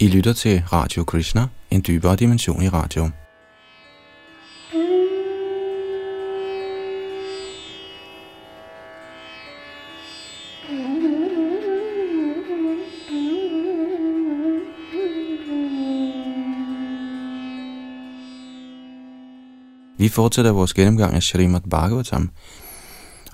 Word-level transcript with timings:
I 0.00 0.08
lytter 0.08 0.32
til 0.32 0.62
Radio 0.72 1.04
Krishna, 1.04 1.48
en 1.70 1.84
dybere 1.86 2.16
dimension 2.16 2.62
i 2.62 2.68
radio. 2.68 3.10
Vi 19.98 20.08
fortsætter 20.08 20.52
vores 20.52 20.74
gennemgang 20.74 21.14
af 21.14 21.22
Srimad 21.22 21.60
Bhagavatam, 21.70 22.30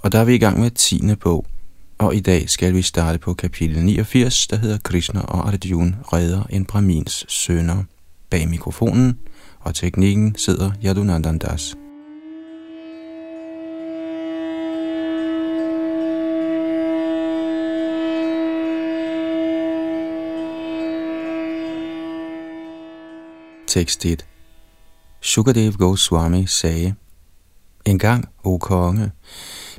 og 0.02 0.12
der 0.12 0.18
er 0.18 0.24
vi 0.24 0.34
i 0.34 0.38
gang 0.38 0.60
med 0.60 0.70
10. 0.70 1.14
bog, 1.20 1.46
og 1.98 2.14
i 2.14 2.20
dag 2.20 2.50
skal 2.50 2.74
vi 2.74 2.82
starte 2.82 3.18
på 3.18 3.34
kapitel 3.34 3.84
89, 3.84 4.46
der 4.46 4.56
hedder 4.56 4.78
Krishna 4.78 5.20
og 5.20 5.48
Arjuna 5.48 5.96
redder 6.12 6.42
en 6.50 6.64
Brahmins 6.64 7.24
sønner. 7.28 7.84
Bag 8.30 8.48
mikrofonen 8.48 9.18
og 9.60 9.74
teknikken 9.74 10.34
sidder 10.38 10.70
Yadunandan 10.84 11.38
Das. 11.38 11.76
Tekst 23.66 24.04
1 24.04 24.26
Shukadev 25.22 25.72
Goswami 25.72 26.46
sagde, 26.46 26.94
En 27.84 27.98
gang, 27.98 28.28
o 28.44 28.58
konge, 28.58 29.10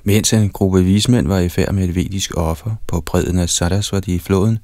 mens 0.04 0.34
en 0.34 0.50
gruppe 0.50 0.84
vismænd 0.84 1.28
var 1.28 1.40
i 1.40 1.50
færd 1.50 1.74
med 1.74 1.84
et 1.84 1.96
vedisk 1.96 2.32
offer 2.38 2.72
på 2.88 3.02
bredden 3.02 3.40
af 3.40 3.50
Sarasvati 3.50 4.16
i 4.16 4.20
floden, 4.20 4.60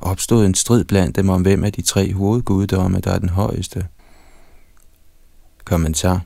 opstod 0.00 0.46
en 0.46 0.54
strid 0.54 0.84
blandt 0.84 1.16
dem 1.16 1.28
om, 1.28 1.42
hvem 1.42 1.64
af 1.64 1.72
de 1.72 1.82
tre 1.82 2.12
hovedguddomme, 2.12 3.00
der 3.00 3.10
er 3.10 3.18
den 3.18 3.28
højeste. 3.28 3.86
Kommentar. 5.64 6.20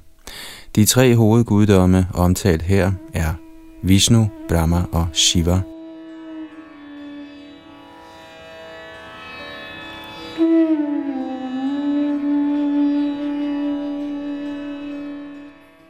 De 0.77 0.85
tre 0.85 1.17
hovedguddomme, 1.17 2.07
omtalt 2.15 2.63
her, 2.63 2.93
er 3.15 3.35
Vishnu, 3.83 4.31
Brahma 4.49 4.85
og 4.93 5.09
Shiva. 5.13 5.61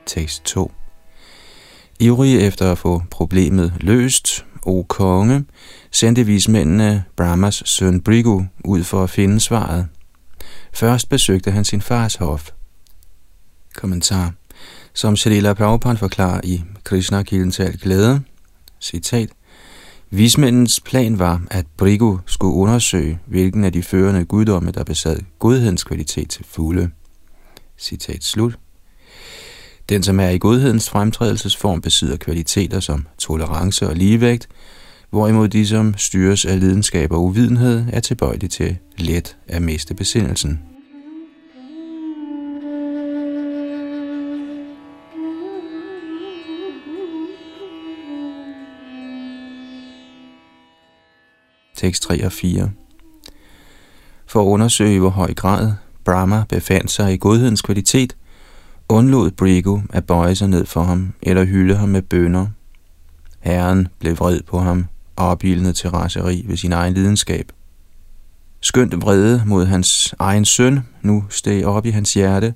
Tekst 0.07 0.45
2 0.45 0.73
Ivrige 2.03 2.41
efter 2.41 2.73
at 2.73 2.79
få 2.79 3.03
problemet 3.11 3.73
løst, 3.81 4.45
o 4.63 4.83
konge, 4.89 5.45
sendte 5.91 6.27
vismændene 6.27 7.05
Brahmas 7.17 7.63
søn 7.67 8.01
Brigu 8.01 8.45
ud 8.65 8.85
for 8.85 9.03
at 9.05 9.11
finde 9.11 9.41
svaret. 9.41 9.89
Først 10.73 11.09
besøgte 11.09 11.51
han 11.51 11.65
sin 11.65 11.81
fars 11.81 12.15
hof. 12.15 12.51
Kommentar. 13.75 14.33
Som 14.95 15.17
Shalila 15.17 15.55
Prabhupada 15.55 15.95
forklarer 15.95 16.41
i 16.45 16.63
Krishna 16.85 17.23
kilden 17.23 17.51
til 17.51 17.79
glæde, 17.81 18.23
citat, 18.81 19.29
Vismændens 20.11 20.81
plan 20.81 21.19
var, 21.19 21.43
at 21.51 21.67
Brigu 21.77 22.21
skulle 22.27 22.55
undersøge, 22.55 23.19
hvilken 23.27 23.65
af 23.65 23.73
de 23.73 23.83
førende 23.83 24.25
guddomme, 24.25 24.71
der 24.71 24.85
besad 24.85 25.19
godhedens 25.39 25.85
kvalitet 25.85 26.31
til 26.31 26.45
fulde. 26.45 26.91
Citat 27.79 28.25
slut. 28.25 28.59
Den, 29.89 30.03
som 30.03 30.21
er 30.21 30.29
i 30.29 30.39
godhedens 30.39 30.91
fremtrædelsesform, 30.91 31.81
besidder 31.81 32.17
kvaliteter 32.17 32.81
som 32.81 33.07
tolerance 33.19 33.89
og 33.89 33.97
ligevægt, 33.97 34.49
hvorimod 35.11 35.49
de, 35.49 35.67
som 35.67 35.95
styres 35.97 36.45
af 36.45 36.61
lidenskab 36.61 37.13
og 37.13 37.25
uvidenhed, 37.25 37.85
er 37.93 38.01
tilbøjelige 38.01 38.49
til 38.49 38.77
let 38.99 39.37
at 39.49 39.63
miste 39.63 39.95
besindelsen. 39.95 40.61
Tekst 51.77 52.03
3 52.03 52.27
og 52.27 52.33
4 52.33 52.71
For 54.27 54.43
at 54.43 54.47
undersøge, 54.47 55.01
hvor 55.01 55.11
høj 55.11 55.35
grad 55.35 55.73
Brahma 56.05 56.45
befandt 56.49 56.91
sig 56.91 57.15
i 57.15 57.17
godhedens 57.17 57.63
kvalitet, 57.63 58.17
undlod 58.93 59.31
Brigo 59.31 59.81
at 59.93 60.07
bøje 60.07 60.35
sig 60.35 60.49
ned 60.49 60.67
for 60.67 60.83
ham 60.83 61.13
eller 61.23 61.45
hylde 61.45 61.77
ham 61.77 61.89
med 61.89 62.03
bønder. 62.03 62.47
Herren 63.41 63.89
blev 63.99 64.19
vred 64.19 64.41
på 64.43 64.59
ham 64.59 64.87
og 65.17 65.27
opildnet 65.27 65.77
til 65.77 65.91
raseri 65.91 66.45
ved 66.49 66.57
sin 66.57 66.73
egen 66.73 66.95
lidenskab. 66.95 67.53
Skønt 68.61 69.03
vrede 69.03 69.43
mod 69.47 69.67
hans 69.67 70.15
egen 70.19 70.45
søn 70.45 70.81
nu 71.03 71.25
steg 71.31 71.65
op 71.65 71.87
i 71.87 71.91
hans 71.91 72.15
hjerte, 72.15 72.55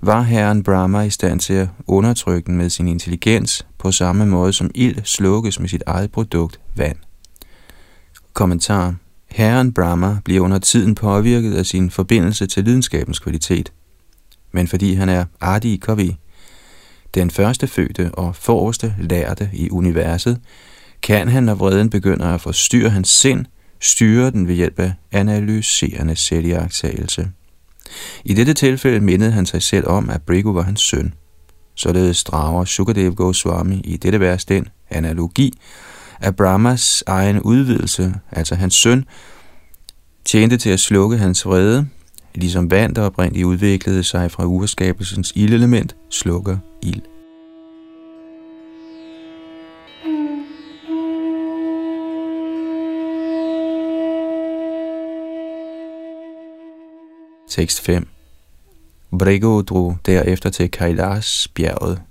var 0.00 0.22
herren 0.22 0.62
Brahma 0.62 1.00
i 1.00 1.10
stand 1.10 1.40
til 1.40 1.54
at 1.54 1.68
undertrykke 1.86 2.46
den 2.46 2.56
med 2.56 2.70
sin 2.70 2.88
intelligens 2.88 3.66
på 3.78 3.92
samme 3.92 4.26
måde 4.26 4.52
som 4.52 4.70
ild 4.74 4.98
slukkes 5.04 5.60
med 5.60 5.68
sit 5.68 5.82
eget 5.86 6.12
produkt, 6.12 6.60
vand. 6.76 6.96
Kommentar. 8.32 8.94
Herren 9.30 9.72
Brahma 9.72 10.16
bliver 10.24 10.40
under 10.40 10.58
tiden 10.58 10.94
påvirket 10.94 11.54
af 11.54 11.66
sin 11.66 11.90
forbindelse 11.90 12.46
til 12.46 12.64
lidenskabens 12.64 13.18
kvalitet– 13.18 13.72
men 14.52 14.68
fordi 14.68 14.94
han 14.94 15.08
er 15.08 15.24
Adi 15.40 15.76
Kavi, 15.76 16.16
den 17.14 17.30
første 17.30 17.66
fødte 17.66 18.10
og 18.14 18.36
forreste 18.36 18.94
lærte 18.98 19.50
i 19.52 19.70
universet, 19.70 20.40
kan 21.02 21.28
han, 21.28 21.42
når 21.42 21.54
vreden 21.54 21.90
begynder 21.90 22.26
at 22.26 22.40
forstyrre 22.40 22.90
hans 22.90 23.08
sind, 23.08 23.46
styre 23.80 24.30
den 24.30 24.48
ved 24.48 24.54
hjælp 24.54 24.78
af 24.78 24.92
analyserende 25.12 26.16
selvjagtagelse. 26.16 27.30
I 28.24 28.34
dette 28.34 28.54
tilfælde 28.54 29.00
mindede 29.00 29.32
han 29.32 29.46
sig 29.46 29.62
selv 29.62 29.88
om, 29.88 30.10
at 30.10 30.22
Brigu 30.22 30.52
var 30.52 30.62
hans 30.62 30.80
søn. 30.80 31.14
Således 31.74 32.24
drager 32.24 32.64
Sukadev 32.64 33.14
Goswami 33.14 33.80
i 33.84 33.96
dette 33.96 34.20
vers 34.20 34.44
den 34.44 34.68
analogi, 34.90 35.58
at 36.20 36.36
Brahmas 36.36 37.04
egen 37.06 37.40
udvidelse, 37.40 38.14
altså 38.30 38.54
hans 38.54 38.74
søn, 38.74 39.04
tjente 40.24 40.56
til 40.56 40.70
at 40.70 40.80
slukke 40.80 41.18
hans 41.18 41.46
vrede, 41.46 41.86
ligesom 42.34 42.70
vand, 42.70 42.94
der 42.94 43.02
oprindeligt 43.02 43.44
udviklede 43.44 44.04
sig 44.04 44.30
fra 44.30 44.44
urskabelsens 44.44 45.32
ildelement, 45.34 45.96
slukker 46.10 46.58
ild. 46.82 47.02
Tekst 57.48 57.80
5 57.80 58.08
Brigo 59.18 59.60
drog 59.60 59.96
derefter 60.06 60.50
til 60.50 60.70
Kailas 60.70 61.48
bjerget. 61.54 62.02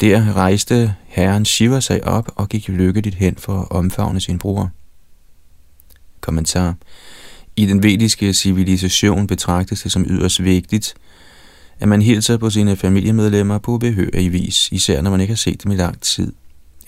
Der 0.00 0.36
rejste 0.36 0.94
herren 1.06 1.44
Shiva 1.44 1.80
sig 1.80 2.04
op 2.04 2.32
og 2.36 2.48
gik 2.48 2.68
lykkeligt 2.68 3.14
hen 3.16 3.36
for 3.36 3.60
at 3.60 3.70
omfavne 3.70 4.20
sin 4.20 4.38
bror. 4.38 4.70
Kommentar 6.20 6.74
i 7.56 7.66
den 7.66 7.82
vediske 7.82 8.32
civilisation 8.32 9.26
betragtes 9.26 9.82
det 9.82 9.92
som 9.92 10.06
yderst 10.08 10.44
vigtigt, 10.44 10.94
at 11.80 11.88
man 11.88 12.02
hilser 12.02 12.36
på 12.36 12.50
sine 12.50 12.76
familiemedlemmer 12.76 13.58
på 13.58 13.78
behørig 13.78 14.32
vis, 14.32 14.68
især 14.72 15.02
når 15.02 15.10
man 15.10 15.20
ikke 15.20 15.32
har 15.32 15.36
set 15.36 15.64
dem 15.64 15.72
i 15.72 15.76
lang 15.76 16.00
tid. 16.00 16.32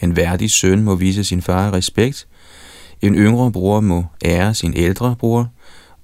En 0.02 0.16
værdig 0.16 0.50
søn 0.50 0.82
må 0.82 0.94
vise 0.94 1.24
sin 1.24 1.42
far 1.42 1.72
respekt, 1.72 2.26
en 3.02 3.14
yngre 3.14 3.52
bror 3.52 3.80
må 3.80 4.04
ære 4.24 4.54
sin 4.54 4.72
ældre 4.76 5.16
bror, 5.18 5.50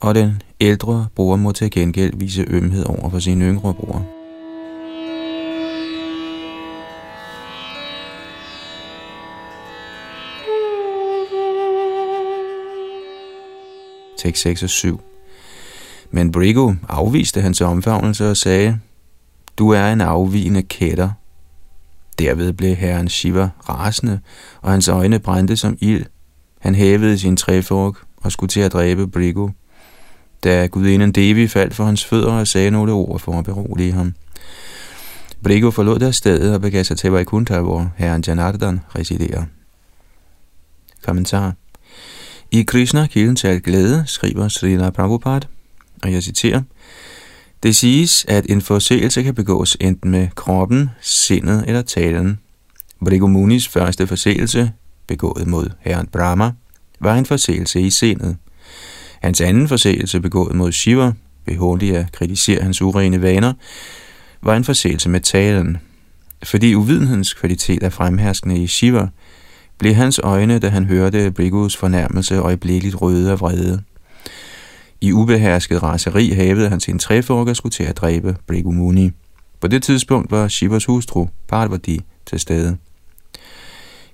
og 0.00 0.14
den 0.14 0.42
ældre 0.60 1.06
bror 1.14 1.36
må 1.36 1.52
til 1.52 1.70
gengæld 1.70 2.12
vise 2.16 2.44
ømhed 2.48 2.84
over 2.84 3.10
for 3.10 3.18
sin 3.18 3.42
yngre 3.42 3.74
bror. 3.74 4.21
Tekst 14.22 14.42
6 14.42 14.62
og 14.62 14.70
7. 14.70 15.00
Men 16.10 16.32
Brigo 16.32 16.72
afviste 16.88 17.40
hans 17.40 17.60
omfavnelse 17.60 18.30
og 18.30 18.36
sagde, 18.36 18.78
Du 19.58 19.70
er 19.70 19.92
en 19.92 20.00
afvigende 20.00 20.62
kætter. 20.62 21.10
Derved 22.18 22.52
blev 22.52 22.76
herren 22.76 23.08
Shiva 23.08 23.50
rasende, 23.68 24.20
og 24.60 24.70
hans 24.70 24.88
øjne 24.88 25.18
brændte 25.18 25.56
som 25.56 25.76
ild. 25.80 26.04
Han 26.60 26.74
hævede 26.74 27.18
sin 27.18 27.36
træfork 27.36 27.94
og 28.16 28.32
skulle 28.32 28.48
til 28.48 28.60
at 28.60 28.72
dræbe 28.72 29.08
Brigo. 29.08 29.48
Da 30.44 30.66
gudinden 30.66 31.12
Devi 31.12 31.48
faldt 31.48 31.74
for 31.74 31.84
hans 31.84 32.04
fødder 32.04 32.32
og 32.32 32.46
sagde 32.46 32.70
nogle 32.70 32.92
ord 32.92 33.20
for 33.20 33.38
at 33.38 33.44
berolige 33.44 33.92
ham. 33.92 34.14
Brigo 35.42 35.70
forlod 35.70 35.98
der 35.98 36.10
stedet 36.10 36.54
og 36.54 36.60
begav 36.60 36.84
sig 36.84 36.96
til 36.96 37.10
Vaikuntha, 37.10 37.60
hvor 37.60 37.92
herren 37.96 38.24
Janardhan 38.26 38.80
residerer. 38.96 39.44
Kommentar 41.04 41.54
i 42.52 42.62
Krishna, 42.62 43.06
kilden 43.06 43.36
til 43.36 43.46
alt 43.46 43.62
glæde, 43.62 44.04
skriver 44.06 44.48
Srila 44.48 44.90
Prabhupada, 44.90 45.46
og 46.02 46.12
jeg 46.12 46.22
citerer, 46.22 46.62
Det 47.62 47.76
siges, 47.76 48.24
at 48.28 48.46
en 48.48 48.62
forseelse 48.62 49.22
kan 49.22 49.34
begås 49.34 49.76
enten 49.80 50.10
med 50.10 50.28
kroppen, 50.34 50.90
sindet 51.00 51.64
eller 51.66 51.82
talen. 51.82 52.38
Brigumunis 53.04 53.68
første 53.68 54.06
forseelse, 54.06 54.72
begået 55.06 55.46
mod 55.46 55.70
herren 55.80 56.06
Brahma, 56.06 56.52
var 57.00 57.14
en 57.14 57.26
forseelse 57.26 57.80
i 57.80 57.90
sindet. 57.90 58.36
Hans 59.20 59.40
anden 59.40 59.68
forseelse 59.68 60.20
begået 60.20 60.54
mod 60.54 60.72
Shiva, 60.72 61.12
ved 61.46 61.56
håndelig 61.56 61.96
at 61.96 62.12
kritisere 62.12 62.62
hans 62.62 62.82
urene 62.82 63.22
vaner, 63.22 63.52
var 64.42 64.56
en 64.56 64.64
forseelse 64.64 65.08
med 65.08 65.20
talen. 65.20 65.78
Fordi 66.44 66.74
uvidenhedens 66.74 67.34
kvalitet 67.34 67.82
er 67.82 67.90
fremherskende 67.90 68.62
i 68.62 68.66
Shiva, 68.66 69.08
blev 69.82 69.94
hans 69.94 70.18
øjne, 70.18 70.58
da 70.58 70.68
han 70.68 70.84
hørte 70.84 71.30
Brigus 71.30 71.76
fornærmelse, 71.76 72.34
øjeblikkeligt 72.34 73.02
røde 73.02 73.30
af 73.30 73.40
vrede. 73.40 73.82
I 75.00 75.12
ubehersket 75.12 75.82
raseri 75.82 76.28
havede 76.28 76.68
han 76.68 76.80
sin 76.80 76.98
træfork 76.98 77.48
og 77.48 77.56
skulle 77.56 77.72
til 77.72 77.84
at 77.84 77.96
dræbe 77.96 78.36
Brigumuni. 78.46 79.10
På 79.60 79.66
det 79.66 79.82
tidspunkt 79.82 80.30
var 80.30 80.48
Shivas 80.48 80.84
hustru, 80.84 81.26
Parvati, 81.48 82.00
til 82.26 82.40
stede. 82.40 82.76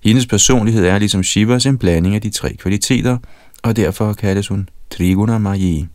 Hendes 0.05 0.27
personlighed 0.27 0.87
er 0.87 0.99
ligesom 0.99 1.23
Shivas 1.23 1.67
en 1.67 1.79
blanding 1.79 2.15
af 2.15 2.21
de 2.21 2.31
tre 2.31 2.55
kvaliteter, 2.55 3.19
og 3.63 3.77
derfor 3.77 4.13
kaldes 4.13 4.49
hun 4.49 4.69
Triguna 4.91 5.39
Maji. 5.39 5.87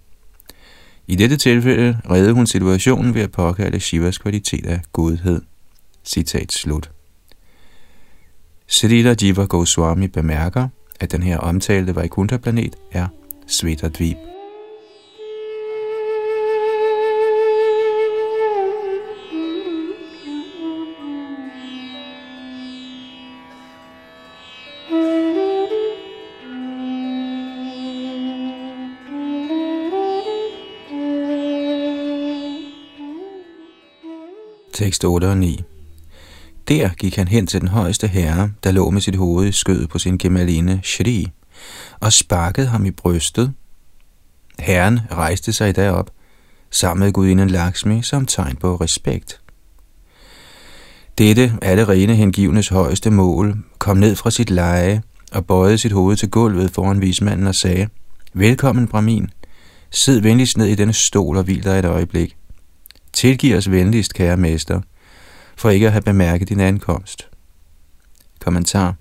I 1.07 1.15
dette 1.15 1.37
tilfælde 1.37 1.97
redde 2.09 2.33
hun 2.33 2.47
situationen 2.47 3.13
ved 3.13 3.21
at 3.21 3.31
påkalde 3.31 3.79
Shivas 3.79 4.17
kvalitet 4.17 4.65
af 4.65 4.81
godhed. 4.91 5.41
Citat 6.05 6.51
slut. 6.51 6.92
Srila 8.73 9.15
Jiva 9.21 9.45
Goswami 9.45 10.07
bemærker, 10.07 10.67
at 10.99 11.11
den 11.11 11.23
her 11.23 11.37
omtalte 11.37 11.95
Vaikuntha-planet 11.95 12.75
er 12.91 13.07
Svetadvip. 13.47 14.17
Tekst 34.73 35.05
8 35.05 35.29
og 35.29 35.37
9 35.37 35.63
der 36.67 36.89
gik 36.89 37.15
han 37.15 37.27
hen 37.27 37.47
til 37.47 37.61
den 37.61 37.69
højeste 37.69 38.07
herre, 38.07 38.51
der 38.63 38.71
lå 38.71 38.89
med 38.89 39.01
sit 39.01 39.15
hoved 39.15 39.47
i 39.47 39.51
skødet 39.51 39.89
på 39.89 39.99
sin 39.99 40.17
gemaline 40.17 40.79
Shri, 40.83 41.27
og 41.99 42.13
sparkede 42.13 42.67
ham 42.67 42.85
i 42.85 42.91
brystet. 42.91 43.53
Herren 44.59 44.99
rejste 45.11 45.53
sig 45.53 45.75
derop, 45.75 46.09
sammen 46.71 47.05
med 47.05 47.13
gudinden 47.13 47.49
Lakshmi 47.49 48.01
som 48.01 48.25
tegn 48.25 48.55
på 48.55 48.75
respekt. 48.75 49.41
Dette 51.17 51.53
alle 51.61 51.87
rene 51.87 52.15
hengivnes 52.15 52.67
højeste 52.67 53.09
mål, 53.09 53.57
kom 53.77 53.97
ned 53.97 54.15
fra 54.15 54.31
sit 54.31 54.49
leje 54.49 55.03
og 55.31 55.45
bøjede 55.45 55.77
sit 55.77 55.91
hoved 55.91 56.15
til 56.15 56.29
gulvet 56.29 56.71
foran 56.71 57.01
vismanden 57.01 57.47
og 57.47 57.55
sagde, 57.55 57.87
Velkommen, 58.33 58.87
Brahmin. 58.87 59.29
Sid 59.89 60.19
venligst 60.19 60.57
ned 60.57 60.65
i 60.65 60.75
denne 60.75 60.93
stol 60.93 61.37
og 61.37 61.43
hvil 61.43 61.63
dig 61.63 61.79
et 61.79 61.85
øjeblik. 61.85 62.35
Tilgiv 63.13 63.55
os 63.55 63.71
venligst, 63.71 64.13
kære 64.13 64.37
mester, 64.37 64.81
for 65.55 65.69
ikke 65.69 65.85
at 65.85 65.91
have 65.91 66.01
bemærket 66.01 66.49
din 66.49 66.59
ankomst. 66.59 67.27
Kommentar 68.39 68.95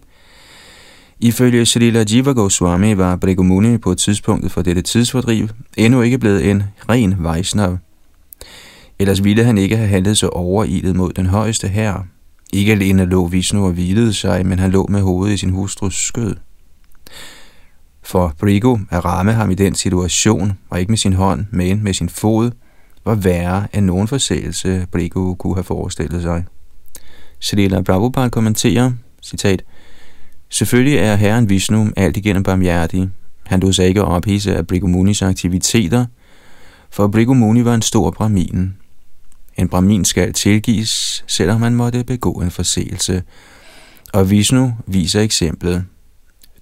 Ifølge 1.21 1.67
Srila 1.67 2.05
Jiva 2.11 2.33
Goswami 2.33 2.97
var 2.97 3.17
Brigumuni 3.17 3.79
på 3.79 3.95
tidspunktet 3.95 4.53
for 4.53 4.63
dette 4.63 4.83
tidsfordriv 4.83 5.49
endnu 5.77 6.03
ikke 6.03 6.19
blevet 6.19 6.51
en 6.51 6.63
ren 6.89 7.15
Vaishnav. 7.19 7.79
Ellers 8.99 9.25
ville 9.25 9.45
han 9.45 9.59
ikke 9.59 9.77
have 9.77 9.89
handlet 9.89 10.19
så 10.19 10.29
overilet 10.29 10.97
mod 10.97 11.13
den 11.13 11.27
højeste 11.27 11.69
herre. 11.69 12.05
Ikke 12.53 12.73
alene 12.73 13.05
lå 13.05 13.27
Vishnu 13.27 13.67
og 13.67 13.73
hvilede 13.73 14.13
sig, 14.13 14.47
men 14.47 14.59
han 14.59 14.71
lå 14.71 14.87
med 14.91 15.01
hovedet 15.01 15.35
i 15.35 15.37
sin 15.37 15.51
hustrus 15.51 15.95
skød. 15.95 16.35
For 18.03 18.35
Brigo 18.39 18.79
at 18.91 19.05
ramme 19.05 19.33
ham 19.33 19.51
i 19.51 19.55
den 19.55 19.75
situation, 19.75 20.53
og 20.71 20.81
ikke 20.81 20.93
med 20.93 20.99
sin 20.99 21.13
hånd, 21.13 21.47
men 21.51 21.85
med 21.85 21.95
sin 21.95 22.09
fod, 22.09 22.51
var 23.05 23.15
værre 23.15 23.67
end 23.75 23.87
nogen 23.87 24.09
forseelse, 24.09 24.87
Brigu 24.93 25.35
kunne 25.35 25.55
have 25.55 25.65
forestillet 25.65 26.23
sig. 26.23 26.45
Srila 27.41 27.83
Prabhupada 27.83 28.29
kommenterer, 28.29 28.93
citat, 29.23 29.63
Selvfølgelig 30.53 30.99
er 30.99 31.17
Herren 31.17 31.49
Vishnu 31.49 31.91
alt 31.97 32.17
igennem 32.17 32.43
barmhjertig. 32.43 33.09
Han 33.47 33.61
lod 33.61 33.73
sig 33.73 33.87
ikke 33.87 34.05
ophisse 34.05 34.57
af 34.57 34.67
Brigumunis 34.67 35.23
aktiviteter, 35.23 36.07
for 36.91 37.09
Brigumuni 37.09 37.65
var 37.65 37.75
en 37.75 37.83
stor 37.83 38.11
brahmin. 38.11 38.75
En 39.57 39.69
brahmin 39.69 40.05
skal 40.05 40.33
tilgives, 40.33 41.25
selvom 41.27 41.61
man 41.61 41.75
måtte 41.75 42.05
begå 42.05 42.33
en 42.33 42.51
forseelse, 42.51 43.23
og 44.13 44.31
Vishnu 44.31 44.75
viser 44.87 45.21
eksemplet. 45.21 45.85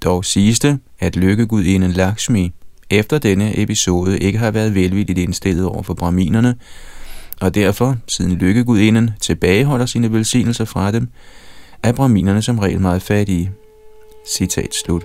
Dog 0.04 0.24
siges 0.24 0.60
det, 0.60 0.78
at 0.98 1.16
lykkegudinden 1.16 1.90
Lakshmi 1.90 2.52
efter 2.90 3.18
denne 3.18 3.58
episode 3.58 4.18
ikke 4.18 4.38
har 4.38 4.50
været 4.50 4.74
velvilligt 4.74 5.18
indstillet 5.18 5.64
over 5.64 5.82
for 5.82 5.94
braminerne, 5.94 6.54
og 7.40 7.54
derfor, 7.54 7.96
siden 8.08 8.32
lykkegudinden 8.32 9.10
tilbageholder 9.20 9.86
sine 9.86 10.12
velsignelser 10.12 10.64
fra 10.64 10.92
dem, 10.92 11.08
er 11.82 11.92
braminerne 11.92 12.42
som 12.42 12.58
regel 12.58 12.80
meget 12.80 13.02
fattige. 13.02 13.50
Citat 14.26 14.74
slut. 14.84 15.04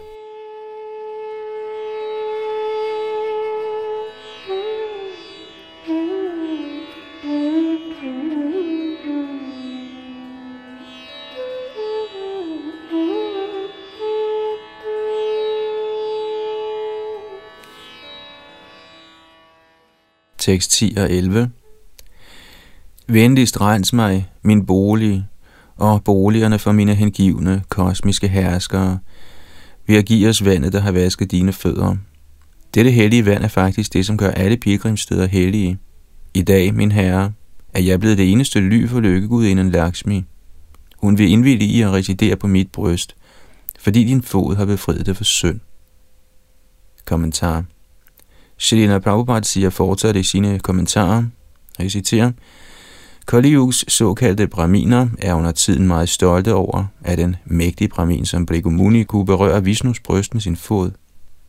Tekst 20.46 20.72
10 20.72 20.94
og 20.98 21.12
11. 21.12 21.52
Venligst 23.08 23.62
rens 23.62 23.94
mig, 23.94 24.30
min 24.44 24.66
bolig, 24.66 25.26
og 25.76 26.04
boligerne 26.04 26.60
for 26.60 26.72
mine 26.72 26.96
hengivne 26.96 27.64
kosmiske 27.70 28.28
herskere, 28.28 29.00
ved 29.88 29.96
at 29.96 30.06
give 30.06 30.30
os 30.30 30.46
vandet, 30.46 30.74
der 30.74 30.80
har 30.80 30.92
vasket 30.92 31.32
dine 31.32 31.54
fødder. 31.54 31.96
Dette 32.74 32.92
hellige 32.92 33.26
vand 33.26 33.44
er 33.44 33.48
faktisk 33.48 33.94
det, 33.94 34.06
som 34.06 34.18
gør 34.18 34.30
alle 34.30 34.58
pilgrimsteder 34.58 35.26
hellige. 35.26 35.78
I 36.34 36.42
dag, 36.42 36.74
min 36.74 36.92
herre, 36.92 37.32
er 37.74 37.82
jeg 37.82 38.00
blevet 38.00 38.18
det 38.18 38.32
eneste 38.32 38.60
ly 38.60 38.88
for 38.88 39.00
lykkegudinden 39.00 39.72
Lakshmi. 39.72 40.24
Hun 40.98 41.18
vil 41.18 41.30
indvillige 41.30 41.72
i 41.72 41.82
at 41.82 41.92
residere 41.92 42.36
på 42.36 42.48
mit 42.48 42.72
bryst, 42.72 43.16
fordi 43.80 44.04
din 44.04 44.22
fod 44.22 44.56
har 44.56 44.66
befriet 44.66 45.06
det 45.06 45.18
for 45.18 45.24
synd. 45.24 45.60
Kommentar 47.06 47.66
Srila 48.58 49.00
Prabhupada 49.00 49.44
siger 49.44 49.70
fortsat 49.70 50.16
i 50.16 50.24
sine 50.24 50.60
kommentarer, 50.60 51.24
og 51.78 51.84
jeg 51.84 51.92
citerer, 51.92 52.32
Kaliugs 53.28 53.94
såkaldte 53.94 54.48
braminer 54.48 55.08
er 55.20 55.34
under 55.34 55.52
tiden 55.52 55.88
meget 55.88 56.10
stolte 56.10 56.54
over, 56.54 56.86
at 57.04 57.18
den 57.18 57.36
mægtige 57.46 57.88
bramin 57.88 58.26
som 58.26 58.46
Brigumuni 58.46 59.04
kunne 59.04 59.26
berøre 59.26 59.64
Vishnus 59.64 60.00
bryst 60.00 60.34
med 60.34 60.42
sin 60.42 60.56
fod. 60.56 60.92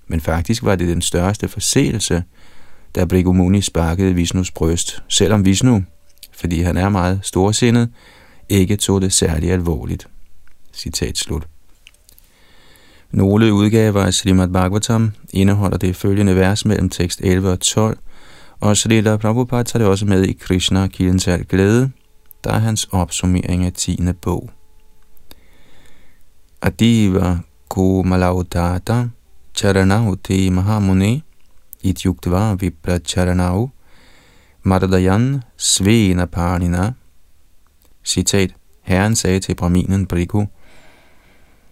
Men 0.07 0.21
faktisk 0.21 0.63
var 0.63 0.75
det 0.75 0.89
den 0.89 1.03
største 1.03 1.49
forseelse, 1.49 2.25
da 2.95 3.05
Brigumuni 3.05 3.61
sparkede 3.61 4.15
Vishnus 4.15 4.51
bryst, 4.51 5.03
selvom 5.09 5.45
Vishnu, 5.45 5.85
fordi 6.33 6.61
han 6.61 6.77
er 6.77 6.89
meget 6.89 7.21
storsindet, 7.23 7.91
ikke 8.49 8.77
tog 8.77 9.03
det 9.03 9.13
særlig 9.13 9.53
alvorligt. 9.53 10.09
Citat 10.73 11.19
slut. 11.19 11.47
Nogle 13.11 13.53
udgaver 13.53 14.03
af 14.03 14.15
Srimad 14.15 14.49
Bhagavatam 14.49 15.13
indeholder 15.31 15.79
det 15.79 15.97
følgende 15.97 16.37
vers 16.37 16.65
mellem 16.65 16.89
tekst 16.89 17.21
11 17.21 17.51
og 17.51 17.61
12, 17.61 17.99
og 18.61 18.77
Srila 18.77 19.17
Prabhupada 19.17 19.63
tager 19.63 19.83
det 19.83 19.89
også 19.91 20.07
med 20.07 20.25
i 20.25 20.33
Krishna, 20.33 20.87
kilden 20.87 21.19
til 21.19 21.31
alt 21.31 21.49
glæde, 21.49 21.91
der 22.45 22.53
er 22.53 22.59
hans 22.59 22.89
opsummering 22.93 23.65
af 23.65 23.73
10. 23.73 23.99
bog. 24.23 24.51
Adiva 26.63 27.39
Kumalaudata 27.69 29.09
Charanauti 29.55 30.51
Mahamuni 30.51 31.23
Ityuktva 31.83 32.55
Vipra 32.55 32.99
Charanau 32.99 33.71
Mardayan 34.63 35.43
Svena 35.57 36.25
Parnina 36.25 36.93
Citat 38.05 38.55
Herren 38.83 39.17
sagde 39.17 39.41
til 39.41 39.55
Brahminen 39.55 40.07
Briku 40.07 40.45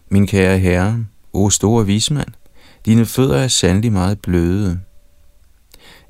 Min 0.08 0.26
kære 0.26 0.58
herre, 0.58 1.04
O 1.34 1.50
store 1.50 1.86
vismand, 1.86 2.28
dine 2.86 3.06
fødder 3.06 3.36
er 3.36 3.48
sandelig 3.48 3.92
meget 3.92 4.18
bløde. 4.20 4.80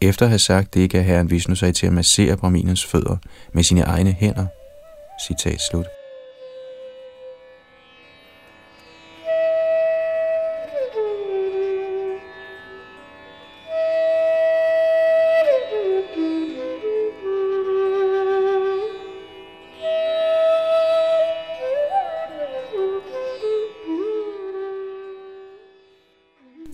Efter 0.01 0.27
at 0.27 0.31
have 0.31 0.39
sagt 0.39 0.75
det, 0.75 0.91
gav 0.91 1.03
herren 1.03 1.31
Vishnu 1.31 1.55
sig 1.55 1.75
til 1.75 1.87
at 1.87 1.93
massere 1.93 2.37
Brahminens 2.37 2.85
fødder 2.85 3.17
med 3.53 3.63
sine 3.63 3.81
egne 3.81 4.13
hænder. 4.13 4.47
Citat 5.27 5.61
slut. 5.71 5.87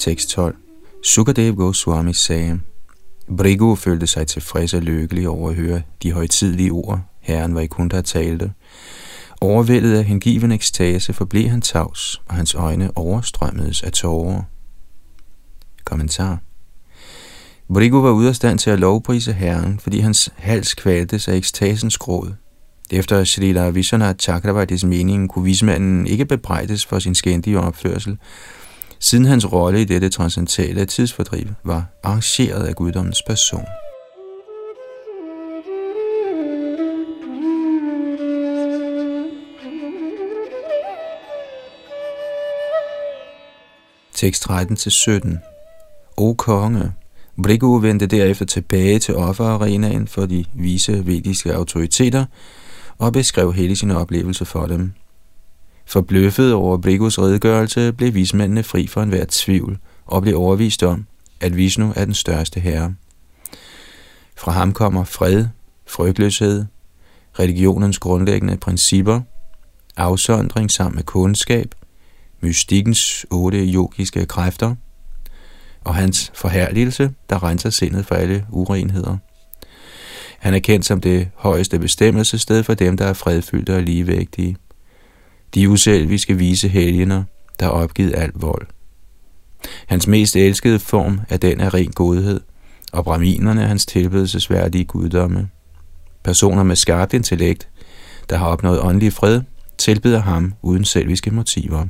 Tekst 0.01 0.29
12. 0.29 0.57
Sukadev 1.05 1.55
Goswami 1.55 2.13
sagde, 2.13 2.61
Brigu 3.37 3.75
følte 3.75 4.07
sig 4.07 4.27
tilfreds 4.27 4.75
og 4.75 4.83
lykkelig 4.83 5.29
over 5.29 5.51
at 5.51 5.57
høre 5.57 5.83
de 6.03 6.13
højtidlige 6.13 6.71
ord, 6.71 7.01
herren 7.21 7.55
var 7.55 7.61
i 7.61 7.67
kun 7.67 7.89
der 7.89 8.01
talte. 8.01 8.53
Overvældet 9.41 9.99
af 9.99 10.05
hengiven 10.05 10.53
ekstase 10.53 11.13
forblev 11.13 11.49
han 11.49 11.61
tavs, 11.61 12.23
og 12.29 12.35
hans 12.35 12.55
øjne 12.55 12.91
overstrømmedes 12.97 13.83
af 13.83 13.93
tårer. 13.93 14.43
Kommentar 15.85 16.39
Brigu 17.73 18.01
var 18.01 18.11
ude 18.11 18.29
af 18.29 18.37
stand 18.37 18.59
til 18.59 18.71
at 18.71 18.81
lovprise 18.81 19.33
herren, 19.33 19.79
fordi 19.79 19.99
hans 19.99 20.33
hals 20.37 20.75
kvaltes 20.75 21.29
af 21.29 21.37
ekstasens 21.37 21.99
gråd. 21.99 22.35
Efter 22.91 23.25
Srila 23.25 23.71
Vishwanath 23.71 24.19
Chakravartis 24.19 24.85
mening 24.85 25.31
kunne 25.31 25.45
vismanden 25.45 26.07
ikke 26.07 26.25
bebrejdes 26.25 26.87
for 26.87 26.99
sin 26.99 27.15
skændige 27.15 27.61
opførsel, 27.61 28.19
siden 29.01 29.25
hans 29.25 29.53
rolle 29.53 29.81
i 29.81 29.85
dette 29.85 30.09
transcendentale 30.09 30.87
tidsfordriv 30.87 31.47
var 31.65 31.87
arrangeret 32.03 32.67
af 32.67 32.75
guddommens 32.75 33.23
person. 33.23 33.65
Tekst 44.15 44.47
13-17 44.51 45.37
O 46.17 46.35
konge, 46.35 46.93
Brigu 47.43 47.79
vendte 47.79 48.07
derefter 48.07 48.45
tilbage 48.45 48.99
til 48.99 49.17
offerarenaen 49.17 50.09
for 50.09 50.27
de 50.27 50.45
vise 50.55 51.07
vediske 51.07 51.55
autoriteter 51.55 52.25
og 52.99 53.13
beskrev 53.13 53.53
hele 53.53 53.77
sin 53.77 53.91
oplevelse 53.91 54.45
for 54.45 54.67
dem. 54.67 54.93
Forbløffet 55.91 56.53
over 56.53 56.77
Brigos 56.77 57.19
redegørelse 57.19 57.93
blev 57.93 58.15
vismændene 58.15 58.63
fri 58.63 58.87
for 58.87 59.03
enhver 59.03 59.25
tvivl 59.29 59.79
og 60.07 60.23
blev 60.23 60.39
overvist 60.39 60.83
om, 60.83 61.07
at 61.41 61.57
Vishnu 61.57 61.93
er 61.97 62.05
den 62.05 62.15
største 62.15 62.61
herre. 62.61 62.95
Fra 64.37 64.53
ham 64.53 64.73
kommer 64.73 65.05
fred, 65.05 65.47
frygtløshed, 65.87 66.65
religionens 67.39 67.99
grundlæggende 67.99 68.57
principper, 68.57 69.21
afsondring 69.97 70.71
sammen 70.71 70.97
med 70.97 71.05
kundskab, 71.05 71.75
mystikkens 72.41 73.27
otte 73.31 73.59
yogiske 73.59 74.27
kræfter 74.27 74.75
og 75.85 75.95
hans 75.95 76.33
forherligelse, 76.35 77.11
der 77.31 77.43
renser 77.43 77.71
sindet 77.71 78.07
for 78.07 78.15
alle 78.15 78.47
urenheder. 78.51 79.17
Han 80.39 80.55
er 80.55 80.59
kendt 80.59 80.87
som 80.87 81.01
det 81.01 81.29
højeste 81.35 81.79
bestemmelsessted 81.79 82.63
for 82.63 82.75
dem, 82.75 82.97
der 82.97 83.07
er 83.07 83.13
fredfyldte 83.13 83.77
og 83.77 83.83
ligevægtige. 83.83 84.57
De 85.55 85.69
uselviske 85.69 86.39
vise 86.39 86.69
helgener, 86.69 87.25
der 87.61 87.67
har 87.67 87.73
opgivet 87.73 88.15
al 88.17 88.31
vold. 88.35 88.67
Hans 89.87 90.07
mest 90.07 90.37
elskede 90.37 90.79
form 90.79 91.21
er 91.29 91.37
den 91.37 91.61
af 91.61 91.75
ren 91.75 91.91
godhed, 91.91 92.41
og 92.93 93.05
braminerne 93.05 93.63
er 93.63 93.67
hans 93.67 93.87
tilbedelsesværdige 93.87 94.85
guddomme. 94.85 95.49
Personer 96.25 96.63
med 96.63 96.77
skarpt 96.77 97.13
intellekt, 97.13 97.69
der 98.31 98.37
har 98.37 98.47
opnået 98.47 98.81
åndelig 98.81 99.13
fred, 99.13 99.41
tilbeder 99.79 100.21
ham 100.21 100.55
uden 100.63 100.85
selviske 100.85 101.31
motiver. 101.31 101.87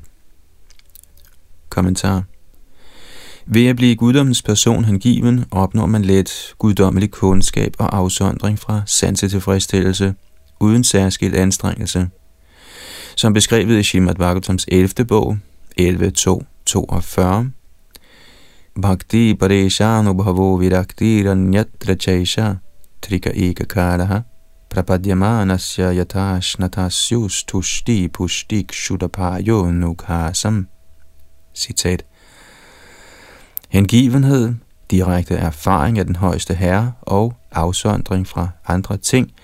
Kommentar 1.69 2.25
Ved 3.47 3.67
at 3.67 3.77
blive 3.77 3.97
guddommens 3.97 4.43
person 4.43 4.85
hengiven, 4.85 5.45
opnår 5.51 5.87
man 5.87 6.03
let 6.03 6.55
guddommelig 6.59 7.11
kundskab 7.11 7.75
og 7.79 7.97
afsondring 7.97 8.59
fra 8.59 8.83
sansetilfredsstillelse, 8.87 10.15
uden 10.61 10.85
særskilt 10.85 11.35
anstrengelse– 11.35 12.09
som 13.21 13.33
beskrevet 13.33 13.79
i 13.79 13.83
Shimad 13.83 14.15
Bhagavatams 14.15 14.65
11. 14.69 15.05
bog, 15.05 15.39
11.2.42. 15.81 17.49
Bhakti 18.83 19.35
pareshanu 19.35 20.15
bhavo 20.15 20.57
virakti 20.57 21.23
ranyatra 21.27 21.95
chaisha 21.95 22.55
trika 23.03 23.31
eka 23.35 23.65
Karaha 23.65 24.23
prapadyamanasya 24.71 25.93
Yatashnatasyus 25.93 27.45
tushti 27.45 28.09
pushtik 28.09 28.73
shudapayo 28.73 29.71
nukhasam. 29.71 30.67
Citat. 31.55 32.03
Hengivenhed, 33.69 34.55
direkte 34.91 35.35
erfaring 35.35 35.99
af 35.99 36.07
den 36.07 36.17
højeste 36.17 36.55
herre 36.55 36.93
og 37.03 37.35
afsondring 37.53 38.27
fra 38.27 38.49
andre 38.67 38.97
ting– 38.97 39.33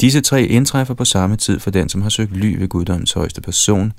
Disse 0.00 0.20
tre 0.20 0.44
indtræffer 0.44 0.94
på 0.94 1.04
samme 1.04 1.36
tid 1.36 1.60
for 1.60 1.70
den, 1.70 1.88
som 1.88 2.02
har 2.02 2.08
søgt 2.08 2.36
ly 2.36 2.56
ved 2.58 2.68
guddommens 2.68 3.12
højeste 3.12 3.40
person, 3.40 3.92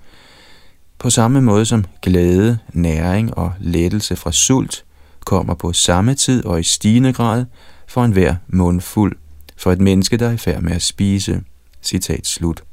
på 0.99 1.09
samme 1.09 1.41
måde 1.41 1.65
som 1.65 1.85
glæde, 2.01 2.57
næring 2.73 3.37
og 3.37 3.53
lettelse 3.59 4.15
fra 4.15 4.31
sult 4.31 4.85
kommer 5.25 5.53
på 5.53 5.73
samme 5.73 6.15
tid 6.15 6.45
og 6.45 6.59
i 6.59 6.63
stigende 6.63 7.13
grad 7.13 7.45
for 7.87 8.03
enhver 8.03 8.35
mundfuld 8.47 9.17
for 9.57 9.71
et 9.71 9.81
menneske, 9.81 10.17
der 10.17 10.27
er 10.27 10.31
i 10.31 10.37
færd 10.37 10.61
med 10.61 10.71
at 10.71 10.81
spise. 10.81 11.41
Citat 11.81 12.27
slut. 12.27 12.63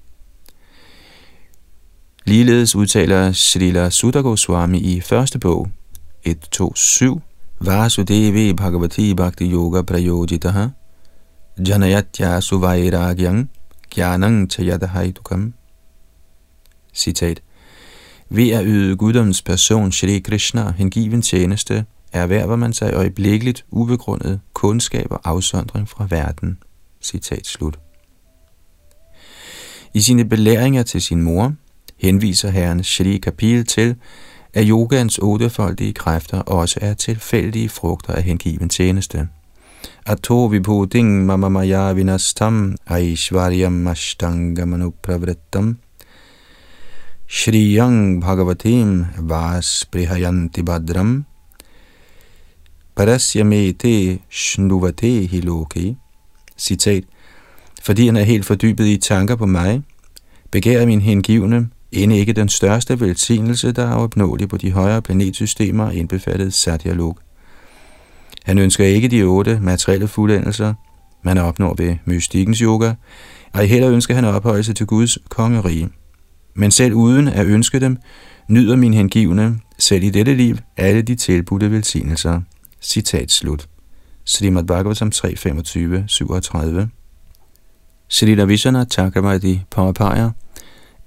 Ligeledes 2.24 2.76
udtaler 2.76 3.32
Srila 3.32 3.90
Sutta 3.90 4.20
Goswami 4.20 4.78
i 4.78 5.00
første 5.00 5.38
bog 5.38 5.68
1.2.7 6.28 7.20
Vasudevi 7.60 8.52
Bhagavati 8.52 9.14
Bhakti 9.14 9.52
Yoga 9.52 9.82
Prayojitaha 9.82 10.66
Janayatya 11.58 12.40
suvairagyang 12.40 13.48
gyanang 13.90 14.48
chayadahaitukam. 14.48 15.54
Citat. 16.94 17.40
Ved 18.28 18.50
at 18.52 18.64
yde 18.66 18.96
guddoms 18.96 19.42
person 19.42 19.92
Shri 19.92 20.18
Krishna 20.18 20.70
hengiven 20.70 21.22
tjeneste, 21.22 21.84
erhverver 22.12 22.56
man 22.56 22.72
sig 22.72 22.94
øjeblikkeligt 22.94 23.64
ubegrundet 23.70 24.40
kundskab 24.54 25.06
og 25.10 25.20
afsondring 25.24 25.88
fra 25.88 26.06
verden. 26.10 26.58
Citat 27.02 27.46
slut. 27.46 27.78
I 29.94 30.00
sine 30.00 30.24
belæringer 30.24 30.82
til 30.82 31.02
sin 31.02 31.22
mor 31.22 31.54
henviser 31.96 32.50
herren 32.50 32.84
Shri 32.84 33.16
Kapil 33.16 33.66
til, 33.66 33.96
at 34.54 34.66
yogans 34.66 35.18
ottefoldige 35.18 35.92
kræfter 35.92 36.40
også 36.40 36.78
er 36.82 36.94
tilfældige 36.94 37.68
frugter 37.68 38.12
af 38.12 38.22
hengiven 38.22 38.68
tjeneste. 38.68 39.28
Ato 40.06 40.46
vibhuting 40.46 41.26
mama 41.26 41.48
maya 41.48 41.94
vinastam 41.94 42.76
aishvaryam 42.86 43.86
ashtangamanupravrittam. 43.86 45.76
Shriyang 47.28 48.20
bhagavatim 48.22 49.06
vas 49.18 49.84
prihayanti 49.92 50.62
badram 50.62 51.24
Parasyamete 52.96 54.18
shnuvate 54.30 55.26
Hiloki 55.26 55.96
Citat. 56.56 57.04
Fordi 57.82 58.06
han 58.06 58.16
er 58.16 58.22
helt 58.22 58.44
fordybet 58.44 58.86
i 58.86 58.96
tanker 58.96 59.36
på 59.36 59.46
mig, 59.46 59.82
begærer 60.50 60.86
min 60.86 61.00
hengivne 61.00 61.68
end 61.92 62.12
ikke 62.12 62.32
den 62.32 62.48
største 62.48 63.00
velsignelse, 63.00 63.72
der 63.72 63.86
er 63.86 63.94
opnåelig 63.94 64.48
på 64.48 64.56
de 64.56 64.72
højere 64.72 65.02
planetsystemer, 65.02 65.90
indbefattet 65.90 66.54
Satyalok. 66.54 67.25
Han 68.46 68.58
ønsker 68.58 68.84
ikke 68.84 69.08
de 69.08 69.22
otte 69.22 69.58
materielle 69.62 70.08
fuldendelser, 70.08 70.74
man 71.22 71.38
opnår 71.38 71.74
ved 71.78 71.96
mystikkens 72.04 72.58
yoga, 72.58 72.94
og 73.52 73.60
heller 73.60 73.90
ønsker 73.90 74.14
han 74.14 74.24
ophøjelse 74.24 74.72
til 74.72 74.86
Guds 74.86 75.18
kongerige. 75.28 75.88
Men 76.54 76.70
selv 76.70 76.94
uden 76.94 77.28
at 77.28 77.46
ønske 77.46 77.80
dem, 77.80 77.96
nyder 78.48 78.76
min 78.76 78.94
hengivne, 78.94 79.58
selv 79.78 80.04
i 80.04 80.10
dette 80.10 80.34
liv, 80.34 80.56
alle 80.76 81.02
de 81.02 81.14
tilbudte 81.14 81.70
velsignelser. 81.70 82.40
Citat 82.80 83.30
slut. 83.30 83.68
Srimad 84.24 84.64
Bhagavatam 84.64 85.12
3.25-37 85.14 86.86
Srila 88.08 88.44
Vishana 88.44 88.84
Chakravarti 88.84 89.60
påpeger, 89.70 90.30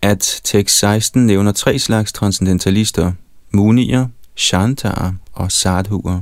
at 0.01 0.41
tekst 0.43 0.79
16 0.79 1.25
nævner 1.25 1.51
tre 1.51 1.79
slags 1.79 2.13
transcendentalister, 2.13 3.12
munier, 3.51 4.08
shantaer 4.36 5.13
og 5.34 5.51
sadhuer. 5.51 6.22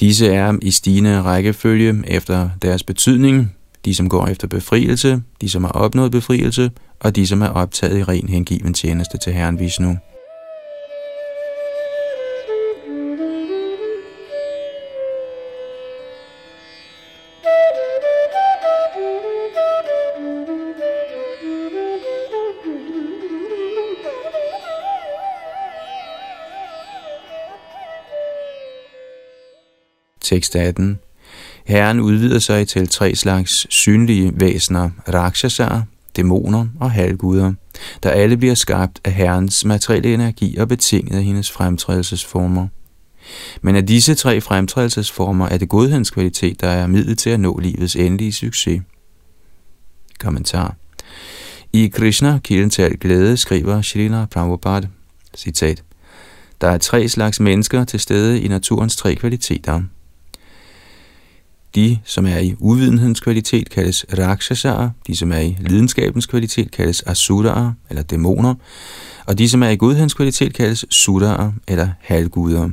Disse 0.00 0.26
er 0.26 0.58
i 0.62 0.70
stigende 0.70 1.22
rækkefølge 1.22 2.02
efter 2.06 2.50
deres 2.62 2.82
betydning, 2.82 3.56
de 3.84 3.94
som 3.94 4.08
går 4.08 4.26
efter 4.26 4.46
befrielse, 4.46 5.22
de 5.40 5.48
som 5.48 5.64
har 5.64 5.72
opnået 5.72 6.12
befrielse, 6.12 6.70
og 7.00 7.16
de 7.16 7.26
som 7.26 7.42
er 7.42 7.48
optaget 7.48 7.98
i 7.98 8.04
ren 8.04 8.28
hengiven 8.28 8.74
tjeneste 8.74 9.18
til 9.18 9.32
Herren 9.32 9.58
Vishnu. 9.58 9.98
Tekst 30.30 30.56
18. 30.56 30.98
Herren 31.66 32.00
udvider 32.00 32.38
sig 32.38 32.68
til 32.68 32.88
tre 32.88 33.14
slags 33.14 33.66
synlige 33.74 34.32
væsener, 34.34 34.90
rakshasar, 35.14 35.84
dæmoner 36.16 36.66
og 36.80 36.90
halvguder, 36.90 37.52
der 38.02 38.10
alle 38.10 38.36
bliver 38.36 38.54
skabt 38.54 39.00
af 39.04 39.12
Herrens 39.12 39.64
materielle 39.64 40.14
energi 40.14 40.56
og 40.56 40.68
betinget 40.68 41.16
af 41.16 41.24
hendes 41.24 41.50
fremtrædelsesformer. 41.50 42.68
Men 43.62 43.76
af 43.76 43.86
disse 43.86 44.14
tre 44.14 44.40
fremtrædelsesformer 44.40 45.48
er 45.48 45.58
det 45.58 45.68
godhedens 45.68 46.10
kvalitet, 46.10 46.60
der 46.60 46.68
er 46.68 46.86
middel 46.86 47.16
til 47.16 47.30
at 47.30 47.40
nå 47.40 47.58
livets 47.58 47.96
endelige 47.96 48.32
succes. 48.32 48.82
Kommentar 50.20 50.76
I 51.72 51.86
Krishna, 51.88 52.38
kilden 52.44 52.70
til 52.70 52.82
alt 52.82 53.00
glæde, 53.00 53.36
skriver 53.36 53.82
Srila 53.82 54.26
Prabhupada, 54.26 54.88
citat, 55.36 55.82
Der 56.60 56.68
er 56.68 56.78
tre 56.78 57.08
slags 57.08 57.40
mennesker 57.40 57.84
til 57.84 58.00
stede 58.00 58.40
i 58.40 58.48
naturens 58.48 58.96
tre 58.96 59.14
kvaliteter. 59.14 59.82
De, 61.74 61.98
som 62.04 62.26
er 62.26 62.38
i 62.38 62.54
uvidenhedens 62.58 63.20
kvalitet, 63.20 63.70
kaldes 63.70 64.06
rakshasar. 64.18 64.90
De, 65.06 65.16
som 65.16 65.32
er 65.32 65.38
i 65.38 65.56
lidenskabens 65.60 66.26
kvalitet, 66.26 66.70
kaldes 66.70 67.02
asuraer, 67.06 67.72
eller 67.90 68.02
dæmoner. 68.02 68.54
Og 69.26 69.38
de, 69.38 69.48
som 69.48 69.62
er 69.62 69.68
i 69.68 69.76
godhedens 69.76 70.14
kvalitet, 70.14 70.54
kaldes 70.54 70.84
suraer, 70.90 71.52
eller 71.68 71.88
halvguder. 72.00 72.70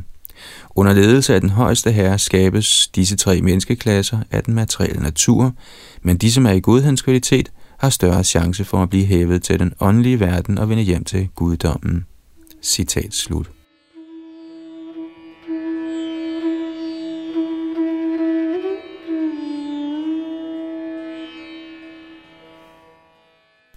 Under 0.75 0.94
ledelse 0.94 1.36
af 1.36 1.42
den 1.42 1.50
højeste 1.50 1.92
herre 1.92 2.20
skabes 2.20 2.88
disse 2.88 3.16
tre 3.16 3.42
menneskeklasser 3.42 4.20
af 4.32 4.44
den 4.44 4.54
materielle 4.54 5.01
natur, 5.01 5.54
men 6.01 6.18
de, 6.18 6.32
som 6.32 6.46
er 6.46 6.51
i 6.51 6.60
godhedens 6.60 7.01
kvalitet, 7.01 7.51
har 7.77 7.89
større 7.89 8.24
chance 8.24 8.66
for 8.66 8.84
at 8.84 8.89
blive 8.89 9.06
hævet 9.06 9.44
til 9.44 9.60
den 9.60 9.74
åndelige 9.80 10.20
verden 10.20 10.58
og 10.58 10.70
vende 10.70 10.84
hjem 10.84 11.04
til 11.04 11.30
guddommen. 11.36 12.06
Citat 12.62 13.13
slut. 13.13 13.57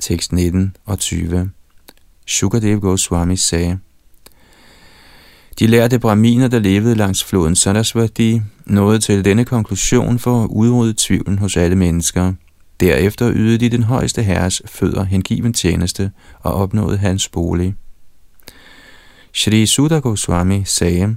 Tekst 0.01 0.33
19 0.33 0.77
og 0.87 0.99
20 0.99 1.51
Shukadev 2.27 2.81
Goswami 2.81 3.37
sagde, 3.37 3.79
De 5.59 5.67
lærte 5.67 5.99
braminer, 5.99 6.49
der 6.49 6.59
levede 6.59 6.95
langs 6.95 7.25
floden 7.25 7.57
Sarasvati, 7.57 8.41
nåede 8.67 8.99
til 8.99 9.25
denne 9.25 9.45
konklusion 9.45 10.19
for 10.19 10.45
at 10.45 10.49
udrydde 10.51 10.95
tvivlen 10.97 11.39
hos 11.39 11.57
alle 11.57 11.77
mennesker. 11.77 12.33
Derefter 12.81 13.33
ydede 13.35 13.59
de 13.59 13.69
den 13.69 13.83
højeste 13.83 14.23
herres 14.23 14.63
fødder 14.67 15.05
hengiven 15.05 15.53
tjeneste 15.53 16.13
og 16.41 16.55
opnåede 16.55 16.97
hans 16.97 17.29
bolig. 17.29 17.75
Shri 19.33 19.67
Sudha 19.67 19.99
Goswami 19.99 20.63
sagde, 20.65 21.17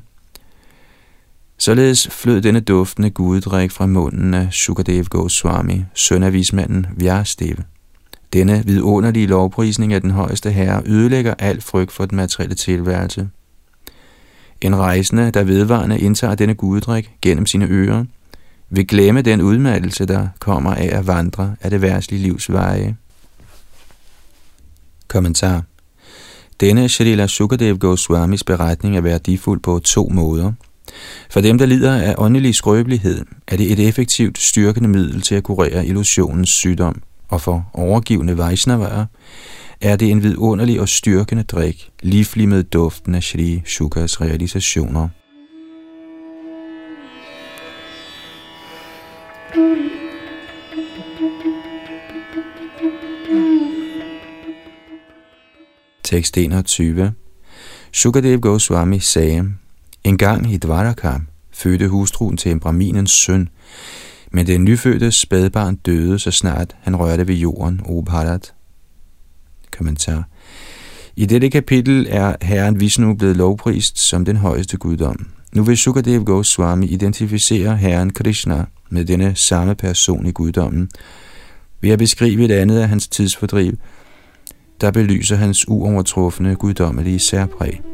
Således 1.57 2.07
flød 2.07 2.41
denne 2.41 2.59
duftende 2.59 3.09
guddrik 3.09 3.71
fra 3.71 3.85
munden 3.85 4.33
af 4.33 4.47
Sukadev 4.51 5.03
Goswami, 5.03 5.83
søn 5.93 6.23
af 6.23 6.33
vismanden 6.33 6.85
Vyasdev. 6.97 7.55
Denne 8.33 8.63
vidunderlige 8.65 9.27
lovprisning 9.27 9.93
af 9.93 10.01
den 10.01 10.11
højeste 10.11 10.51
herre 10.51 10.81
ødelægger 10.85 11.33
al 11.39 11.61
frygt 11.61 11.91
for 11.91 12.05
den 12.05 12.15
materielle 12.15 12.55
tilværelse. 12.55 13.29
En 14.61 14.75
rejsende, 14.75 15.31
der 15.31 15.43
vedvarende 15.43 15.99
indtager 15.99 16.35
denne 16.35 16.53
guddrik 16.53 17.11
gennem 17.21 17.45
sine 17.45 17.67
ører, 17.69 18.05
vil 18.69 18.87
glemme 18.87 19.21
den 19.21 19.41
udmattelse, 19.41 20.05
der 20.05 20.27
kommer 20.39 20.73
af 20.73 20.89
at 20.91 21.07
vandre 21.07 21.55
af 21.61 21.69
det 21.69 21.81
værtslige 21.81 22.21
livs 22.21 22.51
veje. 22.51 22.95
Kommentar 25.07 25.63
Denne 26.59 26.89
Shalila 26.89 27.27
Sukadev 27.27 27.77
Goswamis 27.77 28.43
beretning 28.43 28.97
er 28.97 29.01
værdifuld 29.01 29.59
på 29.59 29.79
to 29.79 30.09
måder. 30.11 30.51
For 31.29 31.41
dem, 31.41 31.57
der 31.57 31.65
lider 31.65 31.95
af 31.95 32.15
åndelig 32.17 32.55
skrøbelighed, 32.55 33.25
er 33.47 33.57
det 33.57 33.71
et 33.71 33.87
effektivt 33.87 34.37
styrkende 34.37 34.89
middel 34.89 35.21
til 35.21 35.35
at 35.35 35.43
kurere 35.43 35.85
illusionens 35.85 36.49
sygdom– 36.49 37.01
og 37.33 37.41
for 37.41 37.65
overgivende 37.73 38.37
Vaishnavaer 38.37 39.05
er 39.81 39.95
det 39.95 40.11
en 40.11 40.23
vidunderlig 40.23 40.81
og 40.81 40.89
styrkende 40.89 41.43
drik, 41.43 41.89
livlig 42.03 42.49
med 42.49 42.63
duften 42.63 43.15
af 43.15 43.23
Shri 43.23 43.61
Shukas 43.65 44.21
realisationer. 44.21 45.09
Tekst 56.03 56.37
21 56.37 57.13
Shukadev 57.93 58.39
Goswami 58.39 58.99
sagde, 58.99 59.45
En 60.03 60.17
gang 60.17 60.53
i 60.53 60.57
Dvaraka 60.57 61.13
fødte 61.51 61.87
hustruen 61.87 62.37
til 62.37 62.51
en 62.51 62.59
braminens 62.59 63.11
søn, 63.11 63.49
men 64.33 64.47
det 64.47 64.61
nyfødte 64.61 65.11
spædbarn 65.11 65.75
døde, 65.75 66.19
så 66.19 66.31
snart 66.31 66.75
han 66.81 66.95
rørte 66.95 67.27
ved 67.27 67.35
jorden, 67.35 67.81
O 67.85 68.01
Bharat. 68.01 68.53
Kommentar. 69.77 70.27
I 71.15 71.25
dette 71.25 71.49
kapitel 71.49 72.07
er 72.09 72.35
Herren 72.41 72.79
Vishnu 72.79 73.13
blevet 73.13 73.37
lovprist 73.37 73.99
som 73.99 74.25
den 74.25 74.35
højeste 74.35 74.77
guddom. 74.77 75.27
Nu 75.55 75.63
vil 75.63 75.77
Sukadev 75.77 76.23
Goswami 76.23 76.85
identificere 76.85 77.77
Herren 77.77 78.13
Krishna 78.13 78.65
med 78.89 79.05
denne 79.05 79.35
samme 79.35 79.75
person 79.75 80.25
i 80.25 80.31
guddommen, 80.31 80.89
ved 81.81 81.89
at 81.89 81.99
beskrive 81.99 82.45
et 82.45 82.51
andet 82.51 82.79
af 82.79 82.89
hans 82.89 83.07
tidsfordriv, 83.07 83.77
der 84.81 84.91
belyser 84.91 85.35
hans 85.35 85.67
uovertrufne 85.67 86.55
guddommelige 86.55 87.19
særpræg. 87.19 87.92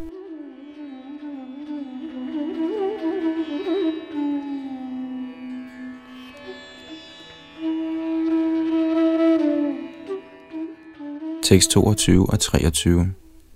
Tekst 11.50 11.72
22 11.72 12.30
og 12.30 12.40
23. 12.40 13.14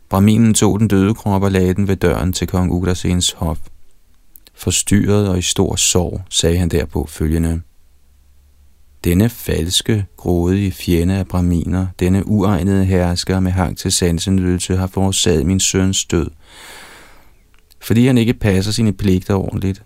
Braminen 0.10 0.54
tog 0.54 0.80
den 0.80 0.88
døde 0.88 1.14
krop 1.14 1.44
og 1.44 1.52
lagde 1.52 1.74
den 1.74 1.88
ved 1.88 1.96
døren 1.96 2.34
til 2.34 2.48
kong 2.48 2.72
Ugrasens 2.72 3.32
hof. 3.32 3.60
Forstyrret 4.54 5.30
og 5.30 5.38
i 5.38 5.42
stor 5.42 5.76
sorg 5.76 6.22
sagde 6.30 6.58
han 6.58 6.70
derpå 6.70 7.06
følgende. 7.10 7.62
Denne 9.04 9.30
falske, 9.30 10.06
grådige 10.18 10.72
fjende 10.72 11.16
af 11.16 11.28
braminer, 11.28 11.88
denne 12.00 12.28
uegnede 12.28 12.86
hersker 12.86 13.40
med 13.40 13.52
hang 13.52 13.78
til 13.78 13.92
sansenydelse, 13.92 14.78
har 14.78 14.88
forårsaget 14.88 15.46
min 15.46 15.60
søns 15.60 16.06
død, 16.06 16.30
fordi 17.80 18.08
han 18.08 18.18
ikke 18.18 18.34
passer 18.34 18.72
sine 18.72 18.94
pligter 18.94 19.36
ordentligt. 19.36 19.84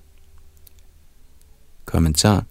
Kommentar 1.86 2.43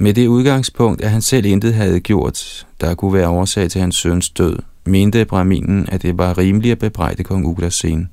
med 0.00 0.14
det 0.14 0.26
udgangspunkt, 0.26 1.00
at 1.00 1.10
han 1.10 1.22
selv 1.22 1.46
intet 1.46 1.74
havde 1.74 2.00
gjort, 2.00 2.66
der 2.80 2.94
kunne 2.94 3.12
være 3.12 3.28
årsag 3.28 3.70
til 3.70 3.80
hans 3.80 3.96
søns 3.96 4.30
død, 4.30 4.58
mente 4.86 5.24
Brahminen, 5.24 5.88
at 5.88 6.02
det 6.02 6.18
var 6.18 6.38
rimeligt 6.38 6.72
at 6.72 6.78
bebrejde 6.78 7.24
kong 7.24 7.46
Ugrasen. 7.46 8.08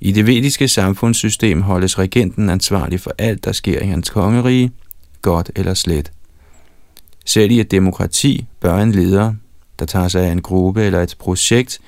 I 0.00 0.12
det 0.12 0.26
vediske 0.26 0.68
samfundssystem 0.68 1.62
holdes 1.62 1.98
regenten 1.98 2.50
ansvarlig 2.50 3.00
for 3.00 3.12
alt, 3.18 3.44
der 3.44 3.52
sker 3.52 3.80
i 3.80 3.86
hans 3.86 4.10
kongerige, 4.10 4.72
godt 5.22 5.50
eller 5.56 5.74
slet. 5.74 6.12
Selv 7.26 7.50
i 7.50 7.60
et 7.60 7.70
demokrati 7.70 8.46
bør 8.60 8.78
en 8.78 8.92
leder, 8.92 9.34
der 9.78 9.86
tager 9.86 10.08
sig 10.08 10.26
af 10.26 10.32
en 10.32 10.42
gruppe 10.42 10.82
eller 10.82 11.02
et 11.02 11.16
projekt, 11.18 11.80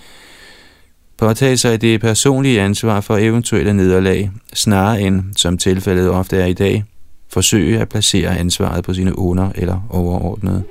påtage 1.17 1.57
sig 1.57 1.81
det 1.81 2.01
personlige 2.01 2.61
ansvar 2.61 3.01
for 3.01 3.17
eventuelle 3.17 3.75
nederlag, 3.75 4.31
snarere 4.55 5.01
end, 5.01 5.25
som 5.37 5.59
tilfældet 5.59 6.11
ofte 6.11 6.37
er 6.37 6.47
i 6.47 6.53
dag, 6.53 6.85
forsøge 7.35 7.81
at 7.81 7.89
placere 7.89 8.39
ansvaret 8.39 8.85
på 8.85 8.95
sine 8.95 9.19
under- 9.19 9.53
eller 9.55 9.81
overordnede. 9.91 10.65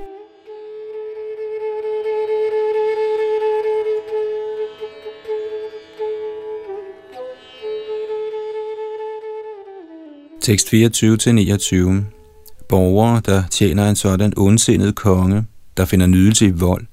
Tekst 10.41 10.67
24-29 10.73 12.05
Borgere, 12.69 13.21
der 13.25 13.43
tjener 13.51 13.89
en 13.89 13.95
sådan 13.95 14.33
ondsindet 14.37 14.95
konge, 14.95 15.45
der 15.77 15.85
finder 15.85 16.07
nydelse 16.07 16.45
i 16.45 16.51
vold, 16.51 16.85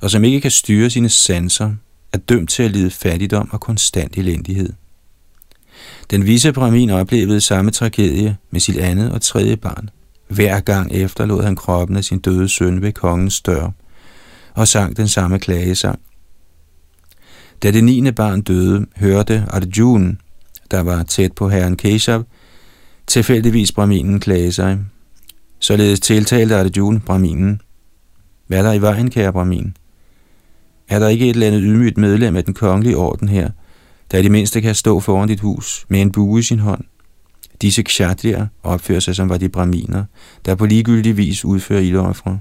og 0.00 0.10
som 0.10 0.24
ikke 0.24 0.40
kan 0.40 0.50
styre 0.50 0.90
sine 0.90 1.08
sanser, 1.08 1.70
er 2.12 2.18
dømt 2.18 2.50
til 2.50 2.62
at 2.62 2.70
lide 2.70 2.90
fattigdom 2.90 3.48
og 3.52 3.60
konstant 3.60 4.16
elendighed. 4.16 4.72
Den 6.10 6.26
vise 6.26 6.52
Brahmin 6.52 6.90
oplevede 6.90 7.40
samme 7.40 7.70
tragedie 7.70 8.36
med 8.50 8.60
sit 8.60 8.76
andet 8.76 9.12
og 9.12 9.22
tredje 9.22 9.56
barn. 9.56 9.90
Hver 10.28 10.60
gang 10.60 10.92
efterlod 10.92 11.42
han 11.42 11.56
kroppen 11.56 11.96
af 11.96 12.04
sin 12.04 12.18
døde 12.18 12.48
søn 12.48 12.82
ved 12.82 12.92
kongens 12.92 13.40
dør 13.40 13.70
og 14.54 14.68
sang 14.68 14.96
den 14.96 15.08
samme 15.08 15.38
klagesang. 15.38 15.98
Da 17.62 17.70
det 17.70 17.84
niende 17.84 18.12
barn 18.12 18.40
døde, 18.40 18.86
hørte 18.96 19.44
Arjun, 19.48 20.18
der 20.70 20.80
var 20.80 21.02
tæt 21.02 21.32
på 21.32 21.48
herren 21.48 21.76
Keshav, 21.76 22.24
tilfældigvis 23.06 23.72
Brahminen 23.72 24.20
klage 24.20 24.52
sig. 24.52 24.78
Således 25.58 26.00
tiltalte 26.00 26.56
Arjun 26.56 27.00
Brahminen. 27.00 27.60
Hvad 28.46 28.58
er 28.58 28.62
der 28.62 28.72
i 28.72 28.80
vejen, 28.80 29.10
kære 29.10 29.32
Brahmin? 29.32 29.76
Er 30.88 30.98
der 30.98 31.08
ikke 31.08 31.24
et 31.24 31.34
eller 31.34 31.46
andet 31.46 31.62
ydmygt 31.64 31.98
medlem 31.98 32.36
af 32.36 32.44
den 32.44 32.54
kongelige 32.54 32.96
orden 32.96 33.28
her, 33.28 33.50
der 34.10 34.18
i 34.18 34.22
det 34.22 34.30
mindste 34.30 34.60
kan 34.60 34.74
stå 34.74 35.00
foran 35.00 35.28
dit 35.28 35.40
hus 35.40 35.86
med 35.88 36.00
en 36.00 36.12
bue 36.12 36.38
i 36.38 36.42
sin 36.42 36.58
hånd. 36.58 36.84
Disse 37.62 37.82
kshatriyer 37.82 38.46
opfører 38.62 39.00
sig 39.00 39.16
som 39.16 39.28
var 39.28 39.36
de 39.36 39.48
braminer, 39.48 40.04
der 40.44 40.54
på 40.54 40.66
ligegyldig 40.66 41.16
vis 41.16 41.44
udfører 41.44 41.80
ildoffre. 41.80 42.38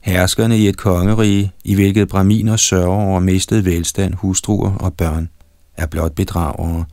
Herskerne 0.00 0.58
i 0.58 0.68
et 0.68 0.76
kongerige, 0.76 1.52
i 1.64 1.74
hvilket 1.74 2.08
braminer 2.08 2.56
sørger 2.56 3.06
over 3.06 3.20
mistet 3.20 3.64
velstand, 3.64 4.14
hustruer 4.14 4.74
og 4.74 4.94
børn, 4.94 5.28
er 5.76 5.86
blot 5.86 6.14
bedragere. 6.14 6.84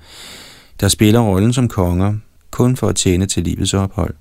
der 0.80 0.88
spiller 0.88 1.20
rollen 1.20 1.54
som 1.54 1.68
konger, 1.68 2.14
kun 2.52 2.76
for 2.76 2.88
at 2.88 2.96
tjene 2.96 3.26
til 3.26 3.44
livets 3.44 3.74
ophold. 3.74 4.14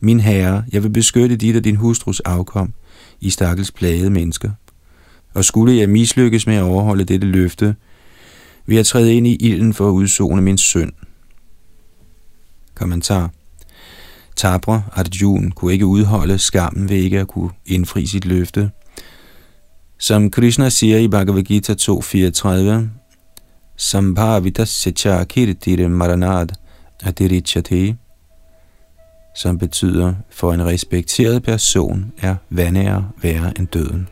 Min 0.00 0.20
herre, 0.20 0.64
jeg 0.72 0.82
vil 0.82 0.90
beskytte 0.90 1.36
dit 1.36 1.56
og 1.56 1.64
din 1.64 1.76
hustrus 1.76 2.20
afkom 2.20 2.72
i 3.20 3.30
stakkels 3.30 3.70
plagede 3.70 4.10
mennesker. 4.10 4.50
Og 5.34 5.44
skulle 5.44 5.76
jeg 5.76 5.88
mislykkes 5.88 6.46
med 6.46 6.54
at 6.54 6.62
overholde 6.62 7.04
dette 7.04 7.26
løfte, 7.26 7.76
ved 8.66 8.76
at 8.78 8.86
træde 8.86 9.14
ind 9.14 9.26
i 9.26 9.34
ilden 9.34 9.74
for 9.74 9.88
at 9.88 9.92
udzone 9.92 10.42
min 10.42 10.58
synd. 10.58 10.92
Kommentar 12.74 13.30
Tabre 14.36 14.82
Arjun 14.92 15.50
kunne 15.50 15.72
ikke 15.72 15.86
udholde 15.86 16.38
skammen 16.38 16.88
ved 16.88 16.96
ikke 16.96 17.20
at 17.20 17.28
kunne 17.28 17.50
indfri 17.66 18.06
sit 18.06 18.24
løfte. 18.24 18.70
Som 19.98 20.30
Krishna 20.30 20.68
siger 20.68 20.98
i 20.98 21.08
Bhagavad 21.08 21.42
Gita 21.42 21.72
2.34, 21.72 22.88
Sambhavita 23.76 24.64
Secha 24.64 25.24
Kirtire 25.24 25.88
Maranad 25.88 26.48
Adirichate, 27.02 27.96
som 29.36 29.58
betyder, 29.58 30.14
for 30.30 30.52
en 30.52 30.66
respekteret 30.66 31.42
person 31.42 32.12
er 32.18 32.36
vandære 32.50 33.10
værre 33.22 33.52
end 33.58 33.66
døden. 33.66 34.08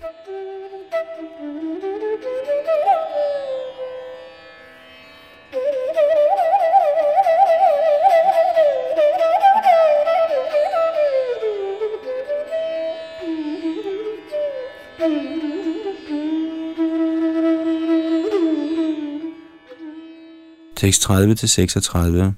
30-36. 20.91 22.33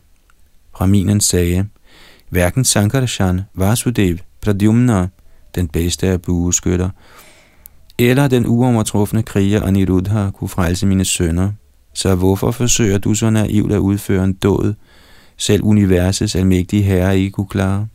Brahminen 0.73 1.21
sagde, 1.21 1.67
hverken 2.31 2.65
Sankarshan, 2.65 3.41
Vasudev, 3.55 4.19
Pradyumna, 4.41 5.09
den 5.55 5.69
bedste 5.69 6.07
af 6.07 6.23
bueskytter, 6.23 6.91
eller 7.99 8.29
den 8.29 8.47
uovertrufne 8.47 9.23
kriger 9.23 9.63
Aniruddha 9.63 10.31
kunne 10.31 10.49
frelse 10.49 10.87
mine 10.87 11.05
sønner. 11.05 11.53
Så 11.95 12.15
hvorfor 12.15 12.51
forsøger 12.51 12.99
du 12.99 13.15
så 13.15 13.31
naivt 13.31 13.73
at 13.73 13.79
udføre 13.79 14.25
en 14.25 14.33
død, 14.33 14.75
selv 15.37 15.65
universets 15.65 16.37
almægtige 16.37 16.83
herre 16.83 17.19
ikke 17.19 17.31
kunne 17.31 17.47
klare? 17.47 17.87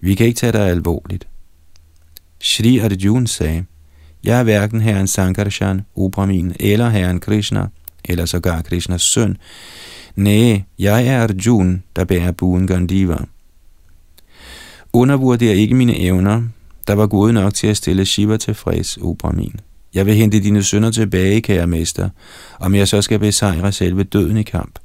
Vi 0.00 0.14
kan 0.14 0.26
ikke 0.26 0.38
tage 0.38 0.52
dig 0.52 0.68
alvorligt. 0.68 1.28
Shri 2.40 2.78
Arjuna 2.78 3.26
sagde, 3.26 3.64
jeg 4.24 4.38
er 4.38 4.42
hverken 4.42 4.80
herren 4.80 5.06
Sankarshan, 5.06 5.80
Ubramin 5.94 6.54
eller 6.60 6.88
herren 6.88 7.20
Krishna, 7.20 7.66
eller 8.08 8.26
sågar 8.26 8.62
Krishnas 8.62 9.02
søn. 9.02 9.36
Nej, 10.16 10.62
jeg 10.78 11.06
er 11.06 11.22
Arjun, 11.22 11.82
der 11.96 12.04
bærer 12.04 12.32
buen 12.32 12.66
Gandiva. 12.66 13.16
Undervurder 14.92 15.52
ikke 15.52 15.74
mine 15.74 15.98
evner, 16.00 16.42
der 16.86 16.94
var 16.94 17.06
gode 17.06 17.32
nok 17.32 17.54
til 17.54 17.66
at 17.66 17.76
stille 17.76 18.06
Shiva 18.06 18.36
tilfreds, 18.36 18.96
o 18.96 19.14
Brahmin. 19.14 19.60
Jeg 19.94 20.06
vil 20.06 20.14
hente 20.14 20.40
dine 20.40 20.62
sønner 20.62 20.90
tilbage, 20.90 21.40
kære 21.40 21.66
mester, 21.66 22.08
om 22.60 22.74
jeg 22.74 22.88
så 22.88 23.02
skal 23.02 23.18
besejre 23.18 23.72
selve 23.72 24.02
døden 24.02 24.36
i 24.36 24.42
kamp. 24.42 24.78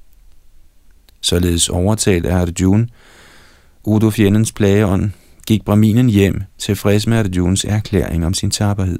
Således 1.21 1.69
overtalt 1.69 2.25
af 2.25 2.35
Arjun, 2.35 2.89
Udo 3.83 4.09
fjendens 4.09 4.51
plageånd, 4.51 5.11
gik 5.47 5.65
Brahminen 5.65 6.09
hjem, 6.09 6.41
tilfreds 6.57 7.07
med 7.07 7.17
Arjuns 7.17 7.65
erklæring 7.65 8.25
om 8.25 8.33
sin 8.33 8.51
taberhed. 8.51 8.99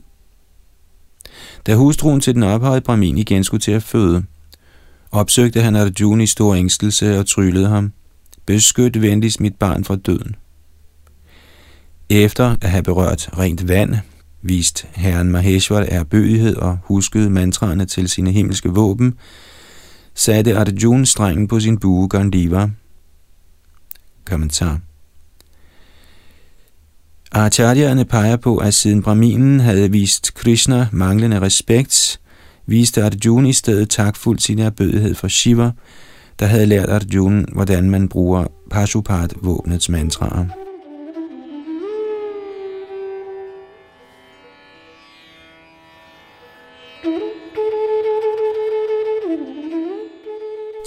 Da 1.68 1.76
hustruen 1.76 2.22
til 2.22 2.36
den 2.36 2.44
ophøjede 2.44 2.82
Brahmin 2.82 3.18
igen 3.18 3.44
skulle 3.44 3.62
til 3.62 3.72
at 3.72 3.84
føde, 3.84 4.24
opsøgte 5.12 5.62
han 5.62 5.76
Arjuna 5.76 6.24
i 6.24 6.28
stor 6.28 6.56
ængstelse 6.56 7.20
og 7.20 7.28
tryllede 7.28 7.68
ham, 7.68 7.94
beskyt 8.46 9.02
venligst 9.02 9.40
mit 9.40 9.56
barn 9.56 9.84
fra 9.84 9.96
døden. 9.96 10.36
Efter 12.10 12.56
at 12.62 12.70
have 12.70 12.84
berørt 12.84 13.30
rent 13.38 13.68
vand, 13.68 13.96
vist 14.42 14.88
herren 14.96 15.32
Maheshwar 15.32 15.86
erbødighed 15.90 16.56
og 16.56 16.78
huskede 16.84 17.30
mantraerne 17.30 17.86
til 17.86 18.10
sine 18.10 18.32
himmelske 18.32 18.70
våben, 18.70 19.14
satte 20.16 20.58
Arjuna 20.58 21.06
strengen 21.06 21.48
på 21.48 21.60
sin 21.60 21.78
bue 21.78 22.08
Gandiva. 22.08 22.70
Kommentar 24.26 24.80
Acharyerne 27.36 28.06
peger 28.06 28.36
på, 28.36 28.58
at 28.58 28.74
siden 28.74 29.04
Brahminen 29.04 29.60
havde 29.60 29.92
vist 29.92 30.34
Krishna 30.34 30.88
manglende 30.92 31.42
respekt, 31.42 32.20
viste 32.66 33.04
Arjuna 33.04 33.50
i 33.50 33.54
stedet 33.54 33.90
takfuldt 33.90 34.42
sin 34.42 34.60
erbødighed 34.60 35.16
for 35.16 35.28
Shiva, 35.28 35.72
der 36.40 36.46
havde 36.46 36.66
lært 36.66 36.90
Arjuna, 36.90 37.46
hvordan 37.54 37.90
man 37.90 38.10
bruger 38.10 38.46
Pashupat-våbnets 38.72 39.90
mantraer. 39.90 40.46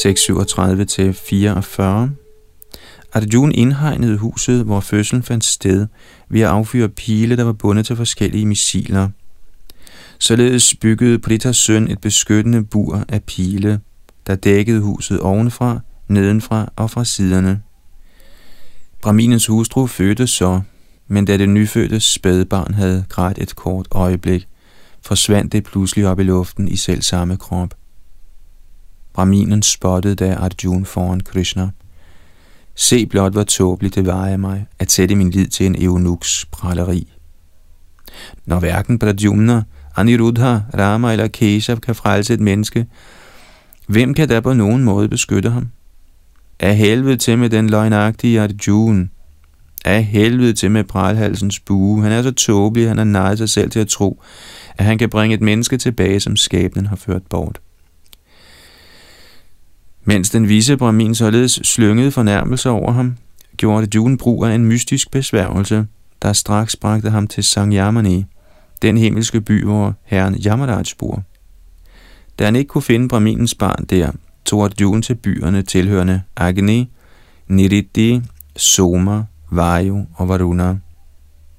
Tekst 0.02 0.24
37 0.24 0.84
til 0.84 1.12
44 1.12 2.10
Arjun 3.16 3.52
indhegnede 3.52 4.16
huset, 4.16 4.64
hvor 4.64 4.80
fødslen 4.80 5.22
fandt 5.22 5.44
sted, 5.44 5.86
ved 6.28 6.40
at 6.40 6.48
affyre 6.48 6.88
pile, 6.88 7.36
der 7.36 7.44
var 7.44 7.52
bundet 7.52 7.86
til 7.86 7.96
forskellige 7.96 8.46
missiler. 8.46 9.08
Således 10.18 10.74
byggede 10.80 11.18
Pritas 11.18 11.56
søn 11.56 11.90
et 11.90 12.00
beskyttende 12.00 12.64
bur 12.64 13.04
af 13.08 13.22
pile, 13.22 13.80
der 14.26 14.34
dækkede 14.34 14.80
huset 14.80 15.20
ovenfra, 15.20 15.80
nedenfra 16.08 16.72
og 16.76 16.90
fra 16.90 17.04
siderne. 17.04 17.62
Braminens 19.02 19.46
hustru 19.46 19.86
fødte 19.86 20.26
så, 20.26 20.60
men 21.08 21.24
da 21.24 21.36
det 21.36 21.48
nyfødte 21.48 22.00
spædbarn 22.00 22.74
havde 22.74 23.04
grædt 23.08 23.38
et 23.38 23.56
kort 23.56 23.88
øjeblik, 23.90 24.48
forsvandt 25.02 25.52
det 25.52 25.64
pludselig 25.64 26.06
op 26.06 26.20
i 26.20 26.22
luften 26.22 26.68
i 26.68 26.76
selv 26.76 27.02
samme 27.02 27.36
krop. 27.36 27.74
Braminen 29.12 29.62
spottede 29.62 30.14
da 30.14 30.34
Arjuna 30.34 30.84
foran 30.84 31.20
Krishna. 31.20 31.70
Se 32.76 33.06
blot, 33.06 33.32
hvor 33.32 33.42
tåbeligt 33.42 33.94
det 33.94 34.06
var 34.06 34.26
af 34.26 34.38
mig 34.38 34.66
at 34.78 34.92
sætte 34.92 35.14
min 35.14 35.30
lid 35.30 35.46
til 35.46 35.66
en 35.66 35.82
eunuks 35.82 36.44
praleri. 36.52 37.12
Når 38.46 38.58
hverken 38.58 38.98
Pradyumna, 38.98 39.62
Aniruddha, 39.96 40.58
Rama 40.78 41.12
eller 41.12 41.28
Keshav 41.28 41.76
kan 41.76 41.94
frelse 41.94 42.34
et 42.34 42.40
menneske, 42.40 42.86
hvem 43.86 44.14
kan 44.14 44.28
da 44.28 44.40
på 44.40 44.52
nogen 44.52 44.84
måde 44.84 45.08
beskytte 45.08 45.50
ham? 45.50 45.68
Af 46.60 46.76
helvede 46.76 47.16
til 47.16 47.38
med 47.38 47.50
den 47.50 47.70
løgnagtige 47.70 48.40
Arjuna. 48.40 49.06
Af 49.84 50.04
helvede 50.04 50.52
til 50.52 50.70
med 50.70 50.84
pralhalsens 50.84 51.60
bue. 51.60 52.02
Han 52.02 52.12
er 52.12 52.22
så 52.22 52.30
tåbelig, 52.30 52.88
han 52.88 52.98
har 52.98 53.04
nejet 53.04 53.38
sig 53.38 53.48
selv 53.48 53.70
til 53.70 53.78
at 53.78 53.88
tro, 53.88 54.22
at 54.78 54.84
han 54.84 54.98
kan 54.98 55.10
bringe 55.10 55.34
et 55.34 55.40
menneske 55.40 55.76
tilbage, 55.76 56.20
som 56.20 56.36
skæbnen 56.36 56.86
har 56.86 56.96
ført 56.96 57.22
bort. 57.30 57.60
Mens 60.08 60.30
den 60.30 60.48
vise 60.48 60.76
Brahmin 60.76 61.14
således 61.14 61.60
slyngede 61.64 62.10
fornærmelser 62.10 62.70
over 62.70 62.92
ham, 62.92 63.16
gjorde 63.56 63.88
June 63.94 64.18
brug 64.18 64.44
af 64.44 64.54
en 64.54 64.64
mystisk 64.64 65.10
besværgelse, 65.10 65.86
der 66.22 66.32
straks 66.32 66.76
bragte 66.76 67.10
ham 67.10 67.26
til 67.26 67.44
Sangyamani, 67.44 68.24
den 68.82 68.96
himmelske 68.96 69.40
by, 69.40 69.64
hvor 69.64 69.94
herren 70.04 70.34
Yamaraj 70.46 70.82
bor. 70.98 71.22
Da 72.38 72.44
han 72.44 72.56
ikke 72.56 72.68
kunne 72.68 72.82
finde 72.82 73.08
Brahminens 73.08 73.54
barn 73.54 73.84
der, 73.84 74.10
tog 74.44 74.64
Arjuna 74.64 75.00
til 75.00 75.14
byerne 75.14 75.62
tilhørende 75.62 76.22
Agni, 76.36 76.90
Niriti, 77.48 78.20
Soma, 78.56 79.22
Vayu 79.50 80.06
og 80.14 80.28
Varuna. 80.28 80.76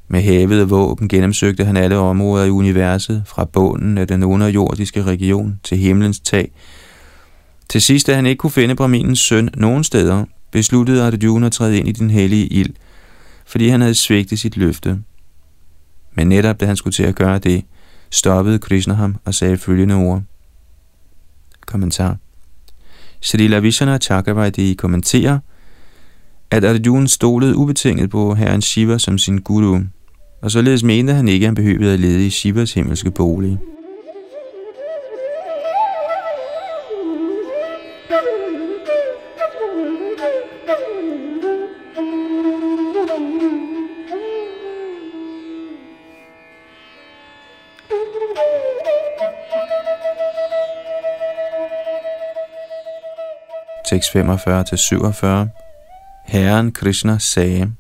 Med 0.08 0.22
havet 0.22 0.62
og 0.62 0.70
våben 0.70 1.08
gennemsøgte 1.08 1.66
han 1.66 1.78
alle 1.78 1.98
områder 1.98 2.46
i 2.46 2.50
universet, 2.50 3.24
fra 3.26 3.46
bunden 3.46 3.98
af 3.98 4.08
den 4.08 4.24
underjordiske 4.24 5.04
region 5.04 5.60
til 5.64 5.78
himlens 5.78 6.20
tag, 6.20 6.52
til 7.70 7.82
sidst, 7.82 8.08
da 8.08 8.16
han 8.16 8.26
ikke 8.26 8.40
kunne 8.40 8.52
finde 8.52 8.76
Brahminens 8.76 9.20
søn 9.20 9.50
nogen 9.58 9.84
steder, 9.84 10.26
besluttede 10.52 11.04
Arjuna 11.04 11.46
at 11.46 11.52
træde 11.52 11.78
ind 11.78 11.88
i 11.88 11.92
den 11.92 12.10
hellige 12.10 12.48
ild, 12.48 12.74
fordi 13.46 13.68
han 13.68 13.82
havde 13.82 13.96
svigtet 13.96 14.40
sit 14.40 14.58
løfte. 14.58 15.00
Men 16.14 16.30
netop 16.30 16.60
da 16.60 16.66
han 16.66 16.76
skulle 16.76 16.94
til 16.94 17.04
at 17.04 17.16
gøre 17.16 17.40
det, 17.40 17.64
stoppede 18.10 18.60
Krishna 18.60 18.94
ham 18.94 19.16
og 19.26 19.34
sagde 19.34 19.58
følgende 19.58 19.96
ord. 19.96 20.22
Kommentar. 21.66 22.18
Srila 23.22 23.60
Vishana 23.60 23.98
Chakravarti 23.98 24.74
kommenterer, 24.74 25.40
at 26.52 26.64
Arjuna 26.64 27.08
stolede 27.08 27.56
ubetinget 27.56 28.10
på 28.10 28.36
herren 28.36 28.62
Shiva 28.62 28.98
som 28.98 29.18
sin 29.18 29.38
guru, 29.38 29.80
og 30.42 30.52
således 30.52 30.84
mente 30.84 31.14
han 31.14 31.28
ikke, 31.28 31.44
at 31.44 31.48
han 31.48 31.56
behøvede 31.56 31.94
at 31.94 32.00
lede 32.00 32.28
i 32.28 32.30
Shivas 32.30 32.74
himmelske 32.74 33.12
bolig. 33.12 33.60
Tekst 53.88 54.10
45-47 54.10 54.16
Herren 56.26 56.72
Krishna 56.72 57.18
sagde, 57.20 57.72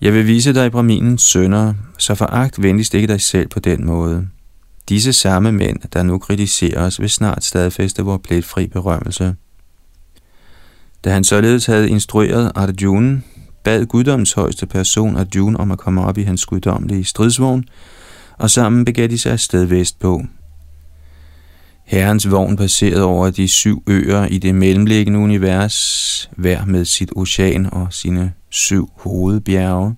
Jeg 0.00 0.12
vil 0.12 0.26
vise 0.26 0.54
dig 0.54 0.72
Brahminens 0.72 1.22
sønner, 1.22 1.74
så 1.98 2.14
foragt 2.14 2.62
venligst 2.62 2.94
ikke 2.94 3.06
dig 3.06 3.20
selv 3.20 3.48
på 3.48 3.60
den 3.60 3.86
måde. 3.86 4.28
Disse 4.88 5.12
samme 5.12 5.52
mænd, 5.52 5.78
der 5.92 6.02
nu 6.02 6.18
kritiserer 6.18 6.86
os, 6.86 7.00
vil 7.00 7.10
snart 7.10 7.44
stadfæste 7.44 8.02
vores 8.02 8.20
pletfri 8.24 8.66
berømmelse. 8.66 9.34
Da 11.04 11.10
han 11.10 11.24
således 11.24 11.66
havde 11.66 11.90
instrueret 11.90 12.52
Arjuna, 12.54 13.20
bad 13.64 13.86
guddoms 13.86 14.32
højeste 14.32 14.66
person 14.66 15.16
Arjuna 15.16 15.58
om 15.58 15.70
at 15.70 15.78
komme 15.78 16.04
op 16.04 16.18
i 16.18 16.22
hans 16.22 16.46
guddommelige 16.46 17.04
stridsvogn, 17.04 17.64
og 18.38 18.50
sammen 18.50 18.84
begav 18.84 19.08
de 19.08 19.18
sig 19.18 19.32
afsted 19.32 19.64
vestpå. 19.64 20.22
Herrens 21.86 22.30
vogn 22.30 22.56
passerede 22.56 23.04
over 23.04 23.30
de 23.30 23.48
syv 23.48 23.82
øer 23.86 24.26
i 24.26 24.38
det 24.38 24.54
mellemliggende 24.54 25.18
univers, 25.18 26.30
hver 26.36 26.64
med 26.64 26.84
sit 26.84 27.12
ocean 27.16 27.72
og 27.72 27.86
sine 27.90 28.32
syv 28.50 28.90
hovedbjerge. 28.96 29.96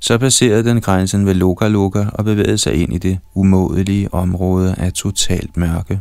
Så 0.00 0.18
passerede 0.18 0.64
den 0.64 0.80
grænsen 0.80 1.26
ved 1.26 1.34
Loka 1.34 1.68
Loka 1.68 2.04
og 2.12 2.24
bevægede 2.24 2.58
sig 2.58 2.74
ind 2.74 2.94
i 2.94 2.98
det 2.98 3.18
umådelige 3.34 4.14
område 4.14 4.74
af 4.78 4.92
totalt 4.92 5.56
mørke. 5.56 6.00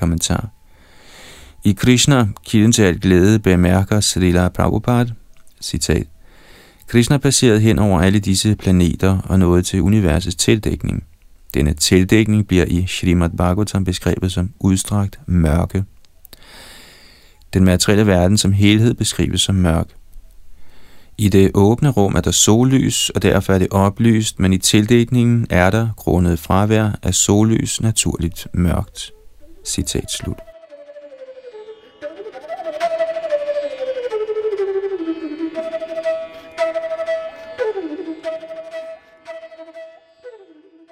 Kommentar 0.00 0.48
I 1.64 1.72
Krishna, 1.72 2.28
kilden 2.44 2.72
til 2.72 2.82
alt 2.82 3.00
glæde, 3.00 3.38
bemærker 3.38 4.00
Srila 4.00 4.48
Prabhupada, 4.48 5.12
citat, 5.60 6.06
Krishna 6.86 7.18
passerede 7.18 7.60
hen 7.60 7.78
over 7.78 8.00
alle 8.00 8.18
disse 8.18 8.56
planeter 8.56 9.18
og 9.24 9.38
nåede 9.38 9.62
til 9.62 9.82
universets 9.82 10.36
tildækning. 10.36 11.04
Denne 11.54 11.72
tildækning 11.72 12.46
bliver 12.46 12.64
i 12.64 12.86
Srimad 12.86 13.30
Bhagavatam 13.30 13.84
beskrevet 13.84 14.32
som 14.32 14.50
udstrakt 14.60 15.20
mørke. 15.26 15.84
Den 17.52 17.64
materielle 17.64 18.06
verden 18.06 18.38
som 18.38 18.52
helhed 18.52 18.94
beskrives 18.94 19.40
som 19.40 19.54
mørk. 19.54 19.86
I 21.18 21.28
det 21.28 21.50
åbne 21.54 21.88
rum 21.88 22.14
er 22.14 22.20
der 22.20 22.30
sollys, 22.30 23.10
og 23.10 23.22
derfor 23.22 23.52
er 23.52 23.58
det 23.58 23.68
oplyst, 23.70 24.40
men 24.40 24.52
i 24.52 24.58
tildækningen 24.58 25.46
er 25.50 25.70
der, 25.70 25.88
grundet 25.96 26.38
fravær 26.38 26.98
af 27.02 27.14
sollys, 27.14 27.80
naturligt 27.80 28.46
mørkt. 28.54 29.12
Citat 29.66 30.10
slut. 30.10 30.49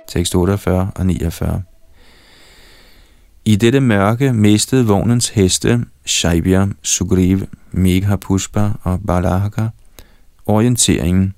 Tekst 0.09 0.35
48 0.35 0.91
og 0.95 1.07
49. 1.07 1.63
I 3.45 3.57
dette 3.57 3.81
mørke 3.81 4.33
mistede 4.33 4.87
vognens 4.87 5.29
heste, 5.29 5.85
Shaibya, 6.07 6.67
Sugriv, 6.83 7.41
Meghapushpa 7.71 8.71
og 8.83 9.01
Balahaka, 9.07 9.69
orienteringen. 10.47 11.35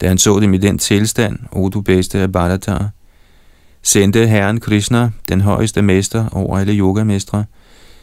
Da 0.00 0.08
han 0.08 0.18
så 0.18 0.40
dem 0.40 0.54
i 0.54 0.58
den 0.58 0.78
tilstand, 0.78 1.38
o 1.52 1.68
du 1.68 1.80
bedste 1.80 2.18
af 2.18 2.32
Balatar, 2.32 2.90
sendte 3.82 4.26
herren 4.26 4.60
Krishna, 4.60 5.10
den 5.28 5.40
højeste 5.40 5.82
mester 5.82 6.28
over 6.28 6.58
alle 6.58 6.74
yogamestre, 6.74 7.44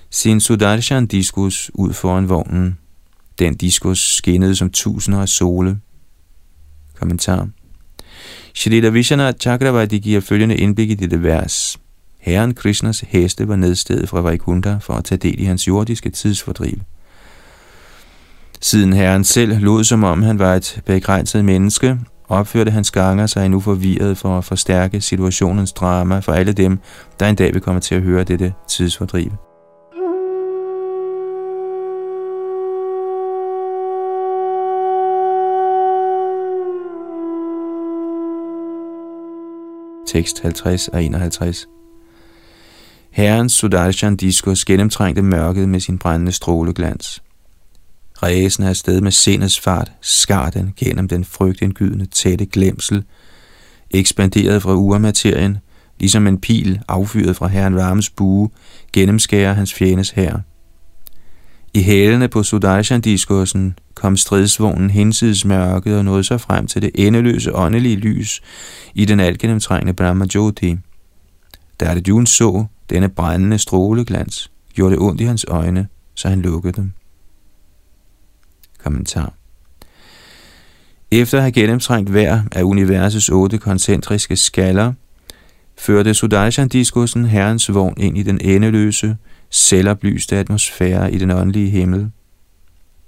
sin 0.09 0.39
Sudarshan 0.39 1.07
diskus 1.07 1.71
ud 1.73 1.93
foran 1.93 2.29
vognen. 2.29 2.77
Den 3.39 3.55
diskus 3.55 4.15
skinnede 4.15 4.55
som 4.55 4.69
tusinder 4.69 5.21
af 5.21 5.29
sole. 5.29 5.79
Kommentar 6.99 7.47
Shrita 8.57 8.89
Vishwanath 8.89 9.37
Chakravarti 9.39 9.99
giver 9.99 10.21
følgende 10.21 10.55
indblik 10.55 10.89
i 10.89 10.93
dette 10.93 11.23
vers. 11.23 11.79
Herren 12.19 12.53
Krishnas 12.53 12.99
heste 12.99 13.47
var 13.47 13.55
nedstedet 13.55 14.09
fra 14.09 14.21
Vaikuntha 14.21 14.77
for 14.81 14.93
at 14.93 15.03
tage 15.03 15.19
del 15.19 15.39
i 15.39 15.43
hans 15.43 15.67
jordiske 15.67 16.09
tidsfordriv. 16.09 16.77
Siden 18.61 18.93
herren 18.93 19.23
selv 19.23 19.59
lod 19.59 19.83
som 19.83 20.03
om 20.03 20.23
han 20.23 20.39
var 20.39 20.55
et 20.55 20.81
begrænset 20.85 21.45
menneske, 21.45 21.99
opførte 22.27 22.71
hans 22.71 22.91
ganger 22.91 23.27
sig 23.27 23.49
nu 23.49 23.59
forvirret 23.59 24.17
for 24.17 24.37
at 24.37 24.45
forstærke 24.45 25.01
situationens 25.01 25.73
drama 25.73 26.19
for 26.19 26.31
alle 26.31 26.53
dem, 26.53 26.79
der 27.19 27.27
en 27.27 27.35
dag 27.35 27.53
vil 27.53 27.61
komme 27.61 27.81
til 27.81 27.95
at 27.95 28.01
høre 28.01 28.23
dette 28.23 28.53
tidsfordriv. 28.69 29.46
Tekst 40.17 40.41
50 40.41 40.87
og 40.87 41.03
51. 41.03 41.67
Herren 43.11 43.49
Sudarshan 43.49 44.15
diskus 44.15 44.65
gennemtrængte 44.65 45.21
mørket 45.21 45.69
med 45.69 45.79
sin 45.79 45.97
brændende 45.97 46.31
stråleglans. 46.31 47.23
Ræsen 48.23 48.63
er 48.63 48.73
sted 48.73 49.01
med 49.01 49.11
sindets 49.11 49.59
fart 49.59 49.91
skar 50.01 50.49
den 50.49 50.73
gennem 50.77 51.07
den 51.07 51.25
frygtindgydende 51.25 52.05
tætte 52.05 52.45
glemsel, 52.45 53.03
ekspanderet 53.91 54.61
fra 54.61 54.73
urmaterien, 54.73 55.57
ligesom 55.99 56.27
en 56.27 56.41
pil 56.41 56.81
affyret 56.87 57.35
fra 57.35 57.47
herren 57.47 57.75
Varmes 57.75 58.09
bue, 58.09 58.49
gennemskærer 58.93 59.53
hans 59.53 59.73
fjendes 59.73 60.09
herre. 60.09 60.41
I 61.77 61.81
hælene 61.81 62.27
på 62.27 62.43
Sudarshan-diskursen 62.43 63.75
kom 63.93 64.17
stridsvognen 64.17 64.89
hinsides 64.89 65.45
mørket 65.45 65.97
og 65.97 66.05
nåede 66.05 66.23
sig 66.23 66.41
frem 66.41 66.67
til 66.67 66.81
det 66.81 66.91
endeløse 66.95 67.55
åndelige 67.55 67.95
lys 67.95 68.41
i 68.93 69.05
den 69.05 69.19
altgennemtrængende 69.19 69.93
Brahma 69.93 70.25
Jyoti. 70.33 70.77
Da 71.79 71.85
Arjuna 71.85 72.25
så 72.25 72.65
denne 72.89 73.09
brændende 73.09 73.57
stråleglans, 73.57 74.51
gjorde 74.73 74.91
det 74.95 75.01
ondt 75.01 75.21
i 75.21 75.23
hans 75.23 75.45
øjne, 75.47 75.87
så 76.15 76.29
han 76.29 76.41
lukkede 76.41 76.73
dem. 76.73 76.91
Kommentar 78.83 79.33
Efter 81.11 81.37
at 81.37 81.43
have 81.43 81.51
gennemtrængt 81.51 82.09
hver 82.09 82.41
af 82.51 82.63
universets 82.63 83.29
otte 83.29 83.57
koncentriske 83.57 84.35
skaller, 84.35 84.93
førte 85.77 86.13
Sudarshan-diskursen 86.13 87.25
herrens 87.25 87.73
vogn 87.73 87.93
ind 87.97 88.17
i 88.17 88.23
den 88.23 88.41
endeløse, 88.41 89.17
selvoplyste 89.49 90.37
atmosfære 90.37 91.11
i 91.13 91.17
den 91.17 91.31
åndelige 91.31 91.69
himmel. 91.69 92.11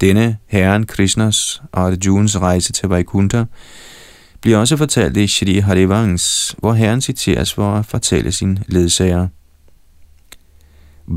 Denne 0.00 0.36
herren 0.46 0.86
Krishnas 0.86 1.62
og 1.72 1.86
Arjuns 1.86 2.40
rejse 2.40 2.72
til 2.72 2.88
Vaikuntha 2.88 3.44
bliver 4.40 4.58
også 4.58 4.76
fortalt 4.76 5.16
i 5.16 5.26
Shri 5.26 5.58
Harivangs, 5.58 6.54
hvor 6.58 6.72
herren 6.72 7.00
citeres 7.00 7.54
for 7.54 7.72
at 7.74 7.86
fortælle 7.86 8.32
sin 8.32 8.58
ledsager. 8.66 9.28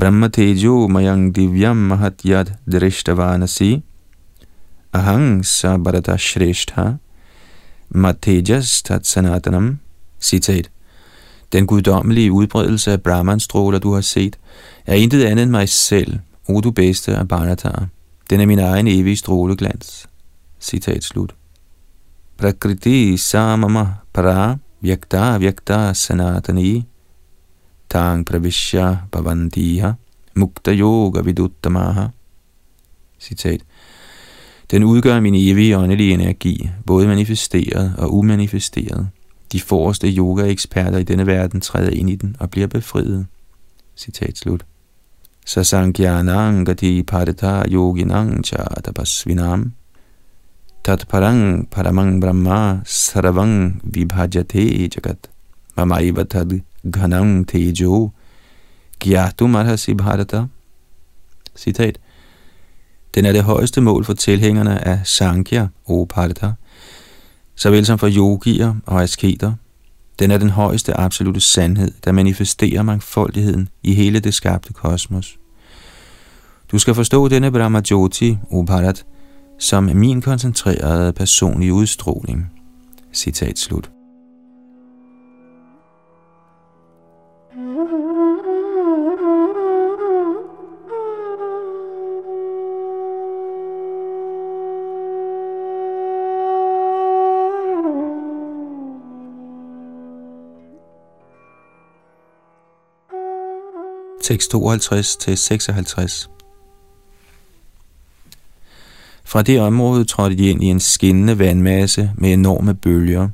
Brahma 0.00 0.28
tejo 0.28 0.88
mayang 0.88 1.36
divyam 1.36 1.76
mahatyad 1.76 2.46
drishtavanasi 2.72 3.82
ahang 4.92 5.46
Sabarata 5.46 6.16
shreshtha 6.16 6.98
matejas 7.90 8.82
tat 8.82 9.06
sanatanam 9.06 9.78
Citat. 10.20 10.73
Den 11.54 11.66
guddommelige 11.66 12.32
udbredelse 12.32 12.92
af 12.92 13.02
Brahman-stråler, 13.02 13.78
du 13.78 13.94
har 13.94 14.00
set, 14.00 14.38
er 14.86 14.94
intet 14.94 15.24
andet 15.24 15.42
end 15.42 15.50
mig 15.50 15.68
selv, 15.68 16.18
o 16.48 16.60
du 16.60 16.70
bedste 16.70 17.16
af 17.16 17.28
Bharatar. 17.28 17.88
Den 18.30 18.40
er 18.40 18.46
min 18.46 18.58
egen 18.58 18.88
evige 18.88 19.16
stråleglans. 19.16 20.06
Citat 20.60 21.04
slut. 21.04 21.34
Prakriti 22.36 23.16
samama 23.16 23.86
para 24.12 24.56
vyakta 24.80 25.38
vyakta 25.38 25.94
sanatani 25.94 26.84
tang 27.90 28.26
pravishya 28.26 28.96
bhavandiha 29.12 29.92
mukta 30.34 30.72
yoga 30.72 31.20
viduttamaha. 31.20 32.06
Citat. 33.20 33.60
Den 34.70 34.84
udgør 34.84 35.20
min 35.20 35.34
evige 35.34 35.78
åndelige 35.78 36.14
energi, 36.14 36.70
både 36.86 37.06
manifesteret 37.06 37.94
og 37.98 38.14
umanifesteret. 38.14 39.08
De 39.54 39.60
forreste 39.60 40.06
yogaeksperter 40.06 40.98
i 40.98 41.02
denne 41.02 41.26
verden 41.26 41.60
træder 41.60 41.90
ind 41.90 42.10
i 42.10 42.16
den 42.16 42.36
og 42.40 42.50
bliver 42.50 42.66
befriet. 42.66 43.26
Citat 43.96 44.38
slut. 44.38 44.64
Sasankyanang 45.46 46.66
gati 46.66 47.02
padata 47.02 47.62
yoginang 47.68 48.44
cha 48.44 48.64
tapasvinam 48.84 49.72
parang 50.84 51.70
paramang 51.70 52.20
brahma 52.20 52.80
saravang 52.84 53.80
vibhajate 53.84 54.88
jagat 54.88 55.30
mamaiva 55.76 56.24
tad 56.24 56.60
ghanang 56.92 57.48
tejo 57.48 58.10
gyatum 58.98 59.54
arhasi 59.54 59.94
bharata. 59.94 60.46
Citat. 61.56 61.98
Den 63.14 63.24
er 63.24 63.32
det 63.32 63.42
højeste 63.42 63.80
mål 63.80 64.04
for 64.04 64.12
tilhængerne 64.12 64.88
af 64.88 65.00
Sankhya, 65.04 65.66
o 65.86 66.04
Parata, 66.04 66.52
såvel 67.56 67.86
som 67.86 67.98
for 67.98 68.08
yogier 68.16 68.74
og 68.86 69.02
asketer. 69.02 69.52
Den 70.18 70.30
er 70.30 70.38
den 70.38 70.50
højeste 70.50 70.94
absolute 70.94 71.40
sandhed, 71.40 71.92
der 72.04 72.12
manifesterer 72.12 72.82
mangfoldigheden 72.82 73.68
i 73.82 73.94
hele 73.94 74.20
det 74.20 74.34
skabte 74.34 74.72
kosmos. 74.72 75.38
Du 76.72 76.78
skal 76.78 76.94
forstå 76.94 77.28
denne 77.28 77.52
Brahma 77.52 77.82
Jyoti, 77.90 78.36
Bharat, 78.66 79.04
som 79.58 79.84
min 79.84 80.22
koncentrerede 80.22 81.12
personlige 81.12 81.72
udstråling. 81.72 82.50
Citat 83.12 83.58
slut. 83.58 83.93
Tekst 104.24 104.54
52-56 104.54 104.58
Fra 109.24 109.42
det 109.42 109.60
område 109.60 110.04
trådte 110.04 110.36
de 110.36 110.50
ind 110.50 110.64
i 110.64 110.66
en 110.66 110.80
skinnende 110.80 111.38
vandmasse 111.38 112.10
med 112.16 112.32
enorme 112.32 112.74
bølger, 112.74 113.28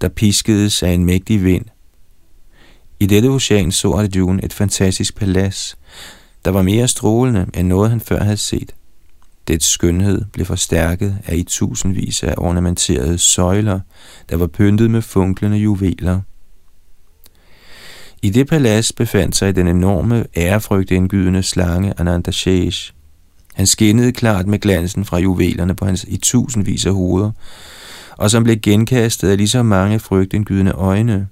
der 0.00 0.08
piskedes 0.08 0.82
af 0.82 0.90
en 0.90 1.04
mægtig 1.04 1.44
vind. 1.44 1.64
I 3.00 3.06
dette 3.06 3.26
ocean 3.26 3.72
så 3.72 3.92
Arjun 3.92 4.40
et 4.42 4.52
fantastisk 4.52 5.16
palads, 5.16 5.78
der 6.44 6.50
var 6.50 6.62
mere 6.62 6.88
strålende 6.88 7.46
end 7.54 7.68
noget 7.68 7.90
han 7.90 8.00
før 8.00 8.22
havde 8.22 8.36
set. 8.36 8.74
Dets 9.48 9.66
skønhed 9.66 10.24
blev 10.32 10.46
forstærket 10.46 11.18
af 11.26 11.36
i 11.36 11.42
tusindvis 11.42 12.22
af 12.22 12.34
ornamenterede 12.38 13.18
søjler, 13.18 13.80
der 14.28 14.36
var 14.36 14.46
pyntet 14.46 14.90
med 14.90 15.02
funklende 15.02 15.56
juveler. 15.56 16.20
I 18.22 18.30
det 18.30 18.48
palads 18.48 18.92
befandt 18.92 19.36
sig 19.36 19.56
den 19.56 19.68
enorme, 19.68 20.24
ærefrygtindgydende 20.36 21.42
slange 21.42 21.94
Ananda 21.98 22.30
Shesh. 22.30 22.92
Han 23.54 23.66
skinnede 23.66 24.12
klart 24.12 24.46
med 24.46 24.58
glansen 24.58 25.04
fra 25.04 25.18
juvelerne 25.18 25.74
på 25.74 25.84
hans 25.84 26.04
i 26.08 26.16
tusindvis 26.16 26.86
af 26.86 26.94
hoveder, 26.94 27.30
og 28.16 28.30
som 28.30 28.44
blev 28.44 28.56
genkastet 28.56 29.28
af 29.28 29.36
lige 29.36 29.48
så 29.48 29.62
mange 29.62 29.98
frygtindgydende 29.98 30.72
øjne. 30.72 31.28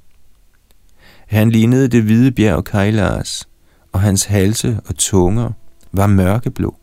Han 1.26 1.50
lignede 1.50 1.88
det 1.88 2.02
hvide 2.02 2.32
bjerg 2.32 2.64
Kailas, 2.64 3.48
og 3.92 4.00
hans 4.00 4.24
halse 4.24 4.80
og 4.86 4.94
tunger 4.96 5.50
var 5.92 6.06
mørkeblå. 6.06 6.76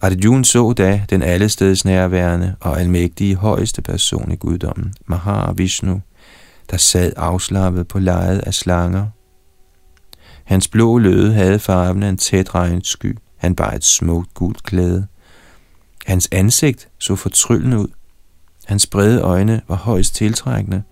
Arjun 0.00 0.44
så 0.44 0.72
da 0.72 1.02
den 1.10 1.22
allesteds 1.22 1.84
nærværende 1.84 2.54
og 2.60 2.80
almægtige 2.80 3.36
højeste 3.36 3.82
person 3.82 4.32
i 4.32 4.36
guddommen, 4.36 4.94
Mahavishnu, 5.06 6.02
der 6.70 6.76
sad 6.76 7.12
afslappet 7.16 7.88
på 7.88 7.98
lejet 7.98 8.38
af 8.38 8.54
slanger. 8.54 9.06
Hans 10.44 10.68
blå 10.68 10.98
løde 10.98 11.32
havde 11.32 11.58
farven 11.58 12.02
af 12.02 12.08
en 12.08 12.16
tæt 12.16 12.54
regnsky. 12.54 13.18
Han 13.36 13.54
bar 13.54 13.70
et 13.70 13.84
smukt 13.84 14.34
gult 14.34 14.62
klæde. 14.62 15.06
Hans 16.06 16.28
ansigt 16.32 16.88
så 16.98 17.16
fortryllende 17.16 17.78
ud. 17.78 17.88
Hans 18.64 18.86
brede 18.86 19.20
øjne 19.20 19.60
var 19.68 19.76
højst 19.76 20.14
tiltrækkende, 20.14 20.82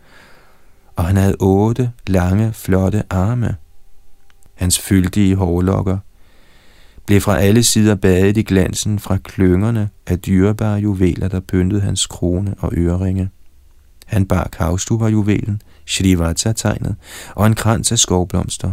og 0.97 1.05
han 1.05 1.17
havde 1.17 1.37
otte 1.41 1.93
lange, 2.07 2.53
flotte 2.53 3.03
arme. 3.11 3.57
Hans 4.55 4.79
fyldige 4.79 5.37
hårlokker 5.37 5.99
blev 7.07 7.21
fra 7.21 7.39
alle 7.39 7.63
sider 7.63 7.95
badet 7.95 8.37
i 8.37 8.43
glansen 8.43 8.99
fra 8.99 9.17
klyngerne 9.17 9.89
af 10.07 10.19
dyrebare 10.19 10.79
juveler, 10.79 11.29
der 11.29 11.41
pyntede 11.41 11.81
hans 11.81 12.07
krone 12.07 12.55
og 12.59 12.73
øreringe. 12.77 13.31
Han 14.07 14.27
bar 14.27 14.49
kavstuberjuvelen, 14.53 15.63
Shrivata-tegnet 15.89 16.97
og 17.35 17.47
en 17.47 17.55
krans 17.55 17.93
af 17.93 17.99
skovblomster. 17.99 18.73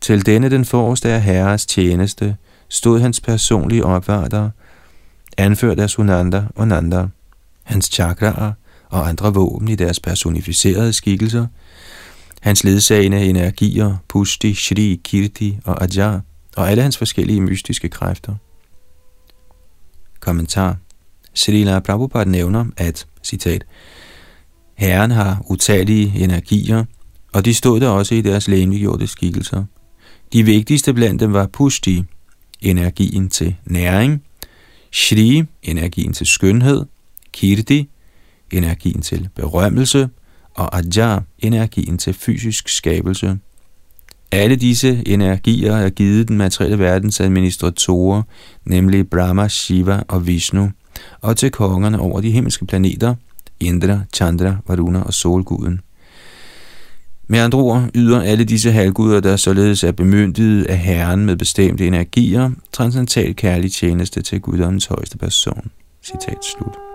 Til 0.00 0.26
denne 0.26 0.50
den 0.50 0.64
forreste 0.64 1.08
af 1.08 1.22
herres 1.22 1.66
tjeneste 1.66 2.36
stod 2.68 3.00
hans 3.00 3.20
personlige 3.20 3.84
opvarter, 3.84 4.50
anført 5.36 5.80
af 5.80 5.90
Sunanda 5.90 6.44
og 6.54 6.68
Nanda, 6.68 7.06
hans 7.62 7.86
chakraer 7.86 8.52
og 8.88 9.08
andre 9.08 9.34
våben 9.34 9.68
i 9.68 9.74
deres 9.74 10.00
personificerede 10.00 10.92
skikkelser, 10.92 11.46
hans 12.40 12.64
ledsagende 12.64 13.24
energier, 13.24 13.96
Pushti, 14.08 14.54
Shri, 14.54 15.00
Kirti 15.04 15.58
og 15.64 15.82
Ajar, 15.82 16.20
og 16.56 16.70
alle 16.70 16.82
hans 16.82 16.98
forskellige 16.98 17.40
mystiske 17.40 17.88
kræfter. 17.88 18.34
Kommentar 20.20 20.76
Srila 21.34 21.80
Prabhupada 21.80 22.30
nævner, 22.30 22.64
at, 22.76 23.06
citat, 23.22 23.64
Herren 24.80 25.10
har 25.10 25.44
utallige 25.50 26.12
energier, 26.24 26.84
og 27.32 27.44
de 27.44 27.54
stod 27.54 27.80
der 27.80 27.88
også 27.88 28.14
i 28.14 28.20
deres 28.20 28.48
læmegjorte 28.48 29.06
skikkelser. 29.06 29.64
De 30.32 30.42
vigtigste 30.42 30.94
blandt 30.94 31.20
dem 31.20 31.32
var 31.32 31.46
Pushti, 31.46 32.04
energien 32.60 33.28
til 33.28 33.56
næring, 33.64 34.22
Shri, 34.92 35.44
energien 35.62 36.12
til 36.12 36.26
skønhed, 36.26 36.84
Kirti, 37.32 37.88
energien 38.52 39.02
til 39.02 39.28
berømmelse, 39.36 40.08
og 40.54 40.78
Ajar, 40.78 41.24
energien 41.38 41.98
til 41.98 42.14
fysisk 42.14 42.68
skabelse. 42.68 43.38
Alle 44.32 44.56
disse 44.56 45.02
energier 45.06 45.76
er 45.76 45.90
givet 45.90 46.28
den 46.28 46.36
materielle 46.36 46.78
verdens 46.78 47.20
administratorer, 47.20 48.22
nemlig 48.64 49.10
Brahma, 49.10 49.48
Shiva 49.48 50.02
og 50.08 50.26
Vishnu, 50.26 50.70
og 51.20 51.36
til 51.36 51.50
kongerne 51.50 52.00
over 52.00 52.20
de 52.20 52.30
himmelske 52.30 52.66
planeter, 52.66 53.14
Indra, 53.60 54.00
Chandra, 54.14 54.56
Varuna 54.68 55.02
og 55.02 55.14
Solguden. 55.14 55.80
Med 57.28 57.38
andre 57.38 57.58
ord 57.58 57.90
yder 57.94 58.22
alle 58.22 58.44
disse 58.44 58.72
halvguder, 58.72 59.20
der 59.20 59.36
således 59.36 59.84
er 59.84 59.92
bemyndiget 59.92 60.64
af 60.64 60.78
Herren 60.78 61.26
med 61.26 61.36
bestemte 61.36 61.86
energier, 61.86 62.50
transcendental 62.72 63.36
kærlig 63.36 63.72
tjeneste 63.72 64.22
til 64.22 64.40
guddommens 64.40 64.86
højeste 64.86 65.18
person. 65.18 65.70
Citat 66.02 66.44
slut. 66.44 66.89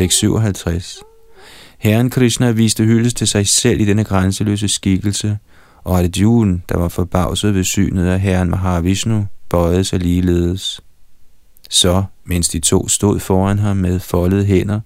Tekst 0.00 0.18
57. 0.18 1.02
Herren 1.78 2.10
Krishna 2.10 2.50
viste 2.50 2.84
hyldest 2.84 3.16
til 3.16 3.26
sig 3.26 3.48
selv 3.48 3.80
i 3.80 3.84
denne 3.84 4.04
grænseløse 4.04 4.68
skikkelse, 4.68 5.38
og 5.84 5.98
Arjuna, 5.98 6.58
der 6.68 6.78
var 6.78 6.88
forbavset 6.88 7.54
ved 7.54 7.64
synet 7.64 8.06
af 8.06 8.20
herren 8.20 8.50
Mahavishnu, 8.50 9.26
bøjede 9.48 9.84
sig 9.84 9.98
ligeledes. 9.98 10.80
Så, 11.70 12.04
mens 12.24 12.48
de 12.48 12.58
to 12.58 12.88
stod 12.88 13.20
foran 13.20 13.58
ham 13.58 13.76
med 13.76 14.00
foldede 14.00 14.44
hænder, 14.44 14.80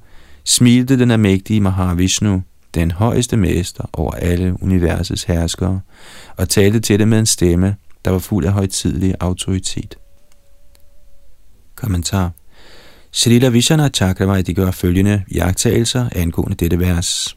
smilte 0.44 0.98
den 0.98 1.10
almægtige 1.10 1.60
Mahavishnu, 1.60 2.42
den 2.74 2.90
højeste 2.90 3.36
mester 3.36 3.84
over 3.92 4.12
alle 4.12 4.56
universets 4.62 5.24
herskere, 5.24 5.80
og 6.36 6.48
talte 6.48 6.80
til 6.80 6.98
dem 6.98 7.08
med 7.08 7.18
en 7.18 7.26
stemme, 7.26 7.76
der 8.04 8.10
var 8.10 8.18
fuld 8.18 8.44
af 8.44 8.52
højtidlig 8.52 9.14
autoritet. 9.20 9.98
Kommentar 11.76 12.30
Srila 13.16 13.48
Vishana 13.48 13.88
Chakravarti 13.88 14.52
gør 14.52 14.70
følgende 14.70 15.22
jagttagelser 15.34 16.08
angående 16.12 16.56
dette 16.56 16.78
vers. 16.78 17.36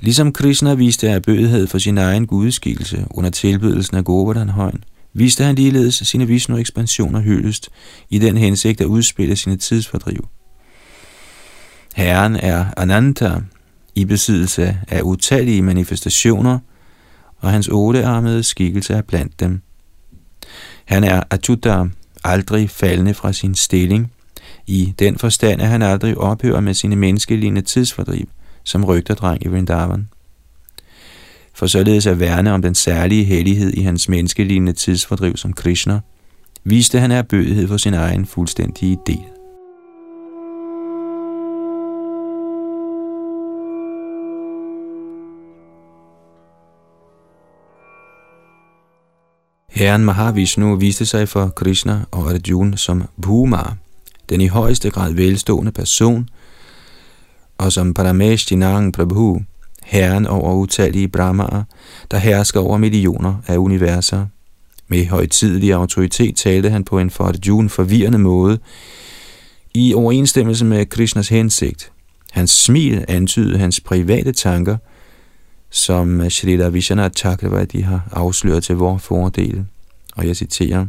Ligesom 0.00 0.32
Krishna 0.32 0.74
viste 0.74 1.08
erbødighed 1.08 1.66
for 1.66 1.78
sin 1.78 1.98
egen 1.98 2.26
gudeskikkelse 2.26 3.06
under 3.10 3.30
tilbydelsen 3.30 3.96
af 3.96 4.04
Govardhanhøjen, 4.04 4.84
viste 5.12 5.44
han 5.44 5.54
ligeledes 5.54 5.94
sine 5.94 6.26
Vishnu-ekspansioner 6.26 7.20
hyldest 7.20 7.68
i 8.10 8.18
den 8.18 8.36
hensigt 8.36 8.80
at 8.80 8.86
udspille 8.86 9.36
sine 9.36 9.56
tidsfordriv. 9.56 10.28
Herren 11.94 12.36
er 12.36 12.64
Ananta 12.76 13.40
i 13.94 14.04
besiddelse 14.04 14.78
af 14.88 15.02
utallige 15.02 15.62
manifestationer, 15.62 16.58
og 17.38 17.50
hans 17.50 17.68
ottearmede 17.68 18.42
skikkelse 18.42 18.94
er 18.94 19.02
blandt 19.02 19.40
dem. 19.40 19.60
Han 20.84 21.04
er 21.04 21.22
Achuta, 21.30 21.84
aldrig 22.24 22.70
faldende 22.70 23.14
fra 23.14 23.32
sin 23.32 23.54
stilling, 23.54 24.12
i 24.66 24.94
den 24.98 25.18
forstand, 25.18 25.62
at 25.62 25.68
han 25.68 25.82
aldrig 25.82 26.18
ophører 26.18 26.60
med 26.60 26.74
sine 26.74 26.96
menneskelignende 26.96 27.62
tidsfordriv, 27.62 28.28
som 28.64 28.84
rygterdreng 28.84 29.44
i 29.44 29.48
Vrindavan. 29.48 30.08
For 31.54 31.66
således 31.66 32.06
at 32.06 32.20
værne 32.20 32.52
om 32.52 32.62
den 32.62 32.74
særlige 32.74 33.24
hellighed 33.24 33.72
i 33.74 33.80
hans 33.80 34.08
menneskelignende 34.08 34.72
tidsfordriv 34.72 35.36
som 35.36 35.52
Krishna, 35.52 36.00
viste 36.64 37.00
han 37.00 37.10
erbødighed 37.10 37.68
for 37.68 37.76
sin 37.76 37.94
egen 37.94 38.26
fuldstændige 38.26 38.98
del. 39.06 39.24
Herren 49.70 50.04
Mahavishnu 50.04 50.76
viste 50.76 51.06
sig 51.06 51.28
for 51.28 51.48
Krishna 51.48 52.00
og 52.10 52.30
Arjuna 52.30 52.76
som 52.76 53.04
Bhuma, 53.22 53.76
den 54.28 54.40
i 54.40 54.46
højeste 54.46 54.90
grad 54.90 55.12
velstående 55.12 55.72
person, 55.72 56.28
og 57.58 57.72
som 57.72 57.94
Parameshtinang 57.94 58.92
Prabhu, 58.92 59.40
herren 59.84 60.26
over 60.26 60.54
utallige 60.54 61.08
brahmaer, 61.08 61.62
der 62.10 62.18
hersker 62.18 62.60
over 62.60 62.78
millioner 62.78 63.34
af 63.46 63.56
universer. 63.56 64.26
Med 64.88 65.06
højtidelig 65.06 65.72
autoritet 65.72 66.36
talte 66.36 66.70
han 66.70 66.84
på 66.84 66.98
en 66.98 67.10
for 67.10 67.24
Arjuna 67.24 67.68
forvirrende 67.68 68.18
måde, 68.18 68.58
i 69.74 69.94
overensstemmelse 69.94 70.64
med 70.64 70.86
Krishnas 70.86 71.28
hensigt. 71.28 71.92
Hans 72.32 72.50
smil 72.50 73.04
antydede 73.08 73.58
hans 73.58 73.80
private 73.80 74.32
tanker, 74.32 74.76
som 75.70 76.30
Shrita 76.30 76.68
Vishana 76.68 77.08
Chakravarti 77.08 77.80
har 77.80 78.08
afsløret 78.12 78.64
til 78.64 78.76
vores 78.76 79.02
fordel. 79.02 79.64
Og 80.16 80.26
jeg 80.26 80.36
citerer, 80.36 80.86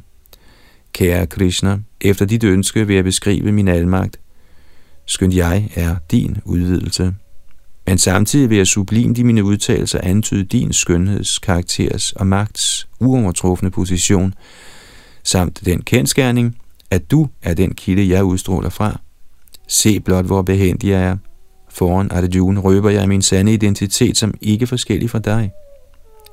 Kære 0.93 1.27
Krishna, 1.27 1.79
efter 2.01 2.25
dit 2.25 2.43
ønske 2.43 2.87
vil 2.87 2.95
jeg 2.95 3.03
beskrive 3.03 3.51
min 3.51 3.67
almagt. 3.67 4.19
Skønt 5.05 5.35
jeg 5.35 5.71
er 5.75 5.95
din 6.11 6.37
udvidelse. 6.45 7.13
Men 7.87 7.97
samtidig 7.97 8.49
vil 8.49 8.57
jeg 8.57 8.67
sublimt 8.67 9.17
i 9.17 9.23
mine 9.23 9.43
udtalelser 9.43 9.99
antyde 10.03 10.43
din 10.43 10.73
skønheds, 10.73 11.39
karakteres 11.39 12.11
og 12.11 12.27
magts 12.27 12.87
uovertrufne 12.99 13.71
position, 13.71 14.33
samt 15.23 15.61
den 15.65 15.81
kendskærning, 15.81 16.57
at 16.91 17.11
du 17.11 17.27
er 17.43 17.53
den 17.53 17.73
kilde, 17.73 18.09
jeg 18.09 18.23
udstråler 18.23 18.69
fra. 18.69 18.99
Se 19.67 19.99
blot, 19.99 20.25
hvor 20.25 20.41
behendig 20.41 20.89
jeg 20.89 21.03
er. 21.03 21.17
Foran 21.69 22.11
Arjuna 22.11 22.59
røber 22.59 22.89
jeg 22.89 23.07
min 23.07 23.21
sande 23.21 23.53
identitet, 23.53 24.17
som 24.17 24.33
ikke 24.41 24.67
forskellig 24.67 25.09
fra 25.09 25.19
dig. 25.19 25.51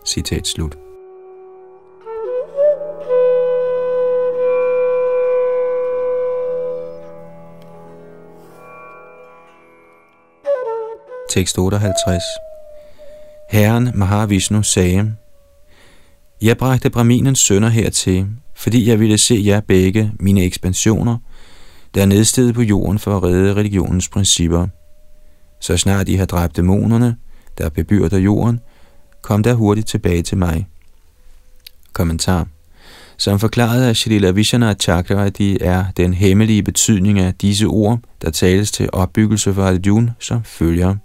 Citat 0.06 0.46
slut. 0.46 0.83
Tekst 11.34 11.58
58 11.58 12.22
Herren 13.50 13.90
Mahavishnu 13.94 14.62
sagde, 14.62 15.14
Jeg 16.42 16.58
bragte 16.58 16.90
Brahminens 16.90 17.38
sønner 17.38 17.68
hertil, 17.68 18.26
fordi 18.54 18.88
jeg 18.88 19.00
ville 19.00 19.18
se 19.18 19.42
jer 19.46 19.60
begge, 19.60 20.12
mine 20.20 20.44
ekspansioner, 20.44 21.18
der 21.94 22.02
er 22.02 22.06
nedstedet 22.06 22.54
på 22.54 22.62
jorden 22.62 22.98
for 22.98 23.16
at 23.16 23.22
redde 23.22 23.54
religionens 23.54 24.08
principper. 24.08 24.66
Så 25.60 25.76
snart 25.76 26.08
I 26.08 26.14
har 26.14 26.26
dræbt 26.26 26.56
dæmonerne, 26.56 27.16
der 27.58 27.68
bebyrder 27.68 28.18
jorden, 28.18 28.60
kom 29.22 29.42
der 29.42 29.54
hurtigt 29.54 29.88
tilbage 29.88 30.22
til 30.22 30.38
mig. 30.38 30.66
Kommentar 31.92 32.46
Som 33.16 33.38
forklaret 33.38 33.82
af 33.82 33.96
Shrila 33.96 34.30
Vishana 34.30 34.74
Chakravarti 34.74 35.58
er 35.60 35.84
den 35.96 36.14
hemmelige 36.14 36.62
betydning 36.62 37.18
af 37.18 37.34
disse 37.34 37.66
ord, 37.66 38.00
der 38.22 38.30
tales 38.30 38.72
til 38.72 38.88
opbyggelse 38.92 39.54
for 39.54 39.64
Arjuna, 39.64 40.12
som 40.18 40.44
følger. 40.44 40.96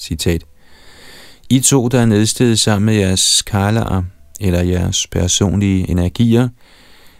Citat. 0.00 0.44
I 1.50 1.60
to, 1.60 1.88
der 1.88 2.00
er 2.00 2.06
nedstedet 2.06 2.58
sammen 2.58 2.86
med 2.86 2.94
jeres 2.94 3.42
kalaer, 3.42 4.02
eller 4.40 4.62
jeres 4.62 5.06
personlige 5.06 5.90
energier, 5.90 6.48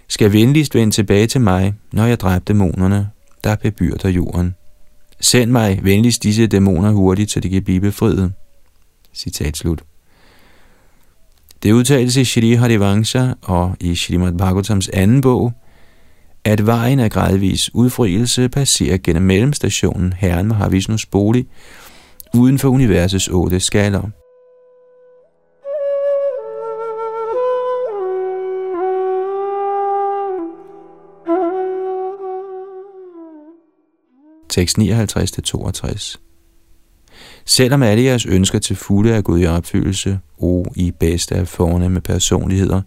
skal 0.09 0.33
venligst 0.33 0.75
vende 0.75 0.95
tilbage 0.95 1.27
til 1.27 1.41
mig, 1.41 1.75
når 1.93 2.05
jeg 2.05 2.21
dræbte 2.21 2.53
dæmonerne, 2.53 3.11
der 3.45 3.57
bebyrder 3.57 4.09
jorden. 4.09 4.55
Send 5.21 5.51
mig 5.51 5.81
venligst 5.83 6.23
disse 6.23 6.47
dæmoner 6.47 6.91
hurtigt, 6.91 7.31
så 7.31 7.41
de 7.41 7.49
kan 7.49 7.65
blive 7.65 7.81
befriet. 7.81 8.33
Citat 9.15 9.57
slut. 9.57 9.83
Det 11.63 11.73
udtales 11.73 12.17
i 12.17 12.25
Shri 12.25 12.53
Harivansa 12.53 13.33
og 13.43 13.77
i 13.81 13.95
Srimad 13.95 14.33
Bhagavatams 14.33 14.89
anden 14.89 15.21
bog, 15.21 15.53
at 16.45 16.67
vejen 16.67 17.01
af 17.01 17.11
gradvis 17.11 17.75
udfrielse 17.75 18.49
passerer 18.49 18.99
gennem 18.99 19.23
mellemstationen 19.23 20.13
Herren 20.13 20.47
Mahavishnus 20.47 21.07
bolig, 21.07 21.47
uden 22.35 22.59
for 22.59 22.69
universets 22.69 23.29
otte 23.29 23.61
skaler. 23.61 24.03
Tekst 34.49 34.79
59-62 34.79 36.17
Selvom 37.47 37.83
alle 37.83 38.05
jeres 38.05 38.27
ønsker 38.27 38.59
til 38.59 38.77
fulde 38.77 39.11
er 39.11 39.21
gået 39.21 39.43
i 39.43 39.47
opfyldelse, 39.47 40.19
o 40.39 40.65
i 40.77 40.91
bedste 40.91 41.35
af 41.35 41.49
fornemme 41.49 42.01
personligheder, 42.01 42.83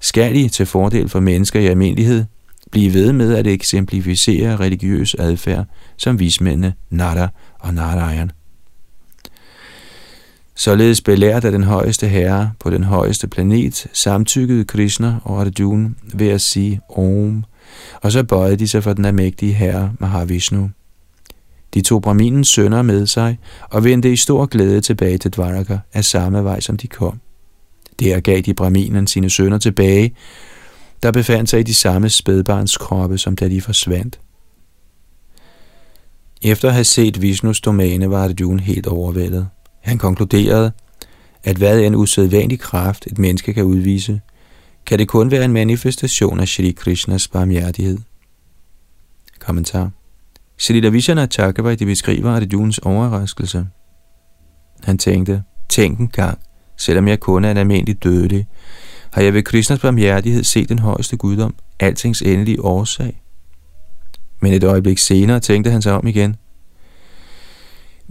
skal 0.00 0.36
I 0.36 0.48
til 0.48 0.66
fordel 0.66 1.08
for 1.08 1.20
mennesker 1.20 1.60
i 1.60 1.66
almindelighed 1.66 2.24
blive 2.70 2.94
ved 2.94 3.12
med 3.12 3.34
at 3.34 3.46
eksemplificere 3.46 4.56
religiøs 4.56 5.14
adfærd 5.14 5.66
som 5.96 6.18
vismændene 6.18 6.74
Nada 6.90 7.28
og 7.58 7.74
Narayan. 7.74 8.30
Således 10.54 11.00
belært 11.00 11.44
af 11.44 11.52
den 11.52 11.64
højeste 11.64 12.08
herre 12.08 12.52
på 12.60 12.70
den 12.70 12.84
højeste 12.84 13.28
planet, 13.28 13.86
samtykkede 13.92 14.64
Krishna 14.64 15.16
og 15.24 15.40
Arjuna 15.40 15.90
ved 16.14 16.28
at 16.28 16.40
sige 16.40 16.80
Om, 16.88 17.44
og 18.02 18.12
så 18.12 18.24
bøjede 18.24 18.56
de 18.56 18.68
sig 18.68 18.82
for 18.82 18.92
den 18.92 19.04
almægtige 19.04 19.52
herre 19.52 19.92
Mahavishnu. 19.98 20.70
De 21.74 21.80
tog 21.80 22.02
Brahminens 22.02 22.48
sønner 22.48 22.82
med 22.82 23.06
sig 23.06 23.38
og 23.70 23.84
vendte 23.84 24.12
i 24.12 24.16
stor 24.16 24.46
glæde 24.46 24.80
tilbage 24.80 25.18
til 25.18 25.30
Dvaraka 25.30 25.78
af 25.92 26.04
samme 26.04 26.44
vej, 26.44 26.60
som 26.60 26.76
de 26.76 26.86
kom. 26.86 27.20
Der 28.00 28.20
gav 28.20 28.40
de 28.40 28.54
Brahminen 28.54 29.06
sine 29.06 29.30
sønner 29.30 29.58
tilbage, 29.58 30.14
der 31.02 31.10
befandt 31.10 31.50
sig 31.50 31.60
i 31.60 31.62
de 31.62 31.74
samme 31.74 32.10
spædbarns 32.10 32.76
kroppe, 32.76 33.18
som 33.18 33.36
da 33.36 33.48
de 33.48 33.60
forsvandt. 33.60 34.20
Efter 36.42 36.68
at 36.68 36.74
have 36.74 36.84
set 36.84 37.22
Vishnus 37.22 37.60
domæne, 37.60 38.10
var 38.10 38.24
Arjuna 38.24 38.62
helt 38.62 38.86
overvældet. 38.86 39.48
Han 39.82 39.98
konkluderede, 39.98 40.72
at 41.44 41.56
hvad 41.56 41.80
en 41.80 41.94
usædvanlig 41.94 42.60
kraft, 42.60 43.06
et 43.06 43.18
menneske 43.18 43.54
kan 43.54 43.64
udvise, 43.64 44.20
kan 44.86 44.98
det 44.98 45.08
kun 45.08 45.30
være 45.30 45.44
en 45.44 45.52
manifestation 45.52 46.40
af 46.40 46.48
Shri 46.48 46.70
Krishnas 46.70 47.28
barmhjertighed. 47.28 47.98
Kommentar 49.38 49.90
Sri 50.58 50.90
Vishana 50.90 51.26
det 51.26 51.86
beskriver 51.86 52.30
Arjuns 52.30 52.78
overraskelse. 52.78 53.66
Han 54.84 54.98
tænkte, 54.98 55.42
tænk 55.68 55.98
en 55.98 56.08
gang, 56.08 56.38
selvom 56.76 57.08
jeg 57.08 57.20
kun 57.20 57.44
er 57.44 57.50
en 57.50 57.56
almindelig 57.56 58.02
dødelig, 58.02 58.46
har 59.12 59.22
jeg 59.22 59.34
ved 59.34 59.42
Krishnas 59.42 59.80
barmhjertighed 59.80 60.44
set 60.44 60.68
den 60.68 60.78
højeste 60.78 61.16
guddom, 61.16 61.54
altings 61.80 62.22
endelige 62.22 62.64
årsag. 62.64 63.22
Men 64.40 64.52
et 64.52 64.64
øjeblik 64.64 64.98
senere 64.98 65.40
tænkte 65.40 65.70
han 65.70 65.82
sig 65.82 65.92
om 65.92 66.06
igen. 66.06 66.36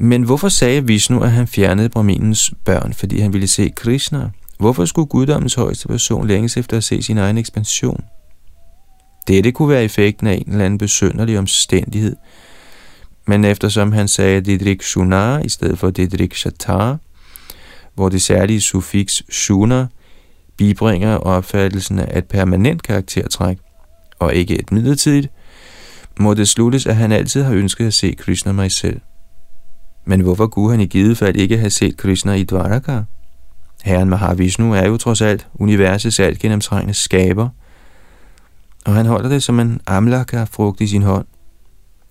Men 0.03 0.23
hvorfor 0.23 0.49
sagde 0.49 0.87
Vishnu, 0.87 1.19
at 1.19 1.31
han 1.31 1.47
fjernede 1.47 1.89
Brahminens 1.89 2.53
børn, 2.65 2.93
fordi 2.93 3.19
han 3.19 3.33
ville 3.33 3.47
se 3.47 3.69
Krishna? 3.75 4.29
Hvorfor 4.59 4.85
skulle 4.85 5.07
guddommens 5.07 5.53
højeste 5.53 5.87
person 5.87 6.27
længes 6.27 6.57
efter 6.57 6.77
at 6.77 6.83
se 6.83 7.01
sin 7.01 7.17
egen 7.17 7.37
ekspansion? 7.37 8.03
Dette 9.27 9.51
kunne 9.51 9.69
være 9.69 9.83
effekten 9.83 10.27
af 10.27 10.33
en 10.33 10.51
eller 10.51 10.65
anden 10.65 10.77
besønderlig 10.77 11.39
omstændighed, 11.39 12.15
men 13.27 13.45
eftersom 13.45 13.91
han 13.91 14.07
sagde 14.07 14.41
Didrik 14.41 14.81
Shunar 14.81 15.39
i 15.39 15.49
stedet 15.49 15.79
for 15.79 15.89
Didrik 15.89 16.35
Shatar, 16.35 16.97
hvor 17.95 18.09
det 18.09 18.21
særlige 18.21 18.61
suffix 18.61 19.21
Shunar 19.31 19.87
bibringer 20.57 21.15
opfattelsen 21.15 21.99
af 21.99 22.17
et 22.17 22.25
permanent 22.25 22.83
karaktertræk, 22.83 23.57
og 24.19 24.35
ikke 24.35 24.59
et 24.59 24.71
midlertidigt, 24.71 25.27
må 26.19 26.33
det 26.33 26.49
sluttes, 26.49 26.85
at 26.85 26.95
han 26.95 27.11
altid 27.11 27.43
har 27.43 27.53
ønsket 27.53 27.87
at 27.87 27.93
se 27.93 28.15
Krishna 28.17 28.51
mig 28.51 28.71
selv. 28.71 29.01
Men 30.05 30.21
hvorfor 30.21 30.47
kunne 30.47 30.71
han 30.71 30.79
i 30.79 30.85
givet 30.85 31.17
fald 31.17 31.35
ikke 31.35 31.57
have 31.57 31.69
set 31.69 31.97
Krishna 31.97 32.33
i 32.33 32.43
Dvaraka? 32.43 33.01
Herren 33.83 34.09
Mahavishnu 34.09 34.73
er 34.73 34.87
jo 34.87 34.97
trods 34.97 35.21
alt 35.21 35.47
universets 35.53 36.19
alt 36.19 36.39
gennemtrængende 36.39 36.93
skaber, 36.93 37.49
og 38.85 38.93
han 38.93 39.05
holder 39.05 39.29
det 39.29 39.43
som 39.43 39.59
en 39.59 39.81
amlaka-frugt 39.87 40.81
i 40.81 40.87
sin 40.87 41.01
hånd. 41.01 41.25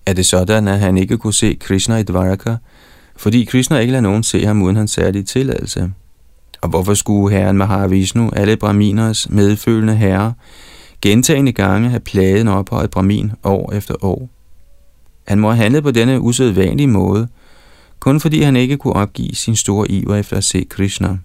Er 0.05 0.13
det 0.13 0.25
sådan, 0.25 0.67
at 0.67 0.79
han 0.79 0.97
ikke 0.97 1.17
kunne 1.17 1.33
se 1.33 1.57
Krishna 1.59 1.97
i 1.97 2.03
Dvaraka, 2.03 2.55
fordi 3.15 3.45
Krishna 3.45 3.77
ikke 3.77 3.91
lader 3.91 4.01
nogen 4.01 4.23
se 4.23 4.45
ham 4.45 4.61
uden 4.61 4.75
hans 4.75 4.91
særlige 4.91 5.23
tilladelse? 5.23 5.91
Og 6.61 6.69
hvorfor 6.69 6.93
skulle 6.93 7.37
herren 7.37 7.57
Mahavishnu, 7.57 8.29
alle 8.35 8.57
brahminers 8.57 9.29
medfølende 9.29 9.95
herre, 9.95 10.33
gentagende 11.01 11.51
gange 11.51 11.89
have 11.89 11.99
plaget 11.99 12.41
en 12.41 12.47
ophøjet 12.47 12.89
brahmin 12.89 13.31
år 13.43 13.73
efter 13.73 13.95
år? 14.01 14.29
Han 15.27 15.39
må 15.39 15.49
have 15.49 15.57
handlet 15.57 15.83
på 15.83 15.91
denne 15.91 16.19
usædvanlige 16.19 16.87
måde, 16.87 17.27
kun 18.01 18.19
fordi 18.19 18.41
han 18.41 18.55
ikke 18.55 18.77
kunne 18.77 18.93
opgive 18.93 19.35
sin 19.35 19.55
store 19.55 19.91
iver 19.91 20.15
efter 20.15 20.37
at 20.37 20.43
se 20.43 20.65
Krishna. 20.69 21.17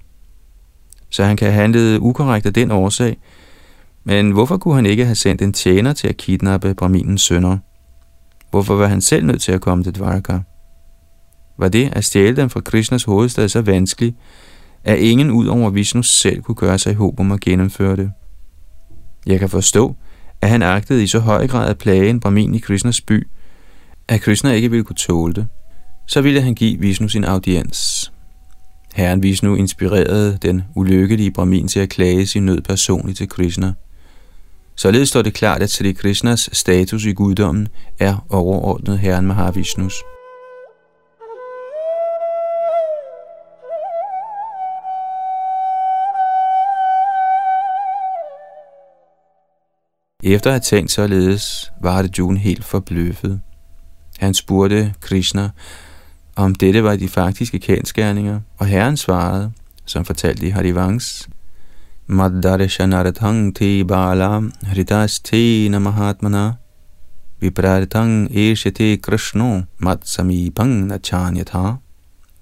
Så 1.11 1.25
han 1.25 1.37
kan 1.37 1.49
have 1.49 1.61
handlet 1.61 1.99
ukorrekt 1.99 2.47
af 2.47 2.55
den 2.55 2.71
årsag, 2.71 3.17
men 4.05 4.31
hvorfor 4.31 4.57
kunne 4.57 4.75
han 4.75 4.87
ikke 4.87 5.05
have 5.05 5.15
sendt 5.15 5.43
en 5.43 5.53
tjener 5.53 5.93
til 5.93 6.09
at 6.09 6.17
kidnappe 6.17 6.75
Brahminens 6.75 7.23
sønner? 7.23 7.59
Hvorfor 8.51 8.75
var 8.75 8.87
han 8.87 9.01
selv 9.01 9.27
nødt 9.27 9.43
til 9.43 9.53
at 9.53 9.61
komme 9.61 9.85
til 9.85 9.95
Dvaraka? 9.95 10.39
Var 11.59 11.69
det 11.69 11.93
at 11.93 12.05
stjæle 12.05 12.37
dem 12.37 12.51
fra 12.51 12.61
Krishnas 12.61 13.05
hovedstad 13.05 13.49
så 13.49 13.63
vanskeligt, 13.63 14.17
at 14.85 14.99
ingen 14.99 15.31
ud 15.31 15.47
over 15.47 15.71
Vishnu 15.71 16.03
selv 16.03 16.43
kunne 16.43 16.55
gøre 16.55 16.79
sig 16.79 16.93
i 16.93 16.95
håb 16.95 17.21
om 17.21 17.33
at 17.33 17.41
gennemføre 17.41 17.97
det? 17.97 18.11
Jeg 19.27 19.39
kan 19.39 19.49
forstå, 19.49 19.97
at 20.43 20.49
han 20.49 20.63
agtede 20.63 21.03
i 21.03 21.07
så 21.07 21.19
høj 21.19 21.47
grad 21.47 21.71
at 21.71 21.79
plage 21.79 22.11
en 22.11 22.21
Brahmin 22.21 22.55
i 22.55 22.59
Krishnas 22.59 23.01
by, 23.01 23.27
at 24.09 24.21
Krishna 24.21 24.53
ikke 24.53 24.71
ville 24.71 24.85
kunne 24.85 24.97
tåle 24.97 25.35
det. 25.35 25.47
Så 26.07 26.21
ville 26.21 26.41
han 26.41 26.55
give 26.55 26.81
Vishnu 26.81 27.09
sin 27.09 27.25
audiens. 27.25 28.13
Herren 28.95 29.23
Vishnu 29.23 29.55
inspirerede 29.55 30.39
den 30.43 30.63
ulykkelige 30.75 31.31
Brahmin 31.31 31.69
til 31.69 31.81
at 31.81 31.89
klage 31.89 32.27
sin 32.27 32.47
nød 32.47 32.61
personligt 32.61 33.19
til 33.19 33.29
Krishna– 33.29 33.73
Således 34.79 35.09
står 35.09 35.23
det 35.23 35.35
klart, 35.35 35.63
at 35.63 35.71
Sri 35.71 35.93
Krishnas 35.93 36.51
status 36.53 37.05
i 37.05 37.13
guddommen 37.13 37.69
er 37.99 38.27
overordnet 38.31 38.99
Herren 38.99 39.27
Mahavishnus. 39.27 39.95
Efter 50.25 50.51
at 50.51 50.55
have 50.55 50.61
tænkt 50.61 50.91
således, 50.91 51.73
var 51.83 52.03
det 52.03 52.19
June 52.19 52.39
helt 52.39 52.65
forbløffet. 52.65 53.41
Han 54.19 54.35
spurgte 54.35 54.95
Krishna, 55.01 55.51
om 56.37 56.55
dette 56.55 56.83
var 56.83 56.97
de 56.97 57.09
faktiske 57.09 57.59
kendskærninger, 57.59 58.41
og 58.59 58.67
herren 58.67 58.97
svarede, 58.97 59.53
som 59.87 60.05
fortalte 60.05 60.47
i 60.47 60.51
Harivans, 60.51 61.29
Maddarishanarathang 62.09 63.57
te 63.57 63.85
bala 63.85 64.41
hridas 64.63 65.21
te 65.21 65.69
namahatmana 65.69 66.53
vipraritang 67.41 68.29
eshate 68.31 68.97
krishno 68.97 69.63
matsamipang 69.79 70.87
nachanyatha. 70.87 71.75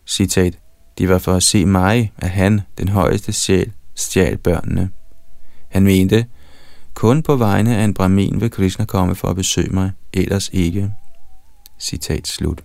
Citat. 0.07 0.59
De 0.99 1.09
var 1.09 1.19
for 1.19 1.35
at 1.35 1.43
se 1.43 1.65
mig, 1.65 2.13
at 2.19 2.31
han, 2.31 2.61
den 2.79 2.89
højeste 2.89 3.33
sjæl, 3.33 3.73
stjal 3.95 4.37
børnene. 4.37 4.91
Han 5.69 5.83
mente, 5.83 6.27
kun 6.95 7.23
på 7.23 7.37
vegne 7.37 7.77
af 7.77 7.85
en 7.85 7.95
brahmin 7.95 8.41
vil 8.41 8.51
Krishna 8.51 8.85
komme 8.85 9.15
for 9.15 9.29
at 9.29 9.37
besøge 9.37 9.71
mig, 9.71 9.91
ellers 10.13 10.51
ikke. 10.53 10.93
Citat 11.81 12.27
slut. 12.29 12.65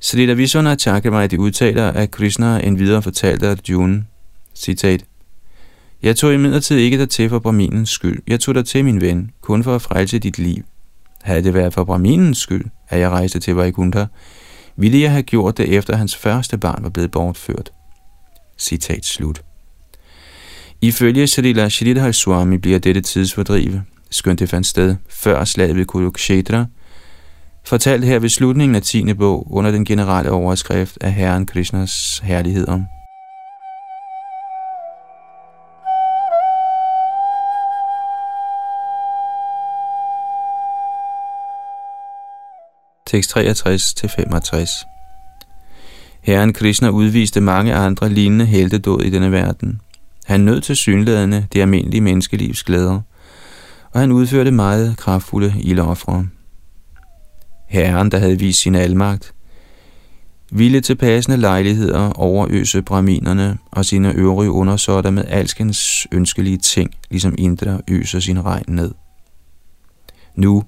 Srila 0.00 0.34
Vishwana 0.34 0.74
Chakravarti 0.74 1.36
udtaler, 1.36 1.88
at 1.92 2.10
Krishna 2.10 2.58
endvidere 2.58 3.02
fortalte 3.02 3.48
Arjuna, 3.50 4.02
citat, 4.54 5.04
Jeg 6.02 6.16
tog 6.16 6.34
imidlertid 6.34 6.76
ikke 6.76 6.98
der 6.98 7.06
til 7.06 7.28
for 7.28 7.38
Brahminens 7.38 7.90
skyld. 7.90 8.22
Jeg 8.26 8.40
tog 8.40 8.54
dig 8.54 8.66
til 8.66 8.84
min 8.84 9.00
ven, 9.00 9.30
kun 9.40 9.64
for 9.64 9.74
at 9.74 9.82
frelse 9.82 10.18
dit 10.18 10.38
liv. 10.38 10.62
Havde 11.22 11.44
det 11.44 11.54
været 11.54 11.74
for 11.74 11.84
Brahminens 11.84 12.38
skyld, 12.38 12.64
at 12.88 13.00
jeg 13.00 13.10
rejste 13.10 13.38
til 13.38 13.54
Vaikuntha, 13.54 14.04
ville 14.76 15.00
jeg 15.00 15.10
have 15.10 15.22
gjort 15.22 15.58
det 15.58 15.68
efter 15.68 15.96
hans 15.96 16.16
første 16.16 16.58
barn 16.58 16.82
var 16.82 16.88
blevet 16.88 17.10
bortført. 17.10 17.72
Citat 18.58 19.04
slut. 19.04 19.42
Ifølge 20.80 21.26
Srila 21.26 21.68
Shridhar 21.68 22.12
Swami 22.12 22.58
bliver 22.58 22.78
dette 22.78 23.00
tidsfordrive, 23.00 23.84
skønt 24.10 24.38
det 24.38 24.48
fandt 24.48 24.66
sted 24.66 24.96
før 25.08 25.44
slaget 25.44 25.76
ved 25.76 25.84
Kurukshetra, 25.84 26.66
fortalt 27.66 28.04
her 28.04 28.18
ved 28.18 28.28
slutningen 28.28 28.74
af 28.74 28.82
10. 28.82 29.14
bog 29.14 29.46
under 29.50 29.70
den 29.70 29.84
generelle 29.84 30.30
overskrift 30.30 30.98
af 31.00 31.12
Herren 31.12 31.46
Krishnas 31.46 32.18
herligheder. 32.24 32.82
Tekst 43.06 43.36
63-65 43.36 43.42
Herren 46.22 46.52
Krishna 46.52 46.88
udviste 46.88 47.40
mange 47.40 47.74
andre 47.74 48.08
lignende 48.08 48.46
heltedåd 48.46 49.02
i 49.02 49.10
denne 49.10 49.32
verden. 49.32 49.80
Han 50.24 50.40
nød 50.40 50.60
til 50.60 50.76
synlædende 50.76 51.46
det 51.52 51.60
almindelige 51.60 52.00
menneskelivs 52.00 52.62
glæder, 52.62 53.00
og 53.92 54.00
han 54.00 54.12
udførte 54.12 54.50
meget 54.50 54.96
kraftfulde 54.96 55.54
ildoffre. 55.58 56.26
Herren, 57.66 58.10
der 58.10 58.18
havde 58.18 58.38
vist 58.38 58.60
sin 58.60 58.74
almagt, 58.74 59.34
ville 60.52 60.80
til 60.80 60.94
passende 60.96 61.36
lejligheder 61.36 62.10
overøse 62.10 62.82
braminerne 62.82 63.58
og 63.70 63.84
sine 63.84 64.12
øvrige 64.12 64.50
undersåtter 64.50 65.10
med 65.10 65.24
alskens 65.28 66.06
ønskelige 66.12 66.56
ting, 66.56 66.90
ligesom 67.10 67.34
Indra 67.38 67.80
øser 67.88 68.20
sin 68.20 68.44
regn 68.44 68.64
ned. 68.68 68.94
Nu, 70.34 70.62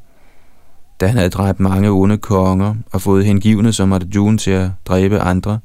da 1.01 1.07
han 1.07 1.17
havde 1.17 1.31
dræbt 1.31 1.61
mange 1.61 1.91
onde 1.91 2.19
konger 2.19 2.75
og 2.93 3.03
fået 3.03 3.25
hengivne 3.25 3.73
som 3.73 3.93
Arjuna 3.93 4.39
til 4.39 4.51
at 4.51 4.71
dræbe 4.87 5.19
andre, 5.19 5.59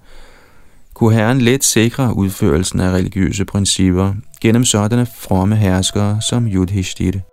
kunne 0.93 1.13
herren 1.13 1.41
let 1.41 1.63
sikre 1.63 2.17
udførelsen 2.17 2.79
af 2.79 2.91
religiøse 2.91 3.45
principper 3.45 4.13
gennem 4.41 4.65
sådanne 4.65 5.05
fromme 5.05 5.55
herskere 5.55 6.21
som 6.21 6.47
Yudhishthira. 6.47 7.32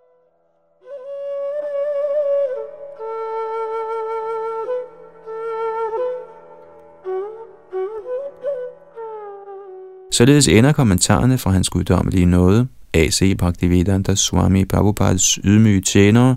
Således 10.21 10.49
ender 10.49 10.73
kommentarerne 10.73 11.39
fra 11.39 11.51
hans 11.51 11.71
guddommelige 11.71 12.27
nåde, 12.27 12.69
A.C. 12.95 13.35
Bhaktivedanta 13.39 14.15
Swami 14.15 14.65
Prabhupads 14.65 15.39
ydmyge 15.45 15.81
tjenere, 15.81 16.37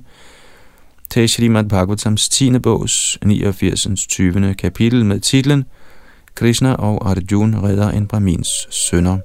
til 1.09 1.29
Srimad 1.29 1.63
Bhagavatams 1.69 2.29
10. 2.29 2.59
bogs 2.59 3.17
89. 3.25 3.87
20. 4.09 4.53
kapitel 4.53 5.05
med 5.05 5.19
titlen 5.19 5.65
Krishna 6.35 6.73
og 6.73 7.09
Arjuna 7.09 7.63
redder 7.63 7.89
en 7.89 8.07
brahmins 8.07 8.49
sønder. 8.69 9.17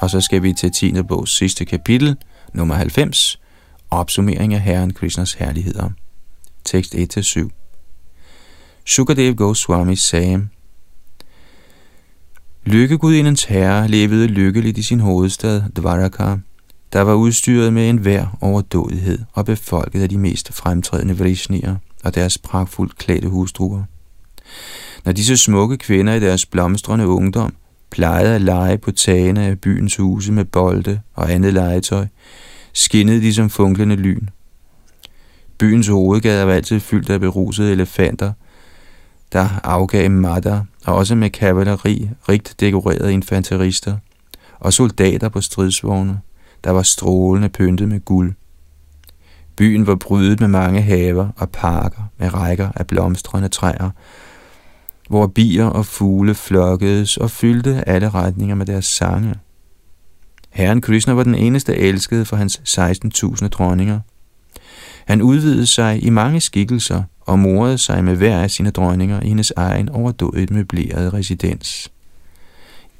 Og 0.00 0.10
så 0.10 0.20
skal 0.20 0.42
vi 0.42 0.52
til 0.52 0.72
10. 0.72 1.02
bogs 1.02 1.36
sidste 1.36 1.64
kapitel, 1.64 2.16
nummer 2.54 2.74
90, 2.74 3.38
opsummering 3.90 4.54
af 4.54 4.60
Herren 4.60 4.92
Krishnas 4.92 5.32
herligheder. 5.32 5.90
Tekst 6.64 6.94
1-7. 6.94 7.48
Sukadev 8.84 9.34
Goswami 9.34 9.96
sagde, 9.96 10.48
Lykkegudindens 12.64 13.44
herre 13.44 13.88
levede 13.88 14.26
lykkeligt 14.26 14.78
i 14.78 14.82
sin 14.82 15.00
hovedstad, 15.00 15.62
Dvaraka, 15.76 16.36
der 16.92 17.00
var 17.00 17.14
udstyret 17.14 17.72
med 17.72 17.90
en 17.90 18.04
vær 18.04 18.38
overdådighed 18.40 19.18
og 19.32 19.44
befolket 19.44 20.02
af 20.02 20.08
de 20.08 20.18
mest 20.18 20.52
fremtrædende 20.52 21.18
vrishnier 21.18 21.76
og 22.04 22.14
deres 22.14 22.38
pragtfuldt 22.38 22.98
klædte 22.98 23.28
hustruer. 23.28 23.82
Når 25.04 25.12
disse 25.12 25.36
smukke 25.36 25.76
kvinder 25.76 26.14
i 26.14 26.20
deres 26.20 26.46
blomstrende 26.46 27.06
ungdom 27.06 27.54
plejede 27.90 28.34
at 28.34 28.40
lege 28.40 28.78
på 28.78 28.90
tagene 28.90 29.46
af 29.46 29.60
byens 29.60 29.96
huse 29.96 30.32
med 30.32 30.44
bolde 30.44 31.00
og 31.14 31.32
andet 31.32 31.54
legetøj, 31.54 32.06
skinnede 32.76 33.20
de 33.20 33.34
som 33.34 33.50
funklende 33.50 33.96
lyn. 33.96 34.26
Byens 35.58 35.88
hovedgade 35.88 36.46
var 36.46 36.52
altid 36.52 36.80
fyldt 36.80 37.10
af 37.10 37.20
berusede 37.20 37.72
elefanter, 37.72 38.32
der 39.32 39.48
afgav 39.64 40.10
matter, 40.10 40.60
og 40.86 40.94
også 40.94 41.14
med 41.14 41.30
kavaleri, 41.30 42.10
rigt 42.28 42.54
dekorerede 42.60 43.12
infanterister, 43.12 43.96
og 44.58 44.72
soldater 44.72 45.28
på 45.28 45.40
stridsvogne, 45.40 46.20
der 46.64 46.70
var 46.70 46.82
strålende 46.82 47.48
pyntet 47.48 47.88
med 47.88 48.00
guld. 48.00 48.34
Byen 49.56 49.86
var 49.86 49.94
brydet 49.94 50.40
med 50.40 50.48
mange 50.48 50.82
haver 50.82 51.28
og 51.36 51.50
parker 51.50 52.02
med 52.18 52.34
rækker 52.34 52.68
af 52.74 52.86
blomstrende 52.86 53.48
træer, 53.48 53.90
hvor 55.08 55.26
bier 55.26 55.66
og 55.66 55.86
fugle 55.86 56.34
flokkedes 56.34 57.16
og 57.16 57.30
fyldte 57.30 57.88
alle 57.88 58.10
retninger 58.10 58.54
med 58.54 58.66
deres 58.66 58.84
sange. 58.84 59.34
Herren 60.56 60.80
Krishna 60.80 61.12
var 61.12 61.22
den 61.22 61.34
eneste 61.34 61.76
elskede 61.76 62.24
for 62.24 62.36
hans 62.36 62.78
16.000 62.78 63.48
dronninger. 63.48 64.00
Han 65.06 65.22
udvidede 65.22 65.66
sig 65.66 66.04
i 66.04 66.10
mange 66.10 66.40
skikkelser 66.40 67.02
og 67.20 67.38
morede 67.38 67.78
sig 67.78 68.04
med 68.04 68.16
hver 68.16 68.38
af 68.38 68.50
sine 68.50 68.70
dronninger 68.70 69.22
i 69.22 69.28
hendes 69.28 69.52
egen 69.56 69.88
overdådigt 69.88 70.50
møblerede 70.50 71.10
residens. 71.10 71.90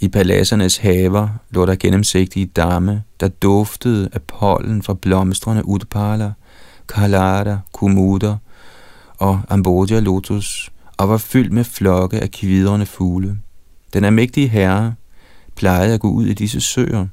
I 0.01 0.09
paladsernes 0.09 0.77
haver 0.77 1.29
lå 1.51 1.67
der 1.67 1.75
gennemsigtige 1.75 2.47
damme, 2.47 3.03
der 3.21 3.29
duftede 3.29 4.09
af 4.13 4.23
pollen 4.23 4.83
fra 4.83 4.95
blomstrende 4.95 5.67
udparler, 5.67 6.33
kalada, 6.95 7.59
kumuder 7.73 8.37
og 9.19 9.41
ambodia 9.49 10.01
lotus, 10.01 10.73
og 10.97 11.09
var 11.09 11.19
fyldt 11.19 11.53
med 11.53 11.65
flokke 11.65 12.21
af 12.21 12.31
kvidrende 12.31 12.87
fugle. 12.87 13.39
Den 13.93 14.05
almægtige 14.05 14.49
herre 14.49 14.95
plejede 15.55 15.95
at 15.95 16.01
gå 16.01 16.11
ud 16.11 16.27
i 16.27 16.35
disse 16.35 16.61
søer, 16.61 17.07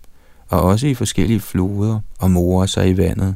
og 0.53 0.61
også 0.61 0.87
i 0.87 0.93
forskellige 0.93 1.39
floder 1.39 1.99
og 2.19 2.31
morer 2.31 2.65
sig 2.65 2.89
i 2.89 2.97
vandet, 2.97 3.35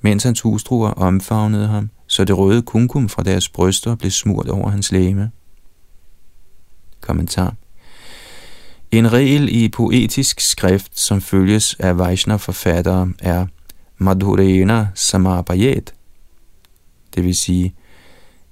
mens 0.00 0.22
hans 0.22 0.40
hustruer 0.40 0.90
omfavnede 0.90 1.66
ham, 1.66 1.90
så 2.06 2.24
det 2.24 2.38
røde 2.38 2.62
kunkum 2.62 3.08
fra 3.08 3.22
deres 3.22 3.48
bryster 3.48 3.94
blev 3.94 4.10
smurt 4.10 4.48
over 4.48 4.70
hans 4.70 4.92
læme. 4.92 5.30
Kommentar 7.00 7.54
En 8.90 9.12
regel 9.12 9.48
i 9.48 9.68
poetisk 9.68 10.40
skrift, 10.40 10.98
som 10.98 11.20
følges 11.20 11.76
af 11.78 11.98
Vaishnav-forfattere, 11.98 13.12
er 13.18 13.46
Madhurena 13.98 14.88
Samapayet, 14.94 15.94
det 17.14 17.24
vil 17.24 17.36
sige, 17.36 17.74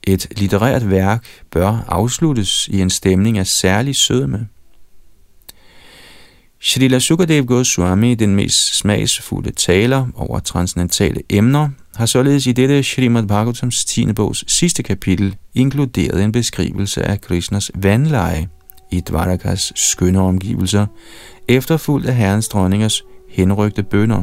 et 0.02 0.38
litterært 0.38 0.90
værk 0.90 1.26
bør 1.50 1.84
afsluttes 1.88 2.68
i 2.68 2.80
en 2.80 2.90
stemning 2.90 3.38
af 3.38 3.46
særlig 3.46 3.96
sødme. 3.96 4.48
Srila 6.60 6.98
Sukadev 6.98 7.46
Goswami, 7.46 8.14
den 8.14 8.36
mest 8.36 8.78
smagsfulde 8.78 9.52
taler 9.52 10.06
over 10.14 10.38
transcendentale 10.38 11.20
emner, 11.30 11.68
har 11.96 12.06
således 12.06 12.46
i 12.46 12.52
dette 12.52 12.82
Srimad 12.82 13.26
Bhagavatams 13.26 13.84
10. 13.84 14.12
bogs 14.12 14.44
sidste 14.52 14.82
kapitel 14.82 15.36
inkluderet 15.54 16.24
en 16.24 16.32
beskrivelse 16.32 17.02
af 17.02 17.20
Krishnas 17.20 17.70
vandleje 17.74 18.48
i 18.92 19.00
Dvarakas 19.00 19.72
skønne 19.74 20.20
omgivelser, 20.20 20.86
efterfulgt 21.48 22.06
af 22.06 22.14
herrens 22.14 22.48
dronningers 22.48 23.02
henrygte 23.30 23.82
bønder. 23.82 24.22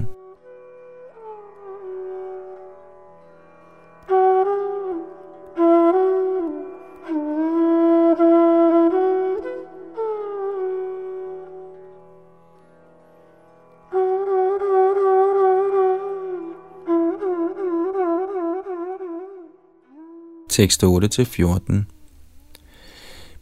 Tekst 20.64 20.84
8-14 20.84 21.74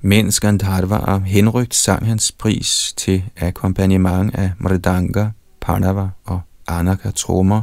Mens 0.01 0.39
Gandharva 0.39 1.17
henrygt 1.17 1.75
sang 1.75 2.05
hans 2.05 2.31
pris 2.31 2.93
til 2.97 3.23
akkompagnement 3.37 4.35
af 4.35 4.51
Mridanga, 4.59 5.25
Panava 5.61 6.09
og 6.25 6.41
Anaka 6.67 7.11
trommer, 7.11 7.61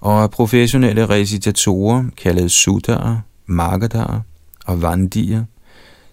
og 0.00 0.30
professionelle 0.30 1.08
recitatorer, 1.08 2.04
kaldet 2.16 2.50
Sudar, 2.50 3.22
Magadar 3.46 4.22
og 4.66 4.82
Vandier, 4.82 5.44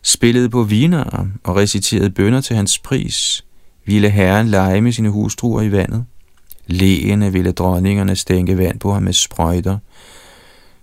spillede 0.04 0.50
på 0.50 0.64
viner 0.64 1.28
og 1.44 1.56
reciterede 1.56 2.10
bønder 2.10 2.42
til 2.42 2.56
hans 2.56 2.80
pris, 2.80 3.46
ville 3.86 4.10
herren 4.10 4.48
lege 4.48 4.82
med 4.82 4.92
sine 4.92 5.10
hustruer 5.10 5.62
i 5.62 5.72
vandet. 5.72 6.06
Lægene 6.68 7.32
ville 7.32 7.52
dronningerne 7.52 8.16
stænke 8.16 8.58
vand 8.58 8.80
på 8.80 8.94
ham 8.94 9.04
med 9.04 9.14
sprøjter, 9.14 9.78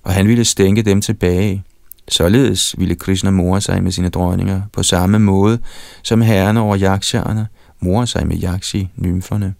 og 0.03 0.13
han 0.13 0.29
ville 0.29 0.45
stænke 0.45 0.83
dem 0.83 1.01
tilbage. 1.01 1.65
Således 2.09 2.75
ville 2.79 2.95
Krishna 2.95 3.31
more 3.31 3.61
sig 3.61 3.83
med 3.83 3.93
sine 3.93 4.09
dronninger 4.09 4.63
på 4.73 4.83
samme 4.83 5.19
måde, 5.19 5.59
som 6.03 6.21
herrerne 6.21 6.61
over 6.61 6.77
yaksharerne 6.81 7.47
morer 7.81 8.05
sig 8.05 8.27
med 8.27 8.43
yakshi-nymferne. 8.43 9.55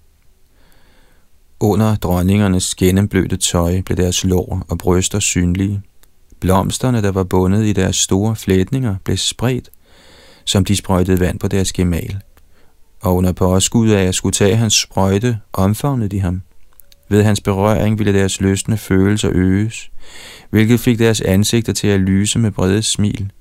Under 1.61 1.95
dronningernes 1.97 2.75
gennemblødte 2.75 3.37
tøj 3.37 3.81
blev 3.81 3.97
deres 3.97 4.25
lår 4.25 4.63
og 4.69 4.79
bryster 4.79 5.19
synlige. 5.19 5.83
Blomsterne, 6.41 7.03
der 7.03 7.11
var 7.11 7.25
bundet 7.25 7.65
i 7.65 7.73
deres 7.73 7.97
store 7.97 8.37
flætninger, 8.37 8.97
blev 9.05 9.17
spredt, 9.17 9.71
som 10.45 10.65
de 10.65 10.77
sprøjtede 10.77 11.21
vand 11.21 11.39
på 11.39 11.49
deres 11.49 11.73
gemal. 11.73 12.21
Og 13.01 13.17
under 13.17 13.33
påskud 13.33 13.91
af 13.91 14.03
at 14.03 14.15
skulle 14.15 14.33
tage 14.33 14.57
hans 14.57 14.75
sprøjte, 14.75 15.39
omfavnede 15.53 16.09
de 16.09 16.21
ham. 16.21 16.43
Ved 17.09 17.23
hans 17.23 17.41
berøring 17.41 17.99
ville 17.99 18.13
deres 18.13 18.41
løsne 18.41 18.77
følelser 18.77 19.31
øges, 19.33 19.91
hvilket 20.51 20.81
fik 20.81 20.99
deres 20.99 21.21
ansigter 21.21 21.73
til 21.73 21.89
at 21.89 22.01
lyse 22.01 22.39
med 22.39 22.51
brede 22.51 22.83
smil. 22.83 23.33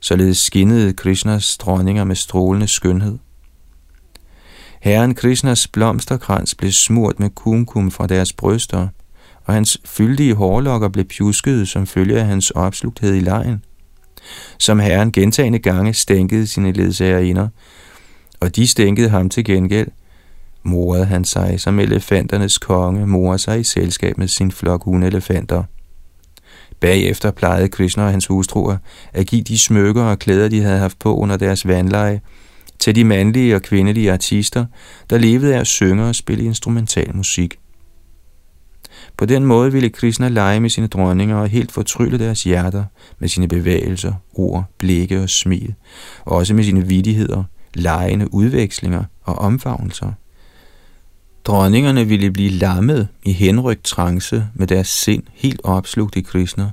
Således 0.00 0.38
skinnede 0.38 0.92
Krishnas 0.92 1.56
dronninger 1.56 2.04
med 2.04 2.16
strålende 2.16 2.68
skønhed. 2.68 3.18
Herren 4.80 5.14
Krishnas 5.14 5.68
blomsterkrans 5.68 6.54
blev 6.54 6.72
smurt 6.72 7.20
med 7.20 7.30
kumkum 7.30 7.90
fra 7.90 8.06
deres 8.06 8.32
bryster, 8.32 8.88
og 9.44 9.54
hans 9.54 9.78
fyldige 9.84 10.34
hårlokker 10.34 10.88
blev 10.88 11.04
pjuskede 11.04 11.66
som 11.66 11.86
følge 11.86 12.20
af 12.20 12.26
hans 12.26 12.50
opslugthed 12.50 13.14
i 13.14 13.20
lejen. 13.20 13.64
Som 14.58 14.78
herren 14.78 15.12
gentagende 15.12 15.58
gange 15.58 15.94
stænkede 15.94 16.46
sine 16.46 16.72
ledsagerinder, 16.72 17.48
og 18.40 18.56
de 18.56 18.66
stænkede 18.66 19.08
ham 19.08 19.28
til 19.28 19.44
gengæld, 19.44 19.88
morede 20.66 21.04
han 21.04 21.24
sig, 21.24 21.60
som 21.60 21.78
elefanternes 21.78 22.58
konge 22.58 23.06
morer 23.06 23.36
sig 23.36 23.60
i 23.60 23.64
selskab 23.64 24.18
med 24.18 24.28
sin 24.28 24.52
flok 24.52 24.84
hundelefanter. 24.84 25.62
Bagefter 26.80 27.30
plejede 27.30 27.68
Krishna 27.68 28.04
og 28.04 28.10
hans 28.10 28.26
hustruer 28.26 28.76
at 29.12 29.26
give 29.26 29.42
de 29.42 29.58
smykker 29.58 30.02
og 30.02 30.18
klæder, 30.18 30.48
de 30.48 30.62
havde 30.62 30.78
haft 30.78 30.98
på 30.98 31.16
under 31.16 31.36
deres 31.36 31.68
vandleje, 31.68 32.20
til 32.78 32.94
de 32.94 33.04
mandlige 33.04 33.54
og 33.54 33.62
kvindelige 33.62 34.12
artister, 34.12 34.66
der 35.10 35.18
levede 35.18 35.54
af 35.54 35.60
at 35.60 35.66
synge 35.66 36.04
og 36.04 36.14
spille 36.14 36.44
instrumental 36.44 37.16
musik. 37.16 37.58
På 39.16 39.26
den 39.26 39.44
måde 39.44 39.72
ville 39.72 39.90
Krishna 39.90 40.28
lege 40.28 40.60
med 40.60 40.70
sine 40.70 40.86
dronninger 40.86 41.36
og 41.36 41.48
helt 41.48 41.72
fortrylle 41.72 42.18
deres 42.18 42.42
hjerter 42.42 42.84
med 43.18 43.28
sine 43.28 43.48
bevægelser, 43.48 44.12
ord, 44.34 44.64
blikke 44.78 45.22
og 45.22 45.30
smil, 45.30 45.74
og 46.24 46.36
også 46.36 46.54
med 46.54 46.64
sine 46.64 46.86
vidigheder, 46.86 47.44
lejende 47.74 48.34
udvekslinger 48.34 49.04
og 49.22 49.38
omfavnelser. 49.38 50.12
Dronningerne 51.46 52.08
ville 52.08 52.30
blive 52.30 52.50
lammet 52.50 53.08
i 53.24 53.32
henrygt 53.32 53.84
trance 53.84 54.46
med 54.54 54.66
deres 54.66 54.88
sind 54.88 55.22
helt 55.32 55.60
opslugt 55.64 56.16
i 56.16 56.20
Krishna, 56.20 56.70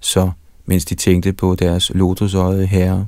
så 0.00 0.30
mens 0.66 0.84
de 0.84 0.94
tænkte 0.94 1.32
på 1.32 1.54
deres 1.54 1.90
lotusøjede 1.94 2.66
herre, 2.66 3.06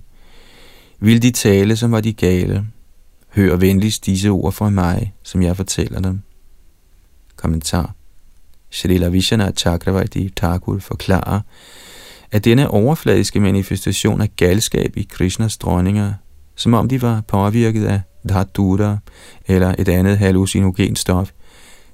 ville 0.99 1.21
de 1.21 1.31
tale, 1.31 1.77
som 1.77 1.93
var 1.93 2.01
de 2.01 2.13
gale. 2.13 2.67
Hør 3.35 3.57
venligst 3.57 4.07
disse 4.07 4.29
ord 4.29 4.53
fra 4.53 4.71
mig, 4.71 5.15
som 5.23 5.43
jeg 5.43 5.57
fortæller 5.57 6.01
dem. 6.01 6.21
Kommentar 7.37 7.95
Srila 8.71 9.09
Vishana 9.09 9.53
Chakravarti 9.53 10.31
Thakur 10.37 10.79
forklarer, 10.79 11.41
at 12.31 12.45
denne 12.45 12.71
overfladiske 12.71 13.41
manifestation 13.41 14.21
af 14.21 14.37
galskab 14.37 14.97
i 14.97 15.07
Krishnas 15.11 15.57
dronninger, 15.57 16.13
som 16.57 16.75
om 16.75 16.89
de 16.89 17.03
var 17.03 17.21
påvirket 17.21 17.87
af 17.87 18.01
dhatura 18.29 18.99
eller 19.47 19.75
et 19.79 19.89
andet 19.89 20.19
hallucinogen 20.19 20.97
stof, 20.97 21.31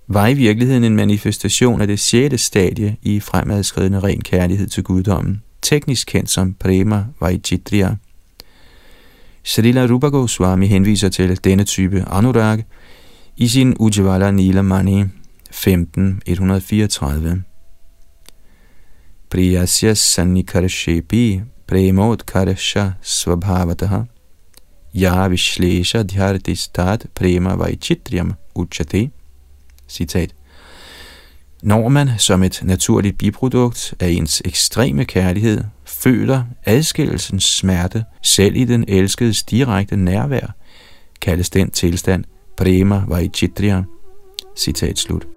var 0.08 0.26
i 0.26 0.34
virkeligheden 0.34 0.84
en 0.84 0.96
manifestation 0.96 1.80
af 1.80 1.86
det 1.86 2.00
sjette 2.00 2.38
stadie 2.38 2.96
i 3.02 3.20
fremadskridende 3.20 4.00
ren 4.00 4.20
kærlighed 4.20 4.66
til 4.66 4.82
guddommen, 4.82 5.42
teknisk 5.62 6.08
kendt 6.08 6.30
som 6.30 6.54
Prema 6.54 7.04
Vaichitriya. 7.20 7.94
Srila 9.44 9.86
Rupa 9.86 10.06
Goswami 10.06 10.66
henviser 10.66 11.08
til 11.08 11.44
denne 11.44 11.64
type 11.64 12.04
anurag 12.10 12.64
i 13.36 13.48
sin 13.48 13.76
Ujjvala 13.80 14.30
Nilamani 14.30 15.04
15.134. 15.50 17.40
Priyasya 19.30 19.94
Sanikarshepi 19.94 21.40
Premodkarsha 21.66 22.90
Svabhavataha 23.02 24.00
Ya 24.94 25.28
Vishlesha 25.28 26.02
Dhyartistat 26.02 27.06
Prema 27.14 27.54
Vaichitriam 27.54 28.34
Uchate. 28.54 29.10
Citat. 29.88 30.34
Når 31.62 31.88
man 31.88 32.08
som 32.18 32.42
et 32.42 32.60
naturligt 32.64 33.18
biprodukt 33.18 33.94
af 34.00 34.08
ens 34.08 34.42
ekstreme 34.44 35.04
kærlighed 35.04 35.64
føler 35.84 36.44
adskillelsens 36.64 37.44
smerte 37.44 38.04
selv 38.22 38.56
i 38.56 38.64
den 38.64 38.84
elskedes 38.88 39.42
direkte 39.42 39.96
nærvær, 39.96 40.54
kaldes 41.20 41.50
den 41.50 41.70
tilstand 41.70 42.24
Prema 42.56 43.02
Vaichitriya. 43.08 43.82
Citat 44.56 44.98
slut. 44.98 45.31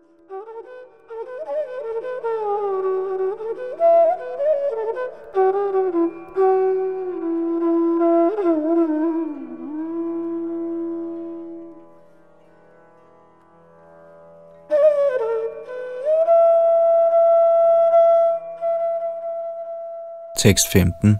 Tekst 20.45 20.71
15 20.73 21.17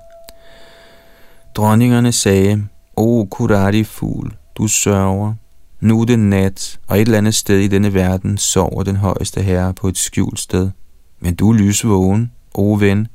Dronningerne 1.55 2.11
sagde, 2.11 2.67
O 2.95 3.25
kurari 3.31 3.83
fugl, 3.83 4.35
du 4.55 4.67
sørger. 4.67 5.33
Nu 5.79 6.01
er 6.01 6.05
det 6.05 6.19
nat, 6.19 6.79
og 6.87 6.97
et 6.97 7.01
eller 7.01 7.17
andet 7.17 7.35
sted 7.35 7.59
i 7.59 7.67
denne 7.67 7.93
verden 7.93 8.37
sover 8.37 8.83
den 8.83 8.95
højeste 8.95 9.41
herre 9.41 9.73
på 9.73 9.87
et 9.87 9.97
skjult 9.97 10.39
sted. 10.39 10.71
Men 11.19 11.35
du 11.35 11.51
er 11.51 11.53
lysvågen, 11.53 12.31
o 12.53 12.73
ven, 12.73 13.07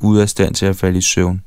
ude 0.00 0.22
af 0.22 0.28
stand 0.28 0.54
til 0.54 0.66
at 0.66 0.76
falde 0.76 0.98
i 0.98 1.02
søvn. 1.02 1.42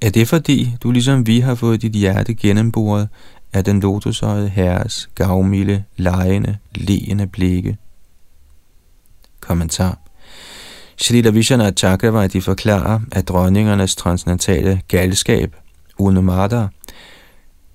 Er 0.00 0.10
det 0.10 0.28
fordi, 0.28 0.76
du 0.82 0.90
ligesom 0.90 1.26
vi 1.26 1.40
har 1.40 1.54
fået 1.54 1.82
dit 1.82 1.92
hjerte 1.92 2.34
gennemboret 2.34 3.08
af 3.52 3.64
den 3.64 3.80
lotusøjede 3.80 4.48
herres 4.48 5.10
gavmilde, 5.14 5.84
lejende, 5.96 6.58
leende 6.74 7.26
blikke? 7.26 7.76
Kommentar 9.40 10.01
Shrita 11.02 11.30
Vishana 11.30 11.70
Chakravarti 11.70 12.40
forklarer, 12.40 13.00
at 13.12 13.28
dronningernes 13.28 13.96
transcendentale 13.96 14.80
galskab, 14.88 15.56
Unumada, 15.98 16.66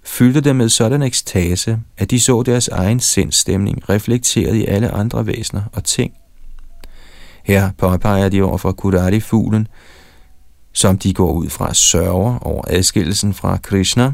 fyldte 0.03 0.41
dem 0.41 0.55
med 0.55 0.69
sådan 0.69 1.01
ekstase, 1.01 1.79
at 1.97 2.11
de 2.11 2.19
så 2.19 2.43
deres 2.43 2.67
egen 2.67 2.99
sindstemning 2.99 3.89
reflekteret 3.89 4.55
i 4.55 4.65
alle 4.65 4.91
andre 4.91 5.25
væsener 5.25 5.61
og 5.73 5.83
ting. 5.83 6.13
Her 7.43 7.71
påpeger 7.77 8.29
de 8.29 8.41
over 8.41 8.57
for 8.57 8.71
Kudari-fuglen, 8.71 9.67
som 10.73 10.97
de 10.97 11.13
går 11.13 11.31
ud 11.31 11.49
fra 11.49 11.73
sørger 11.73 12.37
over 12.37 12.63
adskillelsen 12.67 13.33
fra 13.33 13.57
Krishna, 13.57 14.13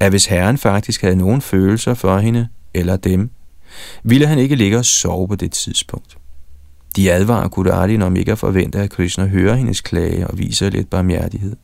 at 0.00 0.10
hvis 0.10 0.26
Herren 0.26 0.58
faktisk 0.58 1.02
havde 1.02 1.16
nogen 1.16 1.40
følelser 1.40 1.94
for 1.94 2.18
hende 2.18 2.48
eller 2.74 2.96
dem, 2.96 3.30
ville 4.02 4.26
han 4.26 4.38
ikke 4.38 4.56
ligge 4.56 4.78
og 4.78 4.84
sove 4.84 5.28
på 5.28 5.34
det 5.34 5.52
tidspunkt. 5.52 6.16
De 6.96 7.12
advarer 7.12 7.48
Kudari 7.48 8.02
om 8.02 8.16
ikke 8.16 8.32
at 8.32 8.38
forvente, 8.38 8.78
at 8.78 8.90
Krishna 8.90 9.26
hører 9.26 9.54
hendes 9.54 9.80
klage 9.80 10.26
og 10.26 10.38
viser 10.38 10.70
lidt 10.70 10.90
barmhjertighed. 10.90 11.56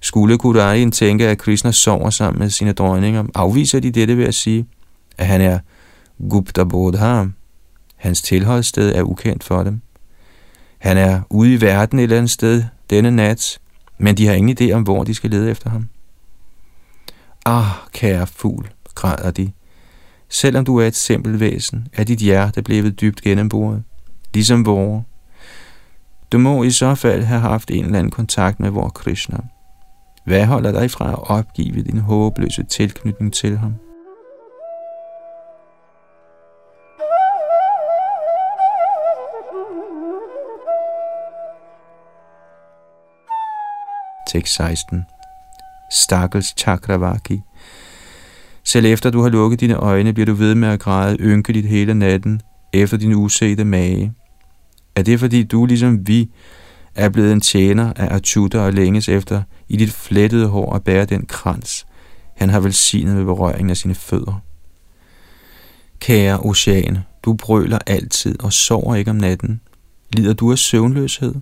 Skulle 0.00 0.38
Kudari 0.38 0.90
tænke, 0.90 1.28
at 1.28 1.38
Krishna 1.38 1.70
sover 1.70 2.10
sammen 2.10 2.38
med 2.38 2.50
sine 2.50 2.72
dronninger, 2.72 3.24
afviser 3.34 3.80
de 3.80 3.90
dette 3.90 4.16
ved 4.16 4.24
at 4.24 4.34
sige, 4.34 4.66
at 5.18 5.26
han 5.26 5.40
er 5.40 5.58
Gupta 6.30 6.64
Bodham. 6.64 7.34
Hans 7.96 8.22
tilholdssted 8.22 8.94
er 8.94 9.02
ukendt 9.02 9.44
for 9.44 9.62
dem. 9.62 9.80
Han 10.78 10.96
er 10.96 11.20
ude 11.30 11.54
i 11.54 11.60
verden 11.60 11.98
et 11.98 12.02
eller 12.02 12.16
andet 12.16 12.30
sted 12.30 12.64
denne 12.90 13.10
nat, 13.10 13.58
men 13.98 14.16
de 14.16 14.26
har 14.26 14.34
ingen 14.34 14.56
idé 14.60 14.72
om, 14.72 14.82
hvor 14.82 15.04
de 15.04 15.14
skal 15.14 15.30
lede 15.30 15.50
efter 15.50 15.70
ham. 15.70 15.88
Ah, 17.44 17.66
kære 17.92 18.26
fugl, 18.26 18.68
græder 18.94 19.30
de. 19.30 19.52
Selvom 20.28 20.64
du 20.64 20.76
er 20.76 20.86
et 20.86 20.96
simpelt 20.96 21.40
væsen, 21.40 21.88
er 21.92 22.04
dit 22.04 22.18
hjerte 22.18 22.62
blevet 22.62 23.00
dybt 23.00 23.22
gennemboret 23.22 23.82
ligesom 24.34 24.66
vore. 24.66 25.02
Du 26.32 26.38
må 26.38 26.62
i 26.62 26.70
så 26.70 26.94
fald 26.94 27.22
have 27.22 27.40
haft 27.40 27.70
en 27.70 27.84
eller 27.84 27.98
anden 27.98 28.10
kontakt 28.10 28.60
med 28.60 28.70
vor 28.70 28.88
Krishna. 28.88 29.38
Hvad 30.24 30.46
holder 30.46 30.72
dig 30.72 30.90
fra 30.90 31.10
at 31.12 31.30
opgive 31.30 31.82
din 31.82 31.98
håbløse 31.98 32.62
tilknytning 32.62 33.32
til 33.32 33.58
ham? 33.58 33.74
Tekst 44.32 44.54
16 44.54 45.04
Stakkels 45.90 46.54
Chakravaki. 46.58 47.40
Selv 48.64 48.86
efter 48.86 49.10
du 49.10 49.22
har 49.22 49.28
lukket 49.28 49.60
dine 49.60 49.74
øjne, 49.74 50.12
bliver 50.12 50.26
du 50.26 50.34
ved 50.34 50.54
med 50.54 50.68
at 50.68 50.80
græde 50.80 51.16
ynkeligt 51.20 51.66
hele 51.66 51.94
natten 51.94 52.42
efter 52.72 52.96
din 52.96 53.12
usete 53.14 53.64
mage. 53.64 54.12
Er 54.96 55.02
det 55.02 55.20
fordi 55.20 55.42
du, 55.42 55.66
ligesom 55.66 56.06
vi, 56.06 56.30
er 56.94 57.08
blevet 57.08 57.32
en 57.32 57.40
tjener 57.40 57.92
af 57.96 58.14
Achuta 58.14 58.58
og 58.58 58.72
længes 58.72 59.08
efter 59.08 59.42
i 59.68 59.76
dit 59.76 59.92
flettede 59.92 60.46
hår 60.46 60.72
at 60.72 60.84
bære 60.84 61.04
den 61.04 61.26
krans, 61.26 61.86
han 62.36 62.50
har 62.50 62.60
velsignet 62.60 63.16
ved 63.16 63.24
berøringen 63.24 63.70
af 63.70 63.76
sine 63.76 63.94
fødder? 63.94 64.42
Kære 66.00 66.40
ocean, 66.40 66.98
du 67.22 67.34
brøler 67.34 67.78
altid 67.86 68.42
og 68.42 68.52
sover 68.52 68.94
ikke 68.94 69.10
om 69.10 69.16
natten. 69.16 69.60
Lider 70.12 70.32
du 70.32 70.52
af 70.52 70.58
søvnløshed? 70.58 71.34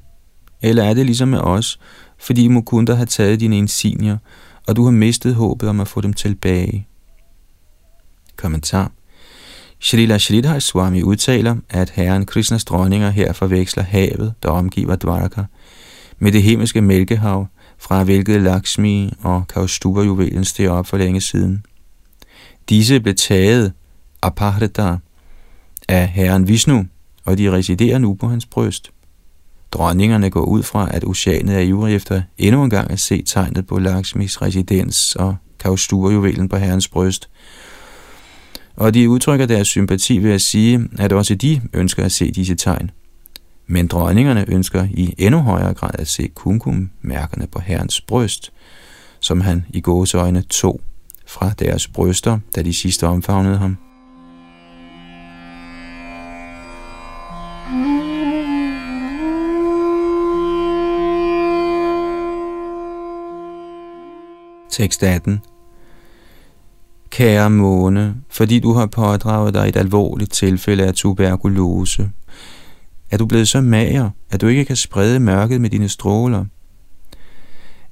Eller 0.62 0.84
er 0.84 0.94
det 0.94 1.06
ligesom 1.06 1.28
med 1.28 1.38
os, 1.38 1.80
fordi 2.18 2.48
Mukunda 2.48 2.94
har 2.94 3.04
taget 3.04 3.40
dine 3.40 3.58
insignier, 3.58 4.18
og 4.66 4.76
du 4.76 4.84
har 4.84 4.90
mistet 4.90 5.34
håbet 5.34 5.68
om 5.68 5.80
at 5.80 5.88
få 5.88 6.00
dem 6.00 6.12
tilbage? 6.12 6.86
Kommentar 8.36 8.92
Srila 9.84 10.18
Sridhar 10.18 10.58
Swami 10.58 11.02
udtaler, 11.02 11.56
at 11.70 11.90
herren 11.90 12.26
Krishnas 12.26 12.64
dronninger 12.64 13.10
her 13.10 13.32
forveksler 13.32 13.82
havet, 13.82 14.34
der 14.42 14.48
omgiver 14.48 14.96
Dvaraka, 14.96 15.42
med 16.18 16.32
det 16.32 16.42
himmelske 16.42 16.80
mælkehav, 16.80 17.46
fra 17.78 18.04
hvilket 18.04 18.42
Lakshmi 18.42 19.12
og 19.22 19.44
Kaustuba-juvelen 19.48 20.44
steg 20.44 20.68
op 20.68 20.86
for 20.86 20.96
længe 20.96 21.20
siden. 21.20 21.64
Disse 22.68 23.00
blev 23.00 23.14
taget 23.14 23.72
aparta 24.22 24.96
af 25.88 26.08
herren 26.08 26.48
Vishnu, 26.48 26.86
og 27.24 27.38
de 27.38 27.52
residerer 27.52 27.98
nu 27.98 28.14
på 28.14 28.28
hans 28.28 28.46
bryst. 28.46 28.90
Dronningerne 29.72 30.30
går 30.30 30.44
ud 30.44 30.62
fra, 30.62 30.88
at 30.90 31.04
oceanet 31.04 31.56
er 31.56 31.60
ivrig 31.60 31.94
efter 31.94 32.22
endnu 32.38 32.64
en 32.64 32.70
gang 32.70 32.90
at 32.90 33.00
se 33.00 33.22
tegnet 33.22 33.66
på 33.66 33.78
Lakshmis 33.78 34.42
residens 34.42 35.16
og 35.16 35.36
Kaustuba-juvelen 35.58 36.48
på 36.48 36.56
herrens 36.56 36.88
bryst, 36.88 37.28
og 38.76 38.94
de 38.94 39.10
udtrykker 39.10 39.46
deres 39.46 39.68
sympati 39.68 40.18
ved 40.18 40.32
at 40.32 40.40
sige, 40.40 40.88
at 40.98 41.12
også 41.12 41.34
de 41.34 41.60
ønsker 41.72 42.04
at 42.04 42.12
se 42.12 42.30
disse 42.30 42.54
tegn. 42.54 42.90
Men 43.66 43.86
dronningerne 43.86 44.44
ønsker 44.48 44.88
i 44.90 45.14
endnu 45.18 45.40
højere 45.40 45.74
grad 45.74 45.90
at 45.94 46.08
se 46.08 46.28
kumkum-mærkerne 46.34 47.46
på 47.46 47.60
herrens 47.60 48.00
bryst, 48.00 48.52
som 49.20 49.40
han 49.40 49.64
i 49.70 49.80
gåseøjne 49.80 50.42
tog 50.42 50.80
fra 51.26 51.50
deres 51.58 51.88
bryster, 51.88 52.38
da 52.56 52.62
de 52.62 52.74
sidste 52.74 53.06
omfavnede 53.06 53.58
ham. 53.58 53.76
Tekst 64.70 65.02
18 65.02 65.42
Kære 67.12 67.50
måne, 67.50 68.14
fordi 68.30 68.60
du 68.60 68.72
har 68.72 68.86
pådraget 68.86 69.54
dig 69.54 69.68
et 69.68 69.76
alvorligt 69.76 70.32
tilfælde 70.32 70.84
af 70.84 70.94
tuberkulose, 70.94 72.10
er 73.10 73.16
du 73.16 73.26
blevet 73.26 73.48
så 73.48 73.60
mager, 73.60 74.10
at 74.30 74.40
du 74.40 74.46
ikke 74.46 74.64
kan 74.64 74.76
sprede 74.76 75.20
mørket 75.20 75.60
med 75.60 75.70
dine 75.70 75.88
stråler? 75.88 76.44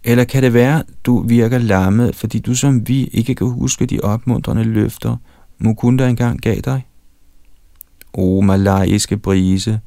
Eller 0.04 0.24
kan 0.24 0.42
det 0.42 0.54
være, 0.54 0.82
du 1.04 1.22
virker 1.22 1.58
lammet, 1.58 2.16
fordi 2.16 2.38
du 2.38 2.54
som 2.54 2.88
vi 2.88 3.04
ikke 3.04 3.34
kan 3.34 3.46
huske 3.46 3.86
de 3.86 4.00
opmuntrende 4.00 4.64
løfter, 4.64 5.16
Mukunda 5.58 6.08
engang 6.08 6.40
gav 6.40 6.56
dig? 6.56 6.86
O 8.12 8.40
malajiske 8.40 9.16
brise, 9.16 9.80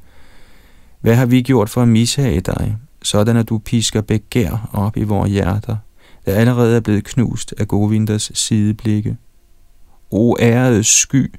hvad 1.02 1.16
har 1.16 1.26
vi 1.26 1.42
gjort 1.42 1.70
for 1.70 1.82
at 1.82 1.88
mishage 1.88 2.42
dig, 2.42 2.78
sådan 3.04 3.38
at 3.38 3.50
du 3.50 3.58
pisker 3.58 4.02
begær 4.02 4.70
op 4.74 4.98
i 4.98 5.04
vores 5.04 5.32
hjerter, 5.32 5.78
der 6.26 6.34
allerede 6.34 6.76
er 6.76 6.80
blevet 6.80 7.03
knust 7.03 7.53
af 7.57 7.67
Govinders 7.67 8.32
sideblikke? 8.34 9.17
O 10.11 10.36
ærede 10.39 10.84
sky, 10.84 11.34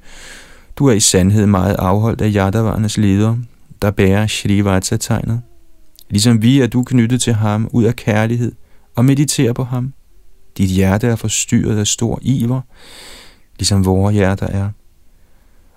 du 0.75 0.87
er 0.87 0.93
i 0.93 0.99
sandhed 0.99 1.45
meget 1.45 1.75
afholdt 1.75 2.21
af 2.21 2.31
Yadavarnes 2.35 2.97
leder, 2.97 3.37
der 3.81 3.91
bærer 3.91 4.27
Shrivatsa-tegnet. 4.27 5.41
Ligesom 6.09 6.41
vi 6.41 6.61
er 6.61 6.67
du 6.67 6.83
knyttet 6.83 7.21
til 7.21 7.33
ham 7.33 7.69
ud 7.71 7.83
af 7.83 7.95
kærlighed 7.95 8.51
og 8.95 9.05
mediterer 9.05 9.53
på 9.53 9.63
ham. 9.63 9.93
Dit 10.57 10.69
hjerte 10.69 11.07
er 11.07 11.15
forstyrret 11.15 11.77
af 11.77 11.87
stor 11.87 12.19
iver, 12.21 12.61
ligesom 13.59 13.85
vores 13.85 14.13
hjerter 14.13 14.47
er. 14.47 14.69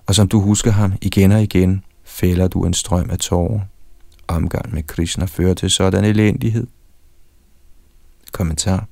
Og 0.06 0.14
som 0.14 0.28
du 0.28 0.40
husker 0.40 0.70
ham 0.70 0.92
igen 1.02 1.32
og 1.32 1.42
igen, 1.42 1.84
fælder 2.04 2.48
du 2.48 2.64
en 2.64 2.74
strøm 2.74 3.10
af 3.10 3.18
tårer. 3.18 3.60
Omgang 4.28 4.74
med 4.74 4.82
Krishna 4.82 5.24
fører 5.24 5.54
til 5.54 5.70
sådan 5.70 6.04
elendighed. 6.04 6.66
Kommentar. 8.32 8.86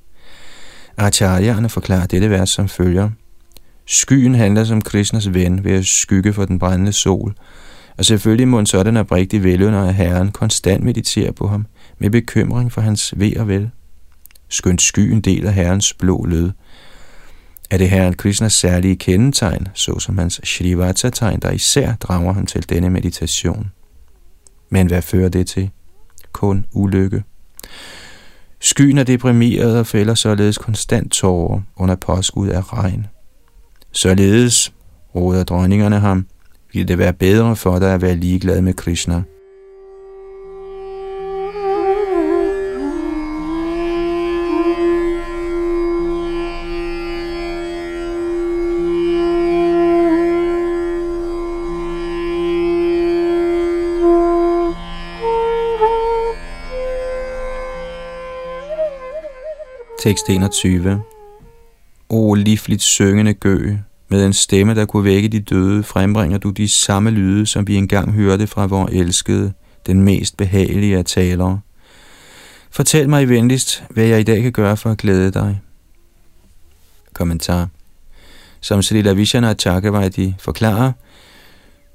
Acharya'erne 0.99 1.68
forklarer 1.68 2.07
dette 2.07 2.30
vers 2.30 2.51
som 2.51 2.68
følger– 2.68 3.11
Skyen 3.86 4.34
handler 4.34 4.64
som 4.64 4.82
Krishnas 4.82 5.34
ven 5.34 5.64
ved 5.64 5.72
at 5.72 5.86
skygge 5.86 6.32
for 6.32 6.44
den 6.44 6.59
brændende 6.59 6.92
sol, 6.92 7.34
og 7.99 8.05
selvfølgelig 8.05 8.49
må 8.49 8.59
en 8.59 8.66
sådan 8.66 8.97
oprigtig 8.97 9.44
velunder 9.44 9.88
af 9.88 9.94
Herren 9.94 10.32
konstant 10.32 10.84
meditere 10.84 11.32
på 11.32 11.49
ham 11.49 11.66
med 11.99 12.11
bekymring 12.11 12.72
for 12.72 12.80
hans 12.80 13.14
ved 13.16 13.36
og 13.36 13.49
vel. 13.49 13.70
Skønt 14.49 14.82
skyen 14.82 15.20
deler 15.20 15.51
Herrens 15.51 15.94
blå 15.94 16.24
lød, 16.24 16.51
er 17.70 17.78
det 17.78 17.90
Herren 17.90 18.14
Krishnas 18.14 18.53
særlige 18.53 18.97
kendetegn, 18.97 19.68
såsom 19.74 20.18
hans 20.18 20.40
Shrivata-tegn, 20.44 21.40
der 21.40 21.51
især 21.51 21.94
drager 21.94 22.32
ham 22.32 22.47
til 22.47 22.68
denne 22.68 22.90
meditation. 22.90 23.70
Men 24.70 24.86
hvad 24.86 25.03
fører 25.03 25.28
det 25.28 25.47
til? 25.47 25.70
Kun 26.32 26.66
ulykke. 26.72 27.24
Skyen 28.66 28.98
er 28.98 29.04
deprimeret 29.04 29.78
og 29.78 29.86
fælder 29.86 30.14
således 30.14 30.58
konstant 30.58 31.12
tårer 31.12 31.60
under 31.76 31.94
påskud 31.94 32.48
af 32.48 32.72
regn. 32.72 33.06
Således 33.92 34.72
råder 35.14 35.44
dronningerne 35.44 35.98
ham, 35.98 36.26
vil 36.72 36.88
det 36.88 36.98
være 36.98 37.12
bedre 37.12 37.56
for 37.56 37.78
dig 37.78 37.94
at 37.94 38.02
være 38.02 38.16
ligeglad 38.16 38.60
med 38.60 38.74
Krishna. 38.74 39.22
Tekst 60.07 60.28
21 60.28 61.02
O 62.09 62.34
livligt 62.34 62.82
syngende 62.82 63.34
gø, 63.34 63.76
med 64.09 64.26
en 64.26 64.32
stemme, 64.32 64.74
der 64.74 64.84
kunne 64.84 65.04
vække 65.04 65.28
de 65.28 65.40
døde, 65.40 65.82
frembringer 65.82 66.38
du 66.38 66.50
de 66.50 66.68
samme 66.68 67.11
lyde, 67.11 67.46
som 67.46 67.66
vi 67.66 67.76
engang 67.76 68.12
hørte 68.12 68.46
fra 68.46 68.66
vor 68.66 68.88
elskede, 68.92 69.52
den 69.86 70.02
mest 70.02 70.36
behagelige 70.36 70.98
af 70.98 71.04
talere. 71.04 71.61
Fortæl 72.70 73.09
mig 73.09 73.28
venligst, 73.28 73.84
hvad 73.90 74.04
jeg 74.04 74.20
i 74.20 74.22
dag 74.22 74.42
kan 74.42 74.52
gøre 74.52 74.76
for 74.76 74.90
at 74.90 74.98
glæde 74.98 75.30
dig. 75.30 75.61
Kommentar. 77.12 77.68
Som 78.61 78.82
Srila 78.82 79.12
Vishana 79.12 79.54
Chakravarti 79.54 80.34
forklarer, 80.38 80.92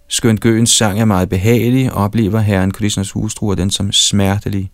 skønt 0.07 0.41
gøens 0.41 0.70
sang 0.70 0.99
er 0.99 1.05
meget 1.05 1.30
behagelig, 1.30 1.93
oplever 1.93 2.39
herren 2.39 2.72
Krishnas 2.72 3.12
hustru 3.12 3.53
den 3.53 3.72
som 3.72 3.91
smertelig, 3.91 4.72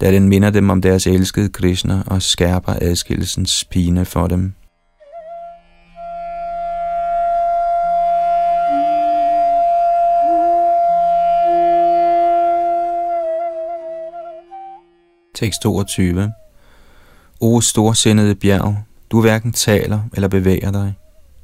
da 0.00 0.12
den 0.12 0.28
minder 0.28 0.50
dem 0.50 0.70
om 0.70 0.82
deres 0.82 1.06
elskede 1.06 1.48
Krishna 1.48 2.02
og 2.06 2.22
skærper 2.22 2.72
adskillelsens 2.80 3.64
pine 3.64 4.04
for 4.04 4.26
dem. 4.26 4.52
Tekst 15.34 15.62
22. 15.62 16.32
O 17.40 17.60
storsindede 17.60 18.34
bjerg, 18.34 18.76
du 19.10 19.20
hverken 19.20 19.52
taler 19.52 20.00
eller 20.14 20.28
bevæger 20.28 20.70
dig. 20.70 20.94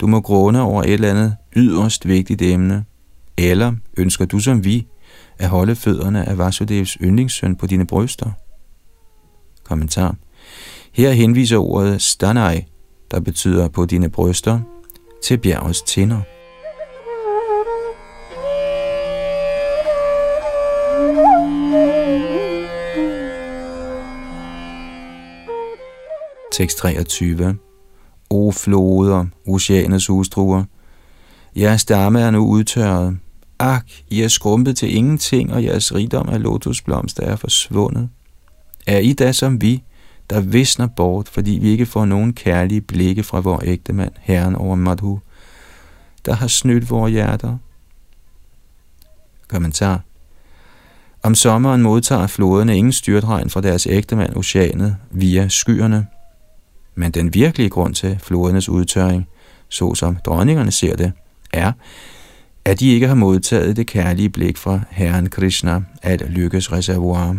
Du 0.00 0.06
må 0.06 0.20
gråne 0.20 0.60
over 0.60 0.82
et 0.82 0.92
eller 0.92 1.10
andet 1.10 1.36
yderst 1.56 2.08
vigtigt 2.08 2.42
emne. 2.42 2.84
Eller 3.38 3.72
ønsker 3.96 4.24
du 4.24 4.38
som 4.38 4.64
vi 4.64 4.86
at 5.38 5.48
holde 5.48 5.76
fødderne 5.76 6.28
af 6.28 6.38
Vasudevs 6.38 6.98
yndlingssøn 7.02 7.56
på 7.56 7.66
dine 7.66 7.86
bryster? 7.86 8.30
Kommentar. 9.68 10.14
Her 10.92 11.12
henviser 11.12 11.58
ordet 11.58 12.02
stanai, 12.02 12.64
der 13.10 13.20
betyder 13.20 13.68
på 13.68 13.86
dine 13.86 14.08
bryster, 14.08 14.60
til 15.22 15.38
bjergets 15.38 15.82
tinder. 15.82 16.20
Tekst 26.52 26.78
23. 26.78 27.58
O 28.30 28.50
floder, 28.50 29.26
oceanets 29.46 30.06
hustruer, 30.06 30.64
jeres 31.56 31.80
stamme 31.80 32.20
er 32.20 32.30
nu 32.30 32.46
udtørret. 32.46 33.18
Ak, 33.58 33.84
I 34.08 34.22
er 34.22 34.28
skrumpet 34.28 34.76
til 34.76 34.96
ingenting, 34.96 35.52
og 35.52 35.64
jeres 35.64 35.94
rigdom 35.94 36.28
af 36.28 36.42
lotusblomster 36.42 37.22
er 37.22 37.36
forsvundet. 37.36 38.08
Er 38.86 38.98
I 38.98 39.12
da 39.12 39.32
som 39.32 39.60
vi, 39.60 39.82
der 40.30 40.40
visner 40.40 40.86
bort, 40.86 41.28
fordi 41.28 41.50
vi 41.50 41.70
ikke 41.70 41.86
får 41.86 42.04
nogen 42.04 42.32
kærlige 42.32 42.80
blikke 42.80 43.22
fra 43.22 43.40
vor 43.40 43.62
ægte 43.64 43.92
mand, 43.92 44.12
Herren 44.20 44.54
over 44.54 44.74
Madhu, 44.74 45.20
der 46.26 46.34
har 46.34 46.46
snydt 46.46 46.90
vores 46.90 47.12
hjerter? 47.12 47.56
Kommentar 49.48 50.00
Om 51.22 51.34
sommeren 51.34 51.82
modtager 51.82 52.26
floderne 52.26 52.76
ingen 52.76 52.92
styrtregn 52.92 53.50
fra 53.50 53.60
deres 53.60 53.86
ægtemand 53.86 54.36
oceanet 54.36 54.96
via 55.10 55.48
skyerne. 55.48 56.06
Men 56.94 57.12
den 57.12 57.34
virkelige 57.34 57.70
grund 57.70 57.94
til 57.94 58.18
flodernes 58.22 58.68
udtørring, 58.68 59.28
så 59.68 59.94
som 59.94 60.16
dronningerne 60.16 60.70
ser 60.70 60.96
det, 60.96 61.12
er, 61.52 61.72
at 62.64 62.80
de 62.80 62.88
ikke 62.88 63.08
har 63.08 63.14
modtaget 63.14 63.76
det 63.76 63.86
kærlige 63.86 64.28
blik 64.28 64.56
fra 64.56 64.80
Herren 64.90 65.30
Krishna, 65.30 65.82
at 66.02 66.20
lykkes 66.28 66.72
reservoir. 66.72 67.36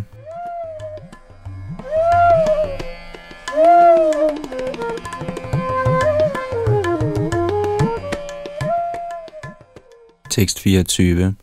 Tekst 10.37 10.59
24 10.59 11.35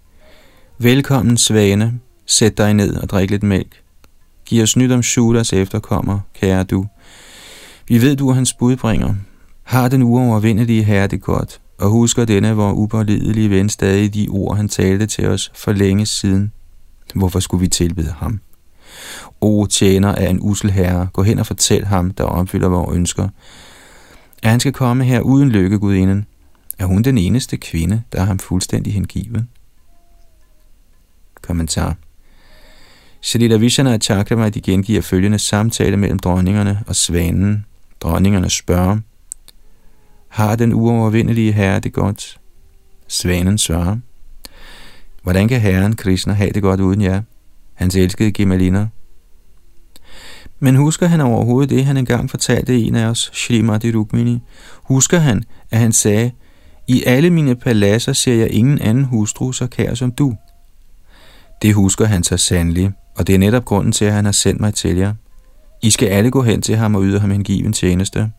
Velkommen, 0.78 1.36
svane. 1.36 2.00
Sæt 2.26 2.58
dig 2.58 2.74
ned 2.74 2.96
og 2.96 3.10
drik 3.10 3.30
lidt 3.30 3.42
mælk. 3.42 3.82
Giv 4.44 4.62
os 4.62 4.76
nyt 4.76 4.92
om 4.92 5.02
Shudas 5.02 5.52
efterkommer, 5.52 6.20
kære 6.40 6.64
du. 6.64 6.86
Vi 7.88 8.02
ved, 8.02 8.16
du 8.16 8.28
er 8.28 8.34
hans 8.34 8.54
budbringer. 8.54 9.14
Har 9.62 9.88
den 9.88 10.02
uovervindelige 10.02 10.82
herre 10.82 11.06
det 11.06 11.22
godt, 11.22 11.60
og 11.78 11.90
husker 11.90 12.24
denne 12.24 12.56
vor 12.56 12.72
upålidelige 12.72 13.50
ven 13.50 13.68
stadig 13.68 14.14
de 14.14 14.28
ord, 14.30 14.56
han 14.56 14.68
talte 14.68 15.06
til 15.06 15.26
os 15.26 15.52
for 15.54 15.72
længe 15.72 16.06
siden. 16.06 16.52
Hvorfor 17.14 17.40
skulle 17.40 17.60
vi 17.60 17.68
tilbede 17.68 18.14
ham? 18.18 18.40
O 19.40 19.66
tjener 19.66 20.14
af 20.14 20.30
en 20.30 20.38
usel 20.40 20.70
herre, 20.70 21.08
gå 21.12 21.22
hen 21.22 21.38
og 21.38 21.46
fortæl 21.46 21.84
ham, 21.84 22.10
der 22.10 22.24
opfylder 22.24 22.68
vores 22.68 22.96
ønsker, 22.96 23.28
at 24.42 24.50
han 24.50 24.60
skal 24.60 24.72
komme 24.72 25.04
her 25.04 25.20
uden 25.20 25.48
lykke, 25.48 25.78
gudinden. 25.78 26.26
Er 26.78 26.86
hun 26.86 27.02
den 27.02 27.18
eneste 27.18 27.56
kvinde, 27.56 28.02
der 28.12 28.20
er 28.20 28.24
ham 28.24 28.38
fuldstændig 28.38 28.94
hengiven? 28.94 29.48
Kommentar 31.42 31.96
Shalila 33.20 33.56
Vishana 33.56 33.98
Chakravarti 33.98 34.60
gengiver 34.60 35.00
følgende 35.00 35.38
samtale 35.38 35.96
mellem 35.96 36.18
dronningerne 36.18 36.82
og 36.86 36.96
svanen. 36.96 37.66
Dronningerne 38.00 38.50
spørger, 38.50 38.98
har 40.28 40.56
den 40.56 40.72
uovervindelige 40.72 41.52
herre 41.52 41.80
det 41.80 41.92
godt? 41.92 42.40
Svanen 43.08 43.58
svarer, 43.58 43.96
hvordan 45.22 45.48
kan 45.48 45.60
herren 45.60 45.96
Krishna 45.96 46.32
have 46.32 46.50
det 46.50 46.62
godt 46.62 46.80
uden 46.80 47.00
jer? 47.00 47.22
Hans 47.74 47.96
elskede 47.96 48.32
Gemalina. 48.32 48.88
Men 50.58 50.76
husker 50.76 51.06
han 51.06 51.20
overhovedet 51.20 51.70
det, 51.70 51.84
han 51.84 51.96
engang 51.96 52.30
fortalte 52.30 52.80
en 52.80 52.94
af 52.94 53.06
os, 53.06 53.30
Shrimati 53.32 53.92
Rukmini? 53.96 54.40
Husker 54.82 55.18
han, 55.18 55.42
at 55.70 55.78
han 55.78 55.92
sagde, 55.92 56.30
i 56.86 57.04
alle 57.06 57.30
mine 57.30 57.54
paladser 57.54 58.12
ser 58.12 58.34
jeg 58.34 58.50
ingen 58.50 58.80
anden 58.80 59.04
hustru 59.04 59.52
så 59.52 59.66
kær 59.66 59.94
som 59.94 60.12
du. 60.12 60.36
Det 61.62 61.74
husker 61.74 62.04
han 62.04 62.22
så 62.24 62.36
sandelig, 62.36 62.92
og 63.16 63.26
det 63.26 63.34
er 63.34 63.38
netop 63.38 63.64
grunden 63.64 63.92
til, 63.92 64.04
at 64.04 64.12
han 64.12 64.24
har 64.24 64.32
sendt 64.32 64.60
mig 64.60 64.74
til 64.74 64.96
jer. 64.96 65.14
I 65.82 65.90
skal 65.90 66.08
alle 66.08 66.30
gå 66.30 66.42
hen 66.42 66.62
til 66.62 66.76
ham 66.76 66.94
og 66.94 67.02
yde 67.04 67.20
ham 67.20 67.30
en 67.30 67.44
given 67.44 67.72
tjeneste. 67.72 68.30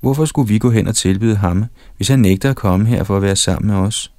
Hvorfor 0.00 0.24
skulle 0.24 0.48
vi 0.48 0.58
gå 0.58 0.70
hen 0.70 0.86
og 0.86 0.96
tilbyde 0.96 1.36
ham, 1.36 1.64
hvis 1.96 2.08
han 2.08 2.18
nægter 2.18 2.50
at 2.50 2.56
komme 2.56 2.86
her 2.86 3.04
for 3.04 3.16
at 3.16 3.22
være 3.22 3.36
sammen 3.36 3.70
med 3.70 3.76
os? 3.76 4.12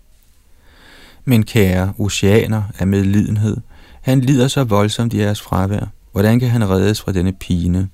Men 1.26 1.44
kære 1.44 1.94
oceaner 2.00 2.64
af 2.80 2.88
medlidenhed, 2.88 3.58
han 4.02 4.22
lider 4.22 4.48
så 4.48 4.64
voldsomt 4.64 5.14
i 5.14 5.20
jeres 5.20 5.42
fravær. 5.42 5.86
Hvordan 6.12 6.40
kan 6.40 6.50
han 6.50 6.70
reddes 6.70 7.02
fra 7.02 7.12
denne 7.12 7.34
pine? 7.34 7.90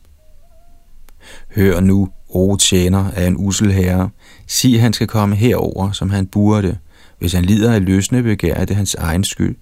Hør 1.55 1.79
nu, 1.79 2.09
o 2.31 2.55
tjener 2.55 3.11
af 3.11 3.27
en 3.27 3.35
usel 3.37 3.71
herre, 3.71 4.09
sig, 4.47 4.81
han 4.81 4.93
skal 4.93 5.07
komme 5.07 5.35
herover, 5.35 5.91
som 5.91 6.09
han 6.09 6.27
burde. 6.27 6.77
Hvis 7.19 7.33
han 7.33 7.45
lider 7.45 7.73
af 7.73 7.85
løsne 7.85 8.23
begær, 8.23 8.53
er 8.53 8.65
det 8.65 8.75
hans 8.75 8.95
egen 8.95 9.23
skyld, 9.23 9.55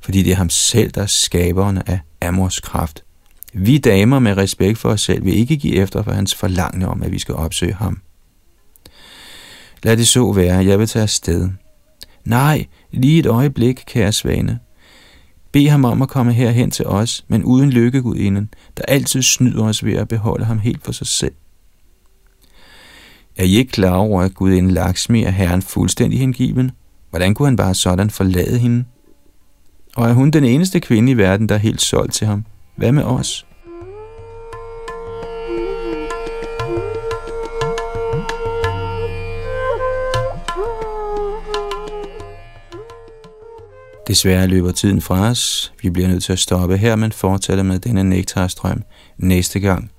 fordi 0.00 0.22
det 0.22 0.32
er 0.32 0.36
ham 0.36 0.50
selv, 0.50 0.90
der 0.90 1.02
er 1.02 1.06
skaberen 1.06 1.82
af 1.86 2.00
Amors 2.22 2.60
kraft. 2.60 3.04
Vi 3.52 3.78
damer 3.78 4.18
med 4.18 4.36
respekt 4.36 4.78
for 4.78 4.88
os 4.88 5.00
selv 5.00 5.24
vil 5.24 5.36
ikke 5.36 5.56
give 5.56 5.74
efter 5.74 6.02
for 6.02 6.12
hans 6.12 6.34
forlangende 6.34 6.88
om, 6.88 7.02
at 7.02 7.12
vi 7.12 7.18
skal 7.18 7.34
opsøge 7.34 7.74
ham. 7.74 8.00
Lad 9.82 9.96
det 9.96 10.08
så 10.08 10.32
være, 10.32 10.64
jeg 10.64 10.78
vil 10.78 10.86
tage 10.86 11.02
afsted. 11.02 11.48
Nej, 12.24 12.66
lige 12.90 13.18
et 13.18 13.26
øjeblik, 13.26 13.84
kære 13.86 14.12
svane. 14.12 14.58
Bed 15.52 15.68
ham 15.68 15.84
om 15.84 16.02
at 16.02 16.08
komme 16.08 16.32
herhen 16.32 16.70
til 16.70 16.86
os, 16.86 17.24
men 17.28 17.44
uden 17.44 17.70
lykkegudinden, 17.70 18.48
der 18.76 18.82
altid 18.88 19.22
snyder 19.22 19.64
os 19.64 19.84
ved 19.84 19.94
at 19.94 20.08
beholde 20.08 20.44
ham 20.44 20.58
helt 20.58 20.84
for 20.84 20.92
sig 20.92 21.06
selv. 21.06 21.34
Er 23.36 23.44
I 23.44 23.56
ikke 23.56 23.72
klar 23.72 23.96
over, 23.96 24.22
at 24.22 24.34
gudinden 24.34 24.70
Lakshmi 24.70 25.22
er 25.22 25.30
herren 25.30 25.62
fuldstændig 25.62 26.20
hengiven? 26.20 26.70
Hvordan 27.10 27.34
kunne 27.34 27.48
han 27.48 27.56
bare 27.56 27.74
sådan 27.74 28.10
forlade 28.10 28.58
hende? 28.58 28.84
Og 29.96 30.08
er 30.08 30.12
hun 30.12 30.30
den 30.30 30.44
eneste 30.44 30.80
kvinde 30.80 31.12
i 31.12 31.16
verden, 31.16 31.48
der 31.48 31.54
er 31.54 31.58
helt 31.58 31.80
solgt 31.80 32.12
til 32.12 32.26
ham? 32.26 32.44
Hvad 32.76 32.92
med 32.92 33.02
os? 33.02 33.46
Desværre 44.06 44.46
løber 44.46 44.72
tiden 44.72 45.00
fra 45.00 45.30
os. 45.30 45.72
Vi 45.82 45.90
bliver 45.90 46.08
nødt 46.08 46.24
til 46.24 46.32
at 46.32 46.38
stoppe 46.38 46.76
her, 46.76 46.96
men 46.96 47.12
fortsætter 47.12 47.64
med 47.64 47.78
denne 47.78 48.04
nektarstrøm 48.04 48.82
næste 49.18 49.60
gang 49.60 49.90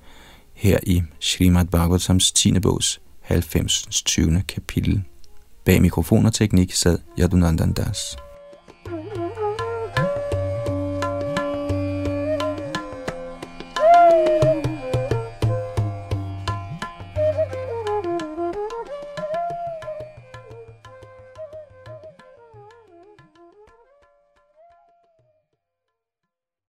her 0.54 0.78
i 0.82 1.02
Srimad 1.20 1.64
Bhagavatams 1.64 2.32
10. 2.32 2.60
bogs 2.60 3.00
90. 3.28 3.86
20. 4.04 4.42
kapitel. 4.48 5.02
Bag 5.64 5.82
mikrofon 5.82 6.26
og 6.26 6.34
teknik 6.34 6.74
sad 6.74 6.98
Yadunandan 7.18 7.72
Das. 7.72 8.25